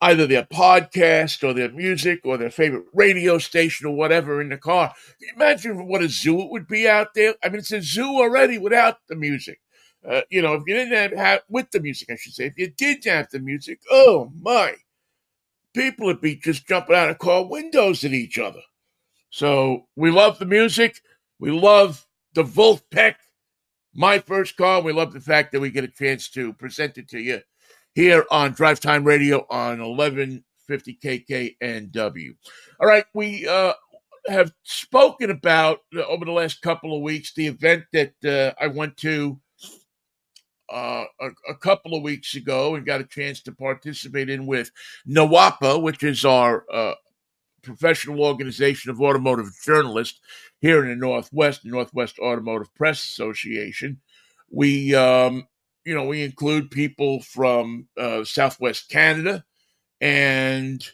either 0.00 0.26
their 0.26 0.44
podcast 0.44 1.42
or 1.42 1.52
their 1.52 1.72
music 1.72 2.20
or 2.24 2.36
their 2.36 2.50
favorite 2.50 2.84
radio 2.92 3.38
station 3.38 3.86
or 3.86 3.96
whatever 3.96 4.40
in 4.40 4.50
the 4.50 4.58
car. 4.58 4.92
Can 5.18 5.28
you 5.28 5.32
imagine 5.34 5.88
what 5.88 6.02
a 6.02 6.08
zoo 6.08 6.40
it 6.42 6.50
would 6.50 6.68
be 6.68 6.86
out 6.86 7.14
there? 7.14 7.34
I 7.42 7.48
mean, 7.48 7.58
it's 7.58 7.72
a 7.72 7.82
zoo 7.82 8.20
already 8.20 8.58
without 8.58 8.98
the 9.08 9.16
music. 9.16 9.60
Uh, 10.08 10.20
you 10.30 10.42
know, 10.42 10.54
if 10.54 10.62
you 10.66 10.74
didn't 10.74 10.92
have, 10.92 11.12
have, 11.12 11.40
with 11.48 11.70
the 11.70 11.80
music, 11.80 12.10
I 12.10 12.16
should 12.16 12.34
say, 12.34 12.46
if 12.46 12.58
you 12.58 12.68
did 12.68 13.04
have 13.06 13.30
the 13.30 13.38
music, 13.38 13.80
oh 13.90 14.30
my, 14.40 14.74
people 15.72 16.06
would 16.06 16.20
be 16.20 16.36
just 16.36 16.66
jumping 16.66 16.96
out 16.96 17.10
of 17.10 17.18
car 17.18 17.44
windows 17.44 18.04
at 18.04 18.12
each 18.12 18.38
other. 18.38 18.60
So 19.30 19.86
we 19.96 20.10
love 20.10 20.38
the 20.38 20.46
music. 20.46 21.00
We 21.38 21.50
love 21.50 22.06
the 22.34 22.44
Vulfpeck, 22.44 23.16
my 23.94 24.18
first 24.18 24.56
car. 24.56 24.82
We 24.82 24.92
love 24.92 25.12
the 25.12 25.20
fact 25.20 25.52
that 25.52 25.60
we 25.60 25.70
get 25.70 25.84
a 25.84 25.88
chance 25.88 26.28
to 26.30 26.52
present 26.52 26.98
it 26.98 27.08
to 27.08 27.18
you 27.18 27.40
here 27.94 28.24
on 28.30 28.52
Drive 28.52 28.80
Time 28.80 29.04
Radio 29.04 29.46
on 29.50 29.80
1150 29.80 30.98
KKNW. 31.02 32.36
All 32.80 32.86
right, 32.86 33.04
we 33.14 33.48
uh, 33.48 33.72
have 34.28 34.52
spoken 34.62 35.30
about 35.30 35.80
uh, 35.96 36.02
over 36.02 36.24
the 36.24 36.32
last 36.32 36.62
couple 36.62 36.94
of 36.94 37.02
weeks 37.02 37.32
the 37.34 37.46
event 37.46 37.84
that 37.92 38.12
uh, 38.24 38.52
I 38.62 38.68
went 38.68 38.96
to 38.98 39.40
uh, 40.72 41.04
a, 41.20 41.28
a, 41.48 41.54
couple 41.54 41.94
of 41.94 42.02
weeks 42.02 42.34
ago 42.34 42.74
and 42.74 42.86
got 42.86 43.00
a 43.00 43.04
chance 43.04 43.42
to 43.42 43.52
participate 43.52 44.30
in 44.30 44.46
with 44.46 44.70
NWAPA, 45.06 45.82
which 45.82 46.02
is 46.02 46.24
our 46.24 46.64
uh, 46.72 46.94
professional 47.62 48.22
organization 48.22 48.90
of 48.90 49.00
automotive 49.00 49.50
journalists 49.64 50.20
here 50.60 50.82
in 50.82 50.90
the 50.90 50.96
Northwest, 50.96 51.62
the 51.64 51.70
Northwest 51.70 52.18
Automotive 52.18 52.74
Press 52.74 53.04
Association. 53.04 54.00
We, 54.50 54.94
um, 54.94 55.46
you 55.84 55.94
know, 55.94 56.04
we 56.04 56.22
include 56.22 56.70
people 56.70 57.20
from 57.20 57.88
uh, 57.98 58.24
Southwest 58.24 58.88
Canada 58.88 59.44
and, 60.00 60.86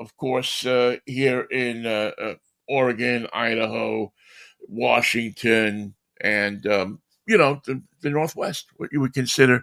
of 0.00 0.16
course, 0.16 0.64
uh, 0.66 0.96
here 1.06 1.42
in 1.42 1.86
uh, 1.86 2.12
uh 2.20 2.34
Oregon, 2.68 3.26
Idaho, 3.32 4.12
Washington, 4.60 5.94
and, 6.20 6.66
um, 6.66 7.00
you 7.28 7.38
know, 7.38 7.60
the, 7.66 7.82
the, 8.00 8.10
Northwest, 8.10 8.66
what 8.76 8.90
you 8.90 9.00
would 9.00 9.12
consider 9.12 9.62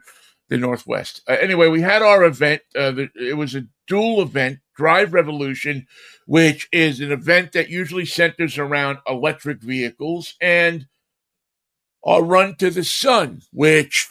the 0.49 0.57
Northwest. 0.57 1.21
Uh, 1.27 1.35
anyway, 1.41 1.67
we 1.67 1.81
had 1.81 2.01
our 2.01 2.23
event. 2.23 2.61
Uh, 2.75 2.93
it 3.15 3.35
was 3.35 3.55
a 3.55 3.65
dual 3.87 4.21
event 4.21 4.59
Drive 4.75 5.13
Revolution, 5.13 5.87
which 6.27 6.67
is 6.71 7.01
an 7.01 7.11
event 7.11 7.53
that 7.53 7.69
usually 7.69 8.05
centers 8.05 8.57
around 8.57 8.99
electric 9.07 9.61
vehicles, 9.61 10.35
and 10.39 10.87
our 12.03 12.21
Run 12.21 12.55
to 12.57 12.69
the 12.69 12.83
Sun, 12.83 13.41
which 13.51 14.07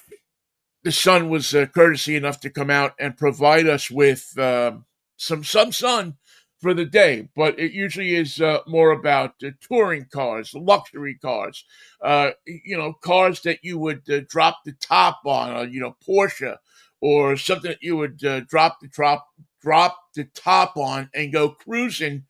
the 0.83 0.93
Sun 0.93 1.29
was 1.29 1.55
uh, 1.55 1.67
courtesy 1.67 2.17
enough 2.17 2.41
to 2.41 2.51
come 2.51 2.71
out 2.71 2.95
and 2.99 3.17
provide 3.17 3.69
us 3.69 3.91
with 3.91 4.37
uh, 4.39 4.73
some 5.17 5.45
some 5.45 5.71
sun 5.71 6.17
for 6.65 6.75
the 6.75 6.87
day. 6.87 7.29
But 7.37 7.59
it 7.59 7.73
usually 7.73 8.15
is 8.15 8.41
uh, 8.41 8.61
more 8.67 8.91
about 8.93 9.35
uh, 9.45 9.51
touring 9.61 10.07
cars, 10.11 10.55
luxury 10.55 11.15
cars, 11.15 11.65
uh, 12.03 12.31
you 12.47 12.79
know, 12.79 12.95
cars 12.95 13.43
that 13.43 13.59
you 13.63 13.79
would 13.79 14.09
uh, 14.11 14.21
drop 14.29 14.61
the 14.65 14.73
top 14.81 15.21
on, 15.27 15.71
you 15.71 15.81
know, 15.81 15.95
Porsche 16.07 16.57
or 17.03 17.37
something 17.37 17.71
that 17.73 17.83
you 17.83 17.97
would 17.99 18.17
drop 18.49 18.81
the 18.81 18.89
top 18.89 19.27
drop 19.61 19.99
the 20.15 20.25
top 20.35 20.77
on 20.77 21.11
and 21.15 21.33
go 21.33 21.51
cruising 21.51 22.25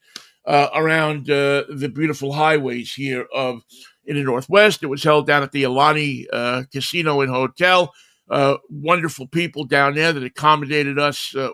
uh, 0.47 0.68
around 0.74 1.30
uh, 1.30 1.64
the 1.68 1.91
beautiful 1.93 2.32
highways 2.32 2.93
here 2.95 3.26
of 3.32 3.62
in 4.05 4.16
the 4.16 4.22
Northwest. 4.22 4.82
It 4.82 4.87
was 4.87 5.03
held 5.03 5.26
down 5.26 5.43
at 5.43 5.53
the 5.53 5.62
Ilani 5.62 6.26
uh, 6.32 6.62
Casino 6.72 7.20
and 7.20 7.30
Hotel. 7.30 7.93
Uh, 8.28 8.57
wonderful 8.70 9.26
people 9.26 9.64
down 9.64 9.95
there 9.95 10.12
that 10.12 10.24
accommodated 10.24 10.99
us 10.99 11.35
uh, 11.37 11.51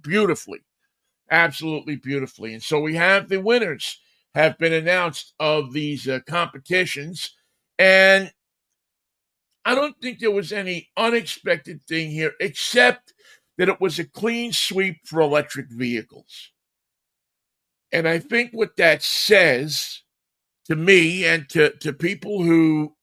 beautifully, 0.00 0.60
absolutely 1.30 1.96
beautifully. 1.96 2.54
And 2.54 2.62
so 2.62 2.80
we 2.80 2.94
have 2.94 3.28
the 3.28 3.40
winners 3.40 4.00
have 4.34 4.58
been 4.58 4.72
announced 4.72 5.34
of 5.40 5.72
these 5.72 6.06
uh, 6.08 6.20
competitions, 6.26 7.34
and 7.78 8.32
I 9.64 9.74
don't 9.74 10.00
think 10.00 10.18
there 10.18 10.30
was 10.30 10.52
any 10.52 10.88
unexpected 10.96 11.82
thing 11.86 12.10
here, 12.10 12.32
except 12.40 13.12
that 13.58 13.68
it 13.68 13.80
was 13.80 13.98
a 13.98 14.04
clean 14.04 14.52
sweep 14.52 14.98
for 15.04 15.20
electric 15.20 15.70
vehicles. 15.70 16.52
And 17.92 18.06
I 18.06 18.18
think 18.18 18.52
what 18.52 18.76
that 18.76 19.02
says 19.02 20.02
to 20.66 20.76
me 20.76 21.26
and 21.26 21.48
to, 21.50 21.70
to 21.78 21.92
people 21.92 22.42
who 22.42 22.94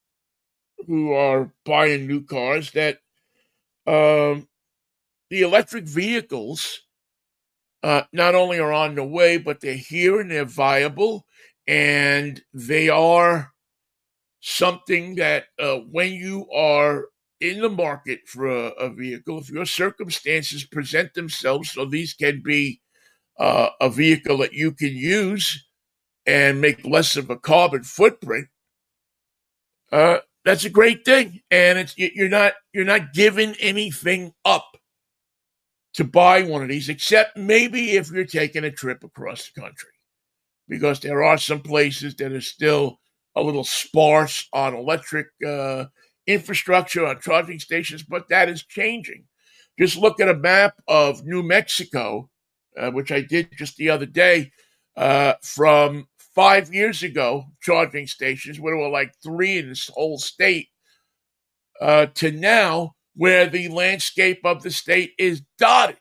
who 0.88 1.14
are 1.14 1.52
buying 1.66 2.06
new 2.08 2.24
cars 2.24 2.72
that 2.72 3.00
um, 3.88 4.48
the 5.30 5.42
electric 5.42 5.86
vehicles 5.86 6.82
uh, 7.86 8.02
not 8.12 8.34
only 8.34 8.58
are 8.58 8.74
on 8.74 8.96
the 8.96 9.04
way, 9.04 9.38
but 9.38 9.62
they're 9.62 9.76
here 9.76 10.20
and 10.20 10.32
they're 10.32 10.44
viable 10.44 11.24
and 11.68 12.42
they 12.52 12.90
are 12.90 13.52
something 14.42 15.14
that 15.16 15.46
uh, 15.60 15.76
when 15.92 16.12
you 16.12 16.50
are 16.52 17.06
in 17.40 17.62
the 17.62 17.70
market 17.70 18.22
for 18.26 18.48
a, 18.48 18.70
a, 18.70 18.90
vehicle, 18.90 19.38
if 19.38 19.52
your 19.52 19.68
circumstances 19.68 20.64
present 20.64 21.14
themselves 21.14 21.74
so 21.74 21.86
these 21.86 22.16
can 22.16 22.42
be 22.44 22.82
uh, 23.38 23.70
a 23.80 23.88
vehicle 23.88 24.40
that 24.40 24.54
you 24.54 24.72
can 24.72 24.96
use 24.96 25.68
and 26.26 26.60
make 26.60 26.84
less 26.88 27.16
of 27.16 27.30
a 27.30 27.38
carbon 27.38 27.84
footprint, 27.84 28.48
uh, 29.92 30.18
that's 30.44 30.66
a 30.66 30.72
great 30.72 31.06
thing. 31.06 31.42
And 31.52 31.78
it's 31.78 31.96
you're 31.98 32.30
not 32.30 32.54
you're 32.74 32.84
not 32.84 33.14
giving 33.14 33.54
anything 33.60 34.34
up 34.44 34.76
to 35.96 36.04
buy 36.04 36.43
one 36.43 36.62
of 36.62 36.70
these, 36.70 36.89
except 36.89 37.38
maybe 37.38 37.91
if 37.91 38.12
you're 38.12 38.26
taking 38.26 38.64
a 38.64 38.72
trip 38.72 39.04
across 39.04 39.50
the 39.50 39.62
country, 39.62 39.89
because 40.68 41.00
there 41.00 41.24
are 41.24 41.38
some 41.38 41.62
places 41.62 42.16
that 42.16 42.32
are 42.32 42.41
still 42.41 43.00
a 43.36 43.41
little 43.41 43.64
sparse 43.64 44.48
on 44.54 44.74
electric. 44.74 45.28
Uh, 45.46 45.86
infrastructure 46.28 47.06
on 47.06 47.20
charging 47.22 47.60
stations, 47.60 48.02
but 48.04 48.28
that 48.30 48.50
is 48.50 48.64
changing. 48.64 49.24
Just 49.78 49.98
look 49.98 50.20
at 50.20 50.28
a 50.28 50.34
map 50.34 50.74
of 50.88 51.24
New 51.24 51.43
Mexico, 51.43 52.30
uh, 52.78 52.89
which 52.91 53.12
I 53.12 53.22
did 53.22 53.50
just 53.56 53.78
the 53.78 53.89
other 53.89 54.06
day, 54.06 54.52
uh, 54.98 55.34
from 55.43 56.08
five 56.34 56.74
years 56.74 57.04
ago, 57.04 57.46
charging 57.62 58.08
stations, 58.08 58.60
where 58.60 58.74
there 58.74 58.84
were 58.84 58.89
like 58.89 59.14
three 59.22 59.60
in 59.60 59.70
this 59.70 59.88
whole 59.93 60.18
state, 60.18 60.70
uh, 61.80 62.08
to 62.16 62.32
now, 62.32 62.95
where 63.16 63.47
the 63.47 63.70
landscape 63.70 64.41
of 64.45 64.63
the 64.63 64.72
state 64.72 65.13
is 65.18 65.41
dotted 65.57 65.97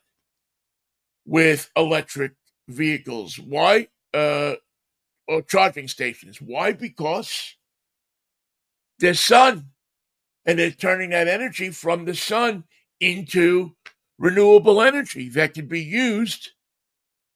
with 1.24 1.70
electric 1.76 2.32
vehicles. 2.68 3.38
Why? 3.38 3.88
Uh, 4.12 4.54
or 5.26 5.42
charging 5.42 5.88
stations. 5.88 6.40
Why? 6.40 6.72
Because 6.72 7.56
the 8.98 9.14
sun 9.14 9.70
and 10.46 10.58
they're 10.58 10.70
turning 10.70 11.10
that 11.10 11.28
energy 11.28 11.70
from 11.70 12.04
the 12.04 12.14
sun 12.14 12.64
into 13.00 13.74
renewable 14.18 14.82
energy 14.82 15.28
that 15.30 15.54
can 15.54 15.66
be 15.66 15.82
used 15.82 16.50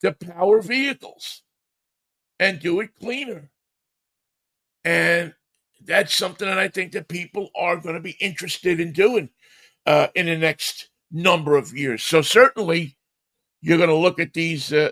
to 0.02 0.12
power 0.12 0.60
vehicles 0.60 1.42
and 2.38 2.60
do 2.60 2.80
it 2.80 2.94
cleaner. 2.94 3.50
And 4.84 5.34
that's 5.84 6.14
something 6.14 6.46
that 6.46 6.58
I 6.58 6.68
think 6.68 6.92
that 6.92 7.08
people 7.08 7.50
are 7.56 7.76
going 7.76 7.94
to 7.94 8.00
be 8.00 8.16
interested 8.20 8.78
in 8.80 8.92
doing 8.92 9.30
uh, 9.88 10.08
in 10.14 10.26
the 10.26 10.36
next 10.36 10.90
number 11.10 11.56
of 11.56 11.74
years. 11.74 12.04
So 12.04 12.20
certainly, 12.20 12.94
you're 13.62 13.78
going 13.78 13.88
to 13.88 13.96
look 13.96 14.20
at 14.20 14.34
these 14.34 14.70
uh, 14.70 14.90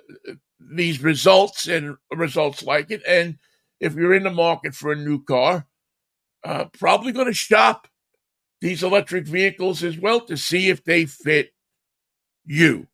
these 0.58 1.02
results 1.02 1.68
and 1.68 1.96
results 2.10 2.62
like 2.62 2.90
it, 2.90 3.02
and 3.06 3.36
if 3.78 3.94
you're 3.94 4.14
in 4.14 4.22
the 4.22 4.30
market 4.30 4.74
for 4.74 4.90
a 4.90 4.96
new 4.96 5.22
car, 5.22 5.66
uh, 6.44 6.64
probably 6.78 7.12
going 7.12 7.26
to 7.26 7.34
shop 7.34 7.88
these 8.62 8.82
electric 8.82 9.26
vehicles 9.26 9.84
as 9.84 9.98
well 9.98 10.20
to 10.20 10.36
see 10.36 10.70
if 10.70 10.82
they 10.82 11.04
fit 11.04 11.50
you 12.46 12.86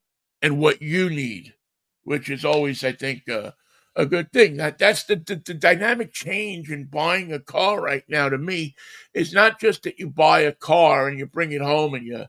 and 0.42 0.58
what 0.58 0.82
you 0.82 1.08
need, 1.08 1.54
which 2.02 2.28
is 2.28 2.44
always, 2.44 2.82
I 2.82 2.90
think, 2.90 3.28
uh, 3.28 3.52
a 3.96 4.06
good 4.06 4.32
thing. 4.32 4.56
That 4.56 4.78
that's 4.78 5.04
the, 5.04 5.16
the, 5.16 5.36
the 5.36 5.54
dynamic 5.54 6.12
change 6.12 6.70
in 6.70 6.84
buying 6.84 7.32
a 7.32 7.38
car 7.38 7.80
right 7.80 8.04
now. 8.08 8.28
To 8.28 8.38
me, 8.38 8.74
is 9.14 9.32
not 9.32 9.60
just 9.60 9.82
that 9.82 9.98
you 9.98 10.08
buy 10.08 10.40
a 10.40 10.52
car 10.52 11.08
and 11.08 11.18
you 11.18 11.26
bring 11.26 11.52
it 11.52 11.60
home 11.60 11.94
and 11.94 12.06
you, 12.06 12.24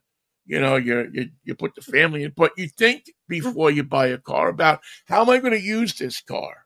you 0.46 0.60
know, 0.60 0.76
you 0.76 1.10
you, 1.14 1.30
you 1.44 1.56
put 1.56 1.76
the 1.76 1.82
family 1.82 2.24
in, 2.24 2.34
but 2.36 2.52
you 2.58 2.68
think 2.68 3.06
before 3.28 3.72
you 3.72 3.84
buy 3.84 4.08
a 4.08 4.18
car 4.18 4.50
about 4.50 4.82
how 5.06 5.22
am 5.22 5.30
I 5.30 5.40
going 5.40 5.54
to 5.54 5.62
use 5.62 5.94
this 5.96 6.22
car? 6.22 6.66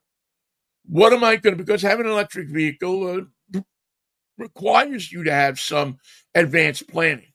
What 0.85 1.13
am 1.13 1.23
I 1.23 1.35
going 1.35 1.57
to? 1.57 1.63
Because 1.63 1.81
having 1.81 2.05
an 2.05 2.11
electric 2.11 2.49
vehicle 2.49 3.27
uh, 3.53 3.61
requires 4.37 5.11
you 5.11 5.23
to 5.23 5.31
have 5.31 5.59
some 5.59 5.97
advanced 6.33 6.87
planning. 6.87 7.33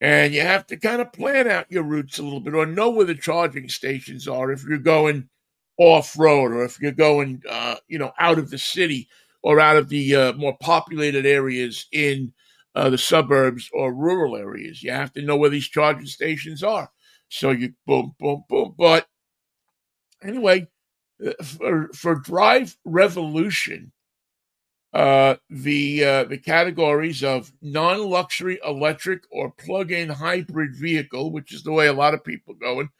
And 0.00 0.34
you 0.34 0.40
have 0.40 0.66
to 0.66 0.76
kind 0.76 1.00
of 1.00 1.12
plan 1.12 1.48
out 1.48 1.70
your 1.70 1.84
routes 1.84 2.18
a 2.18 2.22
little 2.22 2.40
bit 2.40 2.54
or 2.54 2.66
know 2.66 2.90
where 2.90 3.06
the 3.06 3.14
charging 3.14 3.68
stations 3.68 4.26
are 4.26 4.50
if 4.50 4.64
you're 4.64 4.78
going 4.78 5.28
off 5.78 6.18
road 6.18 6.52
or 6.52 6.64
if 6.64 6.80
you're 6.80 6.92
going, 6.92 7.42
uh, 7.48 7.76
you 7.88 7.98
know, 7.98 8.12
out 8.18 8.38
of 8.38 8.50
the 8.50 8.58
city 8.58 9.08
or 9.42 9.60
out 9.60 9.76
of 9.76 9.88
the 9.88 10.14
uh, 10.14 10.32
more 10.34 10.56
populated 10.60 11.26
areas 11.26 11.86
in 11.92 12.32
uh, 12.74 12.90
the 12.90 12.98
suburbs 12.98 13.68
or 13.72 13.94
rural 13.94 14.36
areas. 14.36 14.82
You 14.82 14.92
have 14.92 15.12
to 15.14 15.22
know 15.22 15.36
where 15.36 15.50
these 15.50 15.68
charging 15.68 16.06
stations 16.06 16.62
are. 16.62 16.90
So 17.28 17.50
you 17.50 17.74
boom, 17.86 18.14
boom, 18.18 18.44
boom. 18.48 18.74
But 18.78 19.06
anyway, 20.22 20.68
uh, 21.24 21.42
for, 21.42 21.88
for 21.94 22.14
Drive 22.16 22.76
Revolution, 22.84 23.92
uh, 24.92 25.36
the 25.48 26.04
uh, 26.04 26.24
the 26.24 26.36
categories 26.36 27.24
of 27.24 27.50
non-luxury 27.62 28.60
electric 28.64 29.22
or 29.30 29.50
plug-in 29.50 30.10
hybrid 30.10 30.76
vehicle, 30.76 31.32
which 31.32 31.52
is 31.54 31.62
the 31.62 31.72
way 31.72 31.86
a 31.86 31.92
lot 31.94 32.12
of 32.12 32.22
people 32.22 32.52
going. 32.54 32.90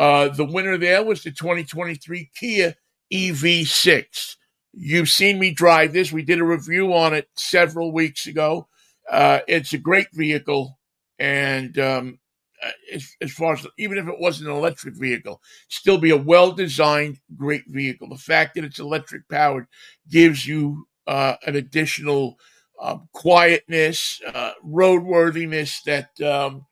Uh, 0.00 0.28
the 0.28 0.46
winner 0.46 0.78
there 0.78 1.04
was 1.04 1.22
the 1.22 1.30
2023 1.30 2.30
Kia 2.34 2.74
EV6. 3.12 4.36
You've 4.72 5.10
seen 5.10 5.38
me 5.38 5.52
drive 5.52 5.92
this. 5.92 6.10
We 6.10 6.22
did 6.22 6.40
a 6.40 6.44
review 6.44 6.94
on 6.94 7.12
it 7.12 7.28
several 7.36 7.92
weeks 7.92 8.26
ago. 8.26 8.66
Uh, 9.10 9.40
it's 9.46 9.74
a 9.74 9.78
great 9.78 10.06
vehicle, 10.14 10.78
and 11.18 11.78
um, 11.78 12.18
uh, 12.64 12.70
as, 12.94 13.10
as, 13.20 13.30
far 13.30 13.52
as 13.52 13.66
even 13.78 13.98
if 13.98 14.08
it 14.08 14.18
wasn't 14.18 14.48
an 14.48 14.56
electric 14.56 14.94
vehicle, 14.94 15.42
still 15.68 15.98
be 15.98 16.12
a 16.12 16.16
well-designed, 16.16 17.18
great 17.36 17.64
vehicle. 17.66 18.08
The 18.08 18.16
fact 18.16 18.54
that 18.54 18.64
it's 18.64 18.78
electric 18.78 19.28
powered 19.28 19.66
gives 20.08 20.46
you 20.46 20.86
uh, 21.08 21.34
an 21.46 21.56
additional 21.56 22.38
um, 22.80 23.06
quietness, 23.12 24.18
uh, 24.32 24.52
roadworthiness 24.64 25.82
that 25.82 26.18
um, 26.26 26.64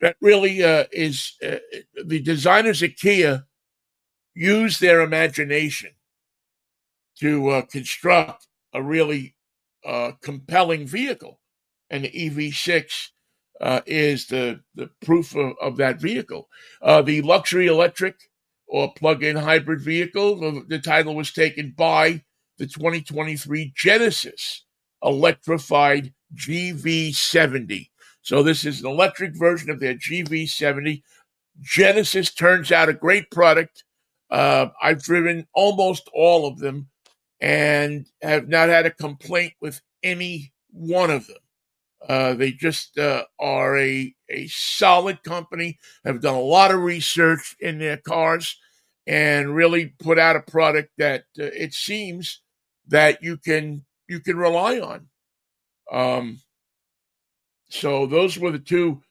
that 0.00 0.16
really 0.20 0.62
uh, 0.62 0.84
is 0.92 1.34
uh, 1.46 1.56
the 2.04 2.20
designers 2.20 2.82
at 2.82 2.96
Kia 2.96 3.46
use 4.34 4.78
their 4.78 5.00
imagination 5.00 5.90
to 7.18 7.48
uh, 7.48 7.62
construct 7.62 8.46
a 8.74 8.82
really 8.82 9.34
uh, 9.84 10.12
compelling 10.22 10.86
vehicle, 10.86 11.40
and 11.90 12.04
the 12.04 12.10
EV6 12.10 13.08
uh, 13.60 13.80
is 13.86 14.26
the 14.26 14.60
the 14.74 14.90
proof 15.04 15.34
of, 15.34 15.54
of 15.60 15.76
that 15.78 16.00
vehicle. 16.00 16.48
Uh, 16.82 17.00
the 17.02 17.22
luxury 17.22 17.66
electric 17.66 18.16
or 18.68 18.92
plug-in 18.94 19.36
hybrid 19.36 19.80
vehicle. 19.80 20.40
The, 20.40 20.64
the 20.68 20.78
title 20.78 21.14
was 21.14 21.32
taken 21.32 21.72
by 21.76 22.22
the 22.58 22.66
2023 22.66 23.72
Genesis 23.76 24.64
electrified 25.02 26.12
GV70. 26.34 27.90
So 28.26 28.42
this 28.42 28.64
is 28.64 28.80
an 28.80 28.88
electric 28.88 29.36
version 29.36 29.70
of 29.70 29.78
their 29.78 29.94
GV70. 29.94 31.04
Genesis 31.60 32.34
turns 32.34 32.72
out 32.72 32.88
a 32.88 32.92
great 32.92 33.30
product. 33.30 33.84
Uh, 34.28 34.66
I've 34.82 35.00
driven 35.00 35.46
almost 35.54 36.10
all 36.12 36.48
of 36.48 36.58
them 36.58 36.88
and 37.40 38.04
have 38.22 38.48
not 38.48 38.68
had 38.68 38.84
a 38.84 38.90
complaint 38.90 39.52
with 39.60 39.80
any 40.02 40.52
one 40.72 41.12
of 41.12 41.28
them. 41.28 41.36
Uh, 42.08 42.34
they 42.34 42.50
just 42.50 42.98
uh, 42.98 43.22
are 43.38 43.78
a, 43.78 44.12
a 44.28 44.48
solid 44.48 45.22
company, 45.22 45.78
have 46.04 46.20
done 46.20 46.34
a 46.34 46.40
lot 46.40 46.72
of 46.72 46.80
research 46.80 47.54
in 47.60 47.78
their 47.78 47.96
cars, 47.96 48.58
and 49.06 49.54
really 49.54 49.94
put 50.00 50.18
out 50.18 50.34
a 50.34 50.40
product 50.40 50.90
that 50.98 51.26
uh, 51.38 51.44
it 51.44 51.72
seems 51.72 52.42
that 52.88 53.22
you 53.22 53.36
can 53.36 53.84
you 54.08 54.18
can 54.18 54.36
rely 54.36 54.80
on. 54.80 55.06
Um, 55.92 56.40
so 57.68 58.06
those 58.06 58.38
were 58.38 58.50
the 58.50 58.58
two 58.58 59.02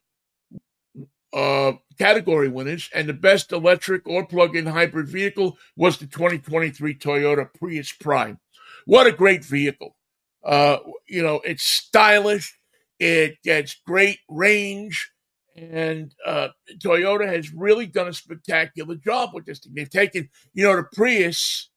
uh, 1.33 1.73
category 1.97 2.47
winners, 2.47 2.89
and 2.93 3.09
the 3.09 3.13
best 3.13 3.51
electric 3.51 4.07
or 4.07 4.25
plug-in 4.25 4.65
hybrid 4.65 5.07
vehicle 5.07 5.57
was 5.75 5.97
the 5.97 6.07
2023 6.07 6.95
Toyota 6.95 7.47
Prius 7.53 7.91
Prime. 7.91 8.39
What 8.85 9.07
a 9.07 9.11
great 9.11 9.43
vehicle! 9.43 9.95
Uh, 10.43 10.77
you 11.07 11.23
know, 11.23 11.41
it's 11.43 11.63
stylish, 11.63 12.57
it 12.99 13.41
gets 13.43 13.81
great 13.85 14.19
range, 14.29 15.11
and 15.55 16.13
uh, 16.25 16.49
Toyota 16.83 17.27
has 17.27 17.51
really 17.53 17.87
done 17.87 18.07
a 18.07 18.13
spectacular 18.13 18.95
job 18.95 19.33
with 19.33 19.45
this 19.45 19.59
thing. 19.59 19.73
They've 19.75 19.89
taken, 19.89 20.29
you 20.53 20.63
know, 20.65 20.75
the 20.75 20.85
Prius 20.93 21.69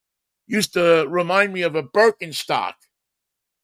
used 0.47 0.73
to 0.75 1.07
remind 1.09 1.53
me 1.53 1.63
of 1.63 1.75
a 1.75 1.83
Birkenstock. 1.83 2.75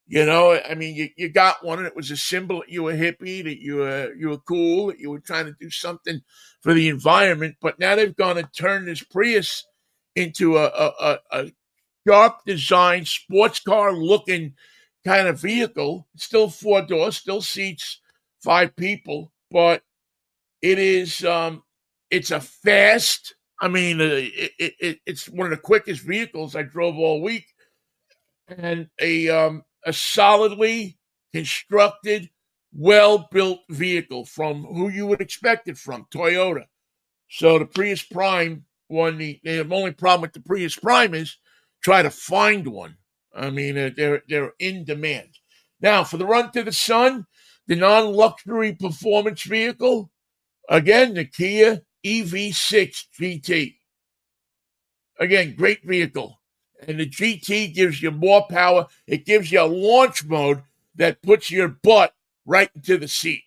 You 0.07 0.27
know, 0.27 0.61
I 0.69 0.75
mean, 0.75 0.95
you, 0.95 1.09
you 1.17 1.31
got 1.31 1.65
one, 1.65 1.79
and 1.79 1.87
it 1.87 1.97
was 1.97 2.11
a 2.11 2.17
symbol 2.17 2.61
that 2.61 2.69
you 2.69 2.83
were 2.83 2.93
hippie, 2.93 3.43
that 3.45 3.59
you 3.59 3.77
were 3.77 4.13
you 4.15 4.29
were 4.29 4.39
cool, 4.39 4.89
that 4.89 4.99
you 4.99 5.11
were 5.11 5.21
trying 5.21 5.47
to 5.47 5.55
do 5.59 5.71
something 5.71 6.21
for 6.61 6.75
the 6.75 6.89
environment. 6.89 7.57
But 7.61 7.79
now 7.79 7.97
they've 7.97 8.15
gone 8.15 8.37
and 8.37 8.49
turned 8.53 8.87
this 8.87 9.03
Prius 9.03 9.67
into 10.15 10.59
a 10.59 10.67
a, 10.67 11.19
a, 11.31 11.53
sharp 12.07 12.41
design, 12.45 13.07
sports 13.07 13.61
car 13.61 13.93
looking 13.93 14.55
kind 15.07 15.27
of 15.27 15.41
vehicle. 15.41 16.07
Still 16.17 16.51
four 16.51 16.83
doors, 16.83 17.17
still 17.17 17.41
seats 17.41 18.01
five 18.43 18.77
people, 18.77 19.33
but 19.51 19.83
it 20.61 20.79
is 20.79 21.25
um, 21.25 21.63
it's 22.11 22.31
a 22.31 22.41
fast 22.41 23.35
I 23.61 23.69
mean, 23.69 24.01
uh, 24.01 24.09
it, 24.11 24.75
it, 24.79 24.99
it's 25.07 25.29
one 25.29 25.47
of 25.47 25.51
the 25.51 25.57
quickest 25.57 26.03
vehicles 26.03 26.57
I 26.57 26.63
drove 26.63 26.99
all 26.99 27.23
week, 27.23 27.47
and 28.49 28.89
a 29.01 29.29
um, 29.31 29.63
a 29.87 29.93
solidly 29.93 30.99
constructed, 31.33 32.31
well 32.73 33.29
built 33.31 33.61
vehicle 33.69 34.25
from 34.25 34.65
who 34.65 34.89
you 34.89 35.07
would 35.07 35.21
expect 35.21 35.69
it 35.69 35.79
from, 35.79 36.07
Toyota. 36.13 36.65
So 37.29 37.59
the 37.59 37.67
Prius 37.67 38.03
Prime 38.03 38.65
one. 38.89 39.19
The, 39.19 39.41
the 39.45 39.61
only 39.71 39.93
problem 39.93 40.23
with 40.23 40.33
the 40.33 40.41
Prius 40.41 40.77
Prime 40.77 41.15
is 41.15 41.37
try 41.83 42.03
to 42.03 42.11
find 42.11 42.67
one. 42.69 42.97
I 43.35 43.51
mean, 43.51 43.77
uh, 43.77 43.91
they're 43.97 44.23
they're 44.29 44.53
in 44.59 44.85
demand. 44.85 45.31
Now 45.81 46.05
for 46.05 46.17
the 46.17 46.27
run 46.27 46.53
to 46.53 46.63
the 46.63 46.73
sun, 46.73 47.27
the 47.67 47.77
non 47.77 48.13
luxury 48.13 48.73
performance 48.75 49.43
vehicle, 49.43 50.11
again 50.69 51.15
the 51.15 51.25
Kia 51.25 51.83
EV6 52.05 53.05
GT. 53.21 53.77
Again, 55.19 55.55
great 55.57 55.85
vehicle. 55.85 56.41
And 56.89 57.01
the 57.01 57.09
GT 57.09 57.75
gives 57.75 58.03
you 58.03 58.11
more 58.11 58.47
power. 58.49 58.87
It 59.07 59.25
gives 59.27 59.51
you 59.51 59.61
a 59.61 59.65
launch 59.65 60.25
mode 60.25 60.63
that 60.97 61.23
puts 61.23 61.51
your 61.51 61.69
butt 61.69 62.15
right 62.47 62.71
into 62.75 62.99
the 62.99 63.09
seat. 63.09 63.43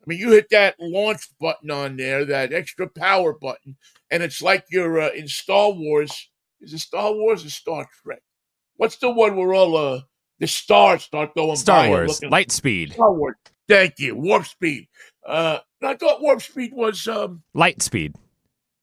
I 0.00 0.04
mean, 0.06 0.18
you 0.18 0.32
hit 0.32 0.48
that 0.50 0.76
launch 0.80 1.28
button 1.40 1.70
on 1.70 1.96
there, 1.96 2.24
that 2.24 2.52
extra 2.52 2.88
power 2.88 3.32
button, 3.32 3.76
and 4.10 4.22
it's 4.22 4.42
like 4.42 4.64
you're 4.70 5.00
uh, 5.00 5.10
in 5.10 5.28
Star 5.28 5.70
Wars. 5.70 6.28
Is 6.60 6.72
it 6.72 6.80
Star 6.80 7.12
Wars 7.12 7.44
or 7.44 7.50
Star 7.50 7.88
Trek? 8.02 8.22
What's 8.76 8.96
the 8.96 9.10
one 9.10 9.36
where 9.36 9.54
all 9.54 9.76
uh, 9.76 10.00
the 10.42 10.48
stars 10.48 11.04
start 11.04 11.36
going 11.36 11.54
Star 11.54 11.88
Wars, 11.88 12.20
light 12.24 12.50
speed. 12.50 12.94
Star 12.94 13.12
Wars. 13.12 13.36
Thank 13.68 14.00
you. 14.00 14.16
Warp 14.16 14.44
speed. 14.44 14.88
Uh, 15.24 15.60
I 15.80 15.94
thought 15.94 16.20
warp 16.20 16.42
speed 16.42 16.72
was 16.74 17.06
um, 17.06 17.44
light 17.54 17.80
speed. 17.80 18.16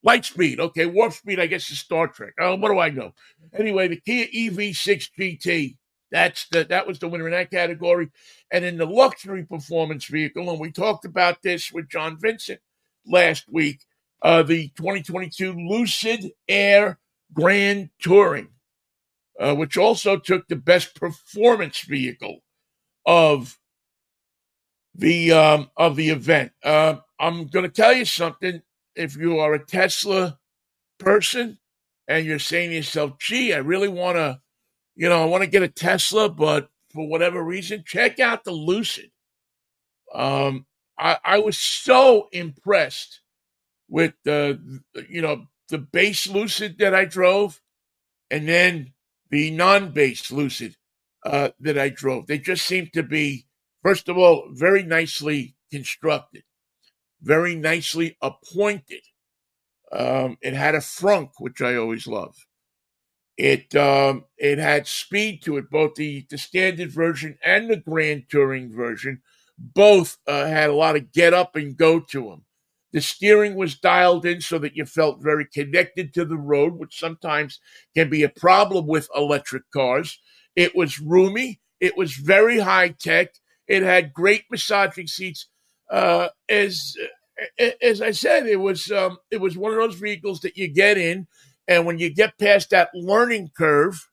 Light 0.04 0.26
speed. 0.26 0.60
Okay, 0.60 0.86
warp 0.86 1.14
speed. 1.14 1.40
I 1.40 1.48
guess 1.48 1.70
is 1.70 1.80
Star 1.80 2.08
Trek. 2.08 2.34
Oh, 2.40 2.56
what 2.56 2.70
do 2.70 2.80
I 2.80 2.90
know? 2.90 3.14
Anyway, 3.54 3.88
the 3.88 4.00
Kia 4.00 4.28
EV6 4.28 5.10
GT. 5.20 5.78
That's 6.12 6.48
the 6.50 6.64
that 6.66 6.88
was 6.88 7.00
the 7.00 7.08
winner 7.08 7.28
in 7.28 7.34
that 7.34 7.52
category. 7.52 8.10
And 8.52 8.66
in 8.66 8.78
the 8.78 8.86
luxury 8.86 9.44
performance 9.44 10.06
vehicle, 10.06 10.50
and 10.50 10.60
we 10.60 10.72
talked 10.72 11.06
about 11.06 11.42
this 11.44 11.72
with 11.72 11.90
John 11.90 12.18
Vincent 12.20 12.62
last 13.06 13.46
week. 13.52 13.82
Uh, 14.22 14.44
the 14.44 14.70
2022 14.76 15.54
Lucid 15.54 16.32
Air 16.48 17.00
Grand 17.34 17.90
Touring, 18.02 18.50
uh, 19.40 19.56
which 19.56 19.78
also 19.78 20.18
took 20.18 20.48
the 20.48 20.58
best 20.58 20.96
performance 20.96 21.82
vehicle 21.82 22.42
of 23.06 23.58
the 24.96 25.32
um, 25.32 25.70
of 25.78 25.96
the 25.96 26.10
event. 26.10 26.52
Uh, 26.64 26.96
I'm 27.20 27.48
going 27.48 27.64
to 27.64 27.72
tell 27.72 27.94
you 27.94 28.06
something. 28.06 28.62
If 29.00 29.18
you 29.18 29.40
are 29.40 29.54
a 29.54 29.66
Tesla 29.66 30.40
person 31.00 31.60
and 32.08 32.26
you're 32.26 32.40
saying 32.40 32.70
to 32.70 32.76
yourself, 32.78 33.20
"Gee, 33.20 33.54
I 33.54 33.58
really 33.58 33.88
want 33.88 34.18
to, 34.18 34.42
you 34.96 35.10
know, 35.10 35.22
I 35.22 35.26
want 35.26 35.44
to 35.44 35.50
get 35.50 35.64
a 35.64 35.68
Tesla, 35.68 36.30
but 36.30 36.70
for 36.94 37.08
whatever 37.08 37.44
reason, 37.44 37.84
check 37.86 38.20
out 38.20 38.44
the 38.44 38.52
Lucid." 38.52 39.12
Um, 40.14 40.66
I, 40.98 41.18
I 41.24 41.40
was 41.40 41.58
so 41.58 42.30
impressed 42.32 43.22
with 43.88 44.14
the, 44.24 44.82
you 45.10 45.22
know, 45.22 45.46
the 45.70 45.78
base 45.78 46.28
Lucid 46.28 46.78
that 46.80 46.94
I 46.96 47.06
drove, 47.06 47.62
and 48.30 48.48
then 48.48 48.94
the 49.30 49.52
non-base 49.52 50.32
Lucid 50.32 50.76
uh, 51.26 51.50
that 51.60 51.78
I 51.78 51.90
drove. 51.90 52.28
They 52.28 52.40
just 52.40 52.66
seem 52.66 52.90
to 52.94 53.04
be 53.04 53.46
First 53.84 54.10
of 54.10 54.18
all, 54.18 54.50
very 54.52 54.84
nicely 54.84 55.56
constructed, 55.72 56.44
very 57.22 57.56
nicely 57.56 58.18
appointed. 58.22 59.04
Um, 59.92 60.38
it 60.42 60.54
had 60.54 60.76
a 60.76 60.80
frunk, 60.80 61.32
which 61.40 61.62
I 61.62 61.76
always 61.76 62.08
love. 62.08 62.36
It 63.38 63.74
um, 63.76 64.26
it 64.38 64.60
had 64.60 64.86
speed 64.86 65.42
to 65.44 65.58
it, 65.58 65.70
both 65.70 65.96
the, 65.96 66.26
the 66.30 66.38
standard 66.38 66.92
version 66.92 67.38
and 67.44 67.70
the 67.70 67.78
Grand 67.78 68.26
Touring 68.30 68.72
version. 68.72 69.22
Both 69.58 70.18
uh, 70.28 70.46
had 70.46 70.70
a 70.70 70.76
lot 70.76 70.96
of 70.98 71.12
get 71.12 71.34
up 71.34 71.56
and 71.56 71.78
go 71.78 72.00
to 72.00 72.30
them. 72.30 72.46
The 72.92 73.02
steering 73.02 73.56
was 73.56 73.78
dialed 73.78 74.26
in 74.26 74.42
so 74.42 74.58
that 74.60 74.76
you 74.76 74.86
felt 74.86 75.22
very 75.22 75.46
connected 75.46 76.14
to 76.14 76.26
the 76.26 76.38
road, 76.38 76.74
which 76.74 77.00
sometimes 77.00 77.60
can 77.96 78.10
be 78.10 78.24
a 78.24 78.30
problem 78.30 78.88
with 78.88 79.10
electric 79.16 79.64
cars. 79.72 80.20
It 80.56 80.76
was 80.76 81.00
roomy. 81.00 81.62
It 81.80 81.96
was 81.96 82.14
very 82.14 82.60
high 82.60 82.90
tech. 82.90 83.36
It 83.68 83.84
had 83.84 84.14
great 84.14 84.46
massaging 84.52 85.08
seats. 85.08 85.48
Uh, 85.90 86.30
as 86.48 86.96
as 87.82 88.02
I 88.02 88.12
said, 88.12 88.48
it 88.48 88.58
was 88.60 88.92
um, 88.92 89.18
it 89.32 89.38
was 89.42 89.58
one 89.58 89.72
of 89.72 89.78
those 89.78 89.96
vehicles 89.96 90.42
that 90.42 90.58
you 90.58 90.68
get 90.68 90.98
in, 90.98 91.28
and 91.68 91.86
when 91.86 92.00
you 92.00 92.14
get 92.14 92.38
past 92.38 92.70
that 92.72 92.90
learning 92.94 93.50
curve 93.58 94.10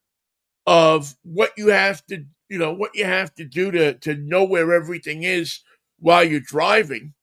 of 0.67 1.15
what 1.23 1.53
you 1.57 1.69
have 1.69 2.05
to, 2.07 2.25
you 2.49 2.59
know, 2.59 2.73
what 2.73 2.95
you 2.95 3.05
have 3.05 3.35
to 3.37 3.45
do 3.45 3.71
to 3.71 3.95
to 3.95 4.15
know 4.17 4.45
where 4.45 4.73
everything 4.73 5.23
is 5.23 5.61
while 5.99 6.25
you're 6.25 6.41
driving, 6.41 7.15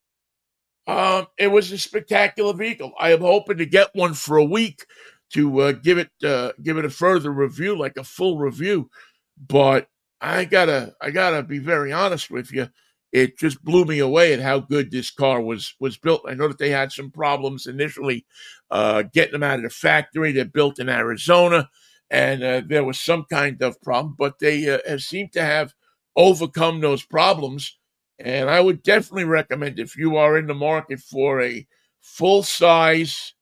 um, 0.87 1.27
it 1.37 1.47
was 1.47 1.71
a 1.71 1.77
spectacular 1.77 2.53
vehicle. 2.53 2.93
I 2.99 3.13
am 3.13 3.21
hoping 3.21 3.57
to 3.57 3.65
get 3.65 3.89
one 3.93 4.13
for 4.13 4.37
a 4.37 4.45
week 4.45 4.85
to 5.33 5.59
uh, 5.61 5.71
give 5.71 5.97
it 5.97 6.11
uh, 6.23 6.51
give 6.61 6.77
it 6.77 6.85
a 6.85 6.89
further 6.89 7.31
review, 7.31 7.77
like 7.77 7.97
a 7.97 8.03
full 8.03 8.37
review. 8.37 8.89
But 9.47 9.87
I 10.21 10.45
gotta 10.45 10.93
I 11.01 11.11
gotta 11.11 11.43
be 11.43 11.59
very 11.59 11.91
honest 11.91 12.29
with 12.29 12.51
you 12.51 12.69
it 13.13 13.37
just 13.37 13.63
blew 13.63 13.85
me 13.85 13.99
away 13.99 14.33
at 14.33 14.39
how 14.41 14.59
good 14.59 14.89
this 14.89 15.11
car 15.11 15.39
was 15.39 15.75
was 15.79 15.97
built. 15.97 16.23
I 16.27 16.33
know 16.33 16.47
that 16.47 16.57
they 16.57 16.71
had 16.71 16.91
some 16.91 17.11
problems 17.11 17.67
initially 17.67 18.25
uh, 18.71 19.03
getting 19.13 19.33
them 19.33 19.43
out 19.43 19.57
of 19.57 19.63
the 19.63 19.69
factory. 19.69 20.31
They're 20.31 20.45
built 20.45 20.79
in 20.79 20.89
Arizona, 20.89 21.69
and 22.09 22.43
uh, 22.43 22.61
there 22.65 22.83
was 22.83 22.99
some 22.99 23.25
kind 23.31 23.61
of 23.61 23.79
problem, 23.81 24.15
but 24.17 24.39
they 24.39 24.67
uh, 24.67 24.97
seemed 24.97 25.31
to 25.33 25.43
have 25.43 25.73
overcome 26.15 26.81
those 26.81 27.03
problems. 27.05 27.77
And 28.17 28.49
I 28.49 28.59
would 28.59 28.81
definitely 28.81 29.25
recommend 29.25 29.79
if 29.79 29.95
you 29.95 30.17
are 30.17 30.37
in 30.37 30.47
the 30.47 30.53
market 30.55 30.99
for 30.99 31.41
a 31.41 31.67
full 32.01 32.41
size 32.41 33.33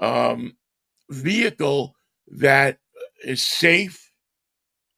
um, 0.00 0.54
vehicle 1.08 1.94
that 2.28 2.78
is 3.24 3.42
safe 3.44 4.10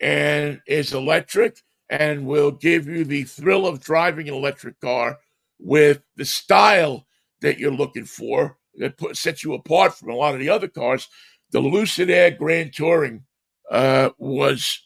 and 0.00 0.60
is 0.66 0.92
electric 0.94 1.58
and 1.90 2.26
will 2.26 2.50
give 2.50 2.86
you 2.86 3.04
the 3.04 3.24
thrill 3.24 3.66
of 3.66 3.80
driving 3.80 4.28
an 4.28 4.34
electric 4.34 4.80
car 4.80 5.18
with 5.58 6.02
the 6.16 6.24
style 6.24 7.06
that 7.40 7.58
you're 7.58 7.72
looking 7.72 8.04
for 8.04 8.58
that 8.76 8.96
put, 8.96 9.16
sets 9.16 9.42
you 9.42 9.54
apart 9.54 9.94
from 9.94 10.10
a 10.10 10.14
lot 10.14 10.34
of 10.34 10.40
the 10.40 10.50
other 10.50 10.68
cars. 10.68 11.08
The 11.50 11.60
Lucid 11.60 12.10
Air 12.10 12.30
Grand 12.30 12.72
Touring 12.72 13.24
uh, 13.70 14.10
was 14.18 14.80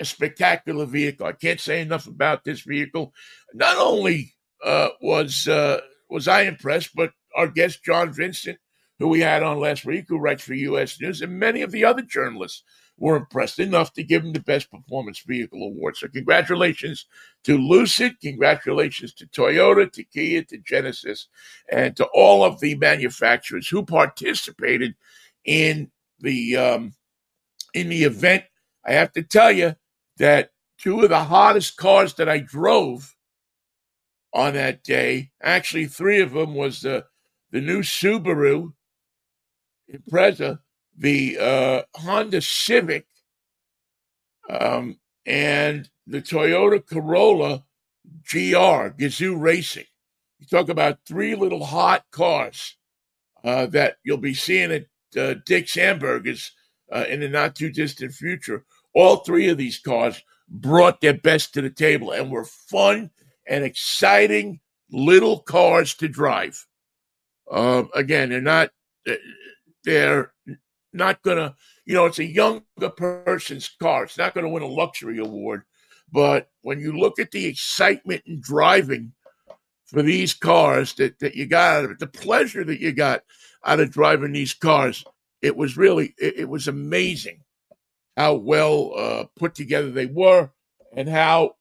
a 0.00 0.04
spectacular 0.04 0.86
vehicle. 0.86 1.26
I 1.26 1.32
can't 1.32 1.60
say 1.60 1.80
enough 1.80 2.06
about 2.06 2.44
this 2.44 2.62
vehicle. 2.62 3.12
Not 3.52 3.76
only 3.76 4.34
uh, 4.64 4.88
was 5.00 5.46
uh, 5.48 5.80
was 6.08 6.28
I 6.28 6.42
impressed, 6.42 6.90
but 6.94 7.12
our 7.36 7.48
guest 7.48 7.84
John 7.84 8.12
Vincent, 8.12 8.58
who 8.98 9.08
we 9.08 9.20
had 9.20 9.42
on 9.42 9.60
last 9.60 9.84
week, 9.84 10.06
who 10.08 10.18
writes 10.18 10.42
for 10.44 10.54
U.S. 10.54 11.00
News, 11.00 11.20
and 11.20 11.38
many 11.38 11.62
of 11.62 11.70
the 11.70 11.84
other 11.84 12.02
journalists 12.02 12.62
were 13.02 13.16
impressed 13.16 13.58
enough 13.58 13.92
to 13.92 14.04
give 14.04 14.24
him 14.24 14.32
the 14.32 14.38
Best 14.38 14.70
Performance 14.70 15.18
Vehicle 15.26 15.60
Award. 15.60 15.96
So, 15.96 16.06
congratulations 16.06 17.06
to 17.42 17.58
Lucid, 17.58 18.20
congratulations 18.20 19.12
to 19.14 19.26
Toyota, 19.26 19.90
to 19.92 20.04
Kia, 20.04 20.44
to 20.44 20.58
Genesis, 20.58 21.26
and 21.72 21.96
to 21.96 22.06
all 22.14 22.44
of 22.44 22.60
the 22.60 22.76
manufacturers 22.76 23.66
who 23.66 23.84
participated 23.84 24.94
in 25.44 25.90
the 26.20 26.56
um, 26.56 26.94
in 27.74 27.88
the 27.88 28.04
event. 28.04 28.44
I 28.86 28.92
have 28.92 29.10
to 29.14 29.24
tell 29.24 29.50
you 29.50 29.74
that 30.18 30.50
two 30.78 31.00
of 31.00 31.08
the 31.08 31.24
hottest 31.24 31.76
cars 31.76 32.14
that 32.14 32.28
I 32.28 32.38
drove 32.38 33.16
on 34.32 34.54
that 34.54 34.84
day, 34.84 35.32
actually 35.42 35.86
three 35.86 36.20
of 36.20 36.34
them, 36.34 36.54
was 36.54 36.82
the 36.82 37.06
the 37.50 37.60
new 37.60 37.80
Subaru 37.80 38.74
Impreza 39.92 40.60
the 40.96 41.38
uh, 41.38 41.82
Honda 41.94 42.40
Civic 42.40 43.06
um, 44.48 44.98
and 45.26 45.88
the 46.06 46.20
Toyota 46.20 46.84
Corolla 46.84 47.64
GR, 48.30 48.94
Gazoo 48.98 49.40
Racing. 49.40 49.84
You 50.38 50.46
talk 50.46 50.68
about 50.68 50.98
three 51.06 51.34
little 51.34 51.64
hot 51.64 52.04
cars 52.10 52.76
uh, 53.44 53.66
that 53.66 53.96
you'll 54.04 54.18
be 54.18 54.34
seeing 54.34 54.72
at 54.72 54.86
uh, 55.16 55.34
Dick's 55.46 55.74
Hamburgers 55.74 56.52
uh, 56.92 57.04
in 57.08 57.20
the 57.20 57.28
not 57.28 57.54
too 57.54 57.70
distant 57.70 58.12
future. 58.12 58.64
All 58.94 59.16
three 59.16 59.48
of 59.48 59.58
these 59.58 59.78
cars 59.78 60.22
brought 60.48 61.00
their 61.00 61.14
best 61.14 61.54
to 61.54 61.62
the 61.62 61.70
table 61.70 62.10
and 62.10 62.30
were 62.30 62.44
fun 62.44 63.10
and 63.48 63.64
exciting 63.64 64.60
little 64.90 65.40
cars 65.40 65.94
to 65.94 66.08
drive. 66.08 66.66
Um, 67.50 67.88
again, 67.94 68.30
they're 68.30 68.40
not, 68.40 68.70
they're 69.84 70.32
not 70.92 71.22
going 71.22 71.38
to, 71.38 71.54
you 71.84 71.94
know, 71.94 72.06
it's 72.06 72.18
a 72.18 72.24
younger 72.24 72.90
person's 72.96 73.68
car. 73.80 74.04
It's 74.04 74.18
not 74.18 74.34
going 74.34 74.44
to 74.44 74.50
win 74.50 74.62
a 74.62 74.66
luxury 74.66 75.18
award. 75.18 75.62
But 76.12 76.50
when 76.60 76.78
you 76.80 76.92
look 76.92 77.18
at 77.18 77.30
the 77.30 77.46
excitement 77.46 78.22
and 78.26 78.42
driving 78.42 79.12
for 79.86 80.02
these 80.02 80.34
cars 80.34 80.94
that, 80.94 81.18
that 81.20 81.34
you 81.34 81.46
got 81.46 81.76
out 81.76 81.84
of 81.84 81.90
it, 81.92 81.98
the 81.98 82.06
pleasure 82.06 82.64
that 82.64 82.80
you 82.80 82.92
got 82.92 83.22
out 83.64 83.80
of 83.80 83.90
driving 83.90 84.32
these 84.32 84.54
cars, 84.54 85.04
it 85.40 85.56
was 85.56 85.76
really, 85.76 86.14
it, 86.18 86.40
it 86.40 86.48
was 86.48 86.68
amazing 86.68 87.40
how 88.16 88.34
well 88.34 88.92
uh, 88.96 89.24
put 89.38 89.54
together 89.54 89.90
they 89.90 90.06
were 90.06 90.50
and 90.94 91.08
how 91.08 91.56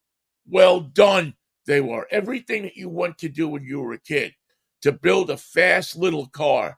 well 0.49 0.81
done 0.81 1.33
they 1.65 1.79
were. 1.79 2.07
Everything 2.11 2.63
that 2.63 2.75
you 2.75 2.89
want 2.89 3.17
to 3.19 3.29
do 3.29 3.47
when 3.47 3.63
you 3.63 3.79
were 3.79 3.93
a 3.93 3.99
kid 3.99 4.33
to 4.81 4.91
build 4.91 5.29
a 5.29 5.37
fast 5.37 5.95
little 5.95 6.27
car 6.27 6.77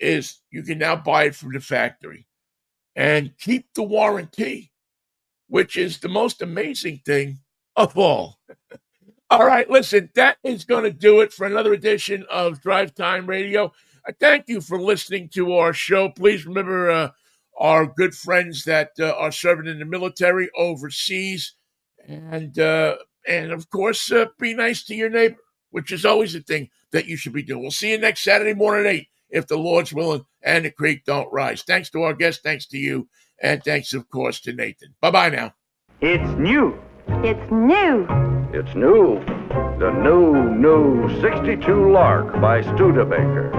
is 0.00 0.40
you 0.50 0.62
can 0.62 0.78
now 0.78 0.96
buy 0.96 1.24
it 1.24 1.34
from 1.34 1.52
the 1.52 1.60
factory 1.60 2.26
and 2.96 3.32
keep 3.38 3.66
the 3.74 3.82
warranty, 3.82 4.72
which 5.48 5.76
is 5.76 5.98
the 5.98 6.08
most 6.08 6.42
amazing 6.42 7.00
thing 7.04 7.38
of 7.76 7.96
all. 7.96 8.38
all 9.30 9.46
right, 9.46 9.70
listen, 9.70 10.10
that 10.14 10.36
is 10.42 10.64
going 10.64 10.84
to 10.84 10.90
do 10.90 11.20
it 11.20 11.32
for 11.32 11.46
another 11.46 11.72
edition 11.72 12.26
of 12.30 12.60
Drive 12.60 12.94
Time 12.94 13.26
Radio. 13.26 13.72
I 14.06 14.12
thank 14.12 14.48
you 14.48 14.60
for 14.60 14.80
listening 14.80 15.28
to 15.30 15.54
our 15.54 15.72
show. 15.72 16.08
Please 16.08 16.46
remember 16.46 16.90
uh, 16.90 17.10
our 17.58 17.86
good 17.86 18.14
friends 18.14 18.64
that 18.64 18.90
uh, 18.98 19.12
are 19.16 19.32
serving 19.32 19.66
in 19.66 19.78
the 19.78 19.84
military 19.84 20.48
overseas, 20.56 21.54
and 22.06 22.58
uh, 22.58 22.96
and 23.26 23.52
of 23.52 23.68
course, 23.70 24.10
uh, 24.10 24.26
be 24.38 24.54
nice 24.54 24.84
to 24.84 24.94
your 24.94 25.10
neighbor, 25.10 25.36
which 25.70 25.92
is 25.92 26.04
always 26.04 26.34
a 26.34 26.40
thing 26.40 26.70
that 26.92 27.06
you 27.06 27.16
should 27.16 27.34
be 27.34 27.42
doing. 27.42 27.60
We'll 27.60 27.70
see 27.70 27.90
you 27.90 27.98
next 27.98 28.24
Saturday 28.24 28.54
morning 28.54 28.86
at 28.86 28.92
eight 28.94 29.08
if 29.30 29.46
the 29.46 29.56
Lord's 29.56 29.92
willing 29.92 30.24
and 30.42 30.64
the 30.64 30.70
creek 30.70 31.04
don't 31.04 31.32
rise. 31.32 31.62
Thanks 31.62 31.90
to 31.90 32.02
our 32.02 32.14
guests, 32.14 32.42
thanks 32.42 32.66
to 32.68 32.78
you, 32.78 33.08
and 33.42 33.62
thanks, 33.62 33.92
of 33.92 34.08
course, 34.08 34.40
to 34.42 34.52
Nathan. 34.52 34.94
Bye 35.00 35.10
bye 35.10 35.30
now. 35.30 35.54
It's 36.00 36.38
new. 36.38 36.78
It's 37.24 37.50
new. 37.50 38.06
It's 38.52 38.74
new. 38.74 39.20
The 39.78 39.90
new, 39.90 40.54
new 40.54 41.20
62 41.20 41.92
Lark 41.92 42.40
by 42.40 42.62
Studebaker. 42.62 43.50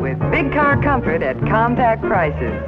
With 0.00 0.18
big 0.30 0.52
car 0.52 0.80
comfort 0.82 1.22
at 1.22 1.38
compact 1.40 2.02
prices. 2.02 2.62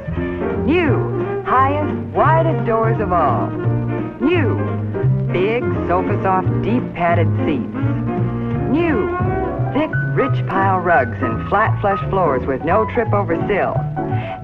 New, 0.65 1.43
highest, 1.45 1.93
widest 2.15 2.65
doors 2.65 2.99
of 3.01 3.11
all. 3.11 3.49
New, 4.21 4.55
big, 5.31 5.63
sofa 5.87 6.19
soft, 6.23 6.47
deep 6.61 6.83
padded 6.93 7.27
seats. 7.45 7.73
New, 8.71 9.07
Thick, 9.73 9.89
rich 10.13 10.45
pile 10.47 10.79
rugs 10.79 11.17
and 11.21 11.49
flat 11.49 11.81
flush 11.81 11.99
floors 12.11 12.45
with 12.45 12.61
no 12.63 12.85
trip 12.93 13.11
over 13.11 13.35
sill. 13.47 13.73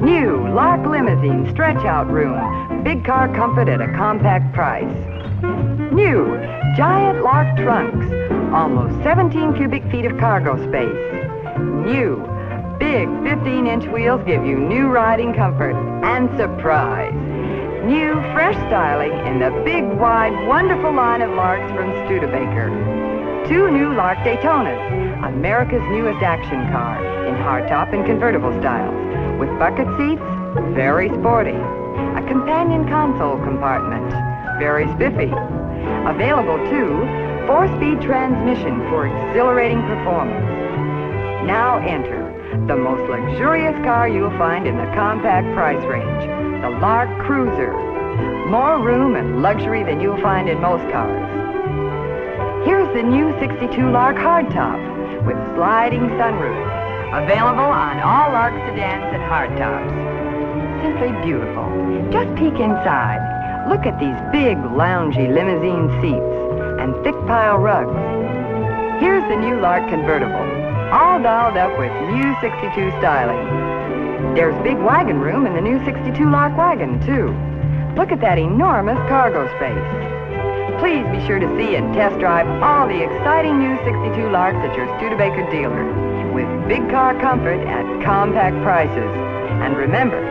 New 0.03 0.47
Lark 0.55 0.88
Limousine 0.88 1.47
stretch 1.51 1.86
out 1.86 2.09
room. 2.09 2.84
Big 2.84 3.05
car 3.05 3.34
comfort 3.36 3.69
at 3.69 3.80
a 3.80 3.88
compact 3.95 4.53
price. 4.55 4.91
New 5.93 6.36
Giant 6.75 7.21
Lark 7.21 7.57
trunks. 7.57 8.07
Almost 8.53 9.03
17 9.03 9.55
cubic 9.55 9.84
feet 9.91 10.05
of 10.05 10.17
cargo 10.17 10.57
space. 10.67 11.59
New 11.86 12.25
Big 12.80 13.07
15 13.23 13.67
inch 13.67 13.86
wheels 13.88 14.21
give 14.25 14.43
you 14.45 14.57
new 14.57 14.88
riding 14.88 15.34
comfort 15.36 15.75
and 16.03 16.30
surprise. 16.38 17.13
New 17.86 18.13
fresh 18.34 18.55
styling 18.67 19.11
in 19.27 19.39
the 19.39 19.51
big, 19.63 19.84
wide, 19.99 20.47
wonderful 20.47 20.93
line 20.93 21.21
of 21.21 21.30
Larks 21.32 21.71
from 21.73 21.91
Studebaker. 22.05 22.69
Two 23.47 23.69
new 23.69 23.93
Lark 23.93 24.19
Daytonas 24.19 25.09
America's 25.24 25.84
newest 25.91 26.24
action 26.24 26.72
car 26.72 26.95
in 27.28 27.36
hardtop 27.36 27.93
and 27.93 28.05
convertible 28.05 28.51
styles, 28.59 28.95
with 29.39 29.49
bucket 29.59 29.88
seats, 29.99 30.24
very 30.74 31.09
sporty. 31.20 31.59
A 32.15 32.24
companion 32.28 32.88
console 32.88 33.38
compartment, 33.43 34.09
very 34.59 34.88
spiffy. 34.95 35.32
Available 36.07 36.57
too, 36.72 37.03
four-speed 37.47 38.01
transmission 38.01 38.80
for 38.88 39.07
exhilarating 39.07 39.82
performance. 39.84 40.47
Now 41.45 41.80
enter 41.86 42.24
the 42.67 42.76
most 42.76 43.03
luxurious 43.09 43.76
car 43.84 44.07
you'll 44.07 44.38
find 44.38 44.67
in 44.67 44.78
the 44.78 44.89
compact 44.95 45.53
price 45.53 45.84
range, 45.86 46.24
the 46.63 46.70
Lark 46.80 47.09
Cruiser. 47.26 47.74
More 48.47 48.80
room 48.82 49.15
and 49.15 49.41
luxury 49.41 49.84
than 49.84 49.99
you'll 49.99 50.22
find 50.22 50.49
in 50.49 50.61
most 50.61 50.89
cars. 50.91 51.28
Here's 52.65 52.88
the 52.95 53.03
new 53.03 53.38
62 53.39 53.89
Lark 53.91 54.17
hardtop 54.17 54.89
with 55.26 55.38
sliding 55.55 56.07
sunroofs. 56.20 56.80
Available 57.24 57.65
on 57.65 57.99
all 57.99 58.32
Lark 58.32 58.53
sedans 58.70 59.09
and 59.13 59.24
hardtops. 59.26 59.89
Simply 60.84 61.11
beautiful. 61.26 61.65
Just 62.11 62.30
peek 62.36 62.59
inside. 62.59 63.22
Look 63.67 63.86
at 63.86 63.99
these 63.99 64.17
big, 64.32 64.57
loungy 64.78 65.28
limousine 65.28 65.89
seats 66.01 66.39
and 66.80 66.93
thick 67.03 67.15
pile 67.26 67.57
rugs. 67.57 67.91
Here's 69.01 69.24
the 69.30 69.36
new 69.36 69.59
Lark 69.59 69.89
convertible, 69.89 70.45
all 70.93 71.22
dialed 71.22 71.57
up 71.57 71.78
with 71.78 71.91
new 72.13 72.36
62 72.41 72.89
styling. 72.99 74.36
There's 74.36 74.55
big 74.63 74.78
wagon 74.78 75.20
room 75.20 75.45
in 75.45 75.53
the 75.53 75.61
new 75.61 75.84
62 75.86 76.30
Lark 76.30 76.57
wagon, 76.57 76.99
too. 77.05 77.34
Look 77.95 78.11
at 78.11 78.22
that 78.22 78.38
enormous 78.38 78.97
cargo 79.09 79.47
space. 79.57 80.18
Please 80.78 81.03
be 81.09 81.26
sure 81.26 81.39
to 81.39 81.47
see 81.57 81.76
and 81.76 81.93
test 81.93 82.20
drive 82.20 82.47
all 82.61 82.88
the 82.88 83.01
exciting 83.01 83.57
new 83.57 83.76
62 83.84 84.30
Larks 84.30 84.57
at 84.57 84.76
your 84.78 84.86
Studebaker 84.97 85.49
dealer 85.49 85.84
with 86.32 86.47
big 86.70 86.88
car 86.91 87.20
comfort 87.20 87.59
at 87.67 87.84
compact 88.05 88.55
prices. 88.61 89.09
And 89.63 89.76
remember, 89.76 90.22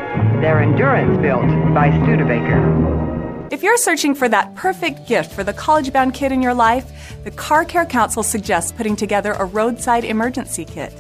they're 0.41 0.63
endurance 0.63 1.19
built 1.19 1.49
by 1.75 1.91
Studebaker. 2.05 3.49
If 3.51 3.63
you're 3.63 3.77
searching 3.77 4.15
for 4.15 4.29
that 4.29 4.55
perfect 4.55 5.07
gift 5.07 5.33
for 5.33 5.43
the 5.43 5.53
college 5.53 5.93
bound 5.93 6.15
kid 6.15 6.33
in 6.33 6.41
your 6.41 6.55
life, 6.55 7.25
the 7.25 7.31
Car 7.31 7.65
Care 7.65 7.87
Council 7.87 8.23
suggests 8.23 8.71
putting 8.71 8.95
together 8.95 9.33
a 9.33 9.45
roadside 9.45 10.05
emergency 10.05 10.65
kit. 10.65 10.93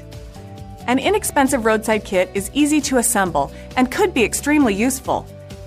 An 0.89 0.99
inexpensive 0.99 1.65
roadside 1.65 2.05
kit 2.05 2.31
is 2.35 2.51
easy 2.55 2.81
to 2.81 2.97
assemble 2.97 3.53
and 3.77 3.91
could 3.93 4.15
be 4.15 4.25
extremely 4.25 4.75
useful, 4.75 5.27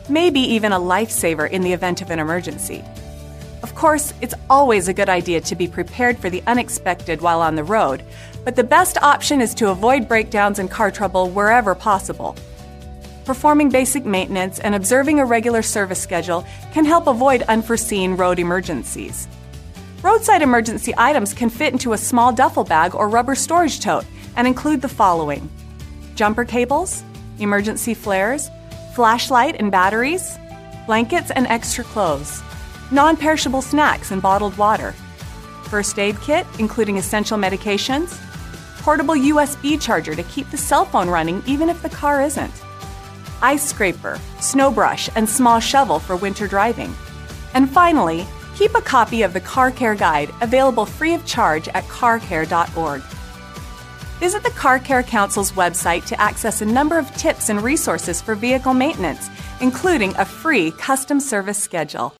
maybe 0.09 0.39
even 0.39 0.72
a 0.72 0.80
lifesaver 0.80 1.49
in 1.49 1.61
the 1.61 1.72
event 1.72 2.01
of 2.01 2.09
an 2.09 2.19
emergency. 2.19 2.84
Of 3.64 3.76
course, 3.76 4.14
it's 4.22 4.34
always 4.49 4.88
a 4.88 4.93
good 4.93 5.09
idea 5.09 5.39
to 5.41 5.55
be 5.55 5.68
prepared 5.68 6.18
for 6.18 6.30
the 6.30 6.41
unexpected 6.47 7.22
while 7.22 7.41
on 7.41 7.55
the 7.55 7.64
road, 7.64 8.03
but 8.43 8.55
the 8.55 8.64
best 8.64 8.97
option 9.03 9.39
is 9.39 9.53
to 9.55 9.70
avoid 9.70 10.07
breakdowns 10.07 10.57
and 10.57 10.70
car 10.70 10.89
trouble 10.89 11.30
wherever 11.30 11.76
possible. 11.76 12.36
Performing 13.24 13.70
basic 13.70 14.03
maintenance 14.03 14.59
and 14.59 14.74
observing 14.74 15.20
a 15.20 15.26
regular 15.26 15.62
service 15.62 16.01
schedule 16.01 16.43
can 16.74 16.86
help 16.86 17.05
avoid 17.05 17.43
unforeseen 17.43 18.18
road 18.18 18.39
emergencies. 18.39 19.28
Roadside 20.01 20.41
emergency 20.41 20.93
items 20.97 21.32
can 21.32 21.51
fit 21.51 21.72
into 21.72 21.93
a 21.93 21.97
small 21.97 22.34
duffel 22.34 22.64
bag 22.64 22.95
or 22.95 23.07
rubber 23.07 23.36
storage 23.36 23.80
tote 23.80 24.05
and 24.36 24.47
include 24.47 24.82
the 24.82 24.89
following 24.89 25.47
jumper 26.16 26.45
cables, 26.45 27.03
emergency 27.39 27.93
flares, 27.93 28.49
flashlight 28.95 29.55
and 29.59 29.72
batteries, 29.72 30.38
blankets 30.88 31.32
and 31.32 31.45
extra 31.47 31.84
clothes, 31.84 32.41
non 32.92 33.16
perishable 33.16 33.62
snacks 33.62 34.12
and 34.12 34.22
bottled 34.22 34.58
water, 34.58 34.94
first 35.64 35.98
aid 35.98 36.20
kit, 36.22 36.46
including 36.60 36.98
essential 36.98 37.38
medications, 37.38 38.20
portable 38.82 39.16
USB 39.16 39.80
charger 39.80 40.16
to 40.16 40.24
keep 40.24 40.50
the 40.52 40.58
cell 40.58 40.86
phone 40.86 41.10
running 41.10 41.44
even 41.46 41.70
if 41.70 41.82
the 41.82 41.89
car 41.89 42.22
isn't, 42.22 42.54
ice 43.42 43.64
scraper, 43.64 44.20
snow 44.39 44.72
brush, 44.72 45.10
and 45.16 45.28
small 45.28 45.60
shovel 45.60 46.00
for 46.00 46.16
winter 46.16 46.48
driving. 46.48 46.94
And 47.54 47.70
finally, 47.70 48.26
keep 48.56 48.76
a 48.76 48.82
copy 48.82 49.24
of 49.24 49.34
the 49.34 49.42
Car 49.42 49.72
Care 49.72 49.96
Guide 49.96 50.32
available 50.42 50.86
free 50.86 51.14
of 51.14 51.26
charge 51.26 51.68
at 51.70 51.84
carcare.org. 51.86 53.02
Visit 54.20 54.44
the 54.44 54.52
Car 54.52 54.80
Care 54.80 55.04
Council's 55.04 55.54
website 55.54 56.06
to 56.06 56.22
access 56.22 56.62
a 56.62 56.66
number 56.66 57.00
of 57.00 57.12
tips 57.18 57.50
and 57.50 57.62
resources 57.62 58.22
for 58.22 58.36
vehicle 58.36 58.74
maintenance, 58.74 59.30
including 59.62 60.16
a 60.18 60.26
free 60.26 60.72
custom 60.72 61.20
service 61.20 61.58
schedule. 61.58 62.10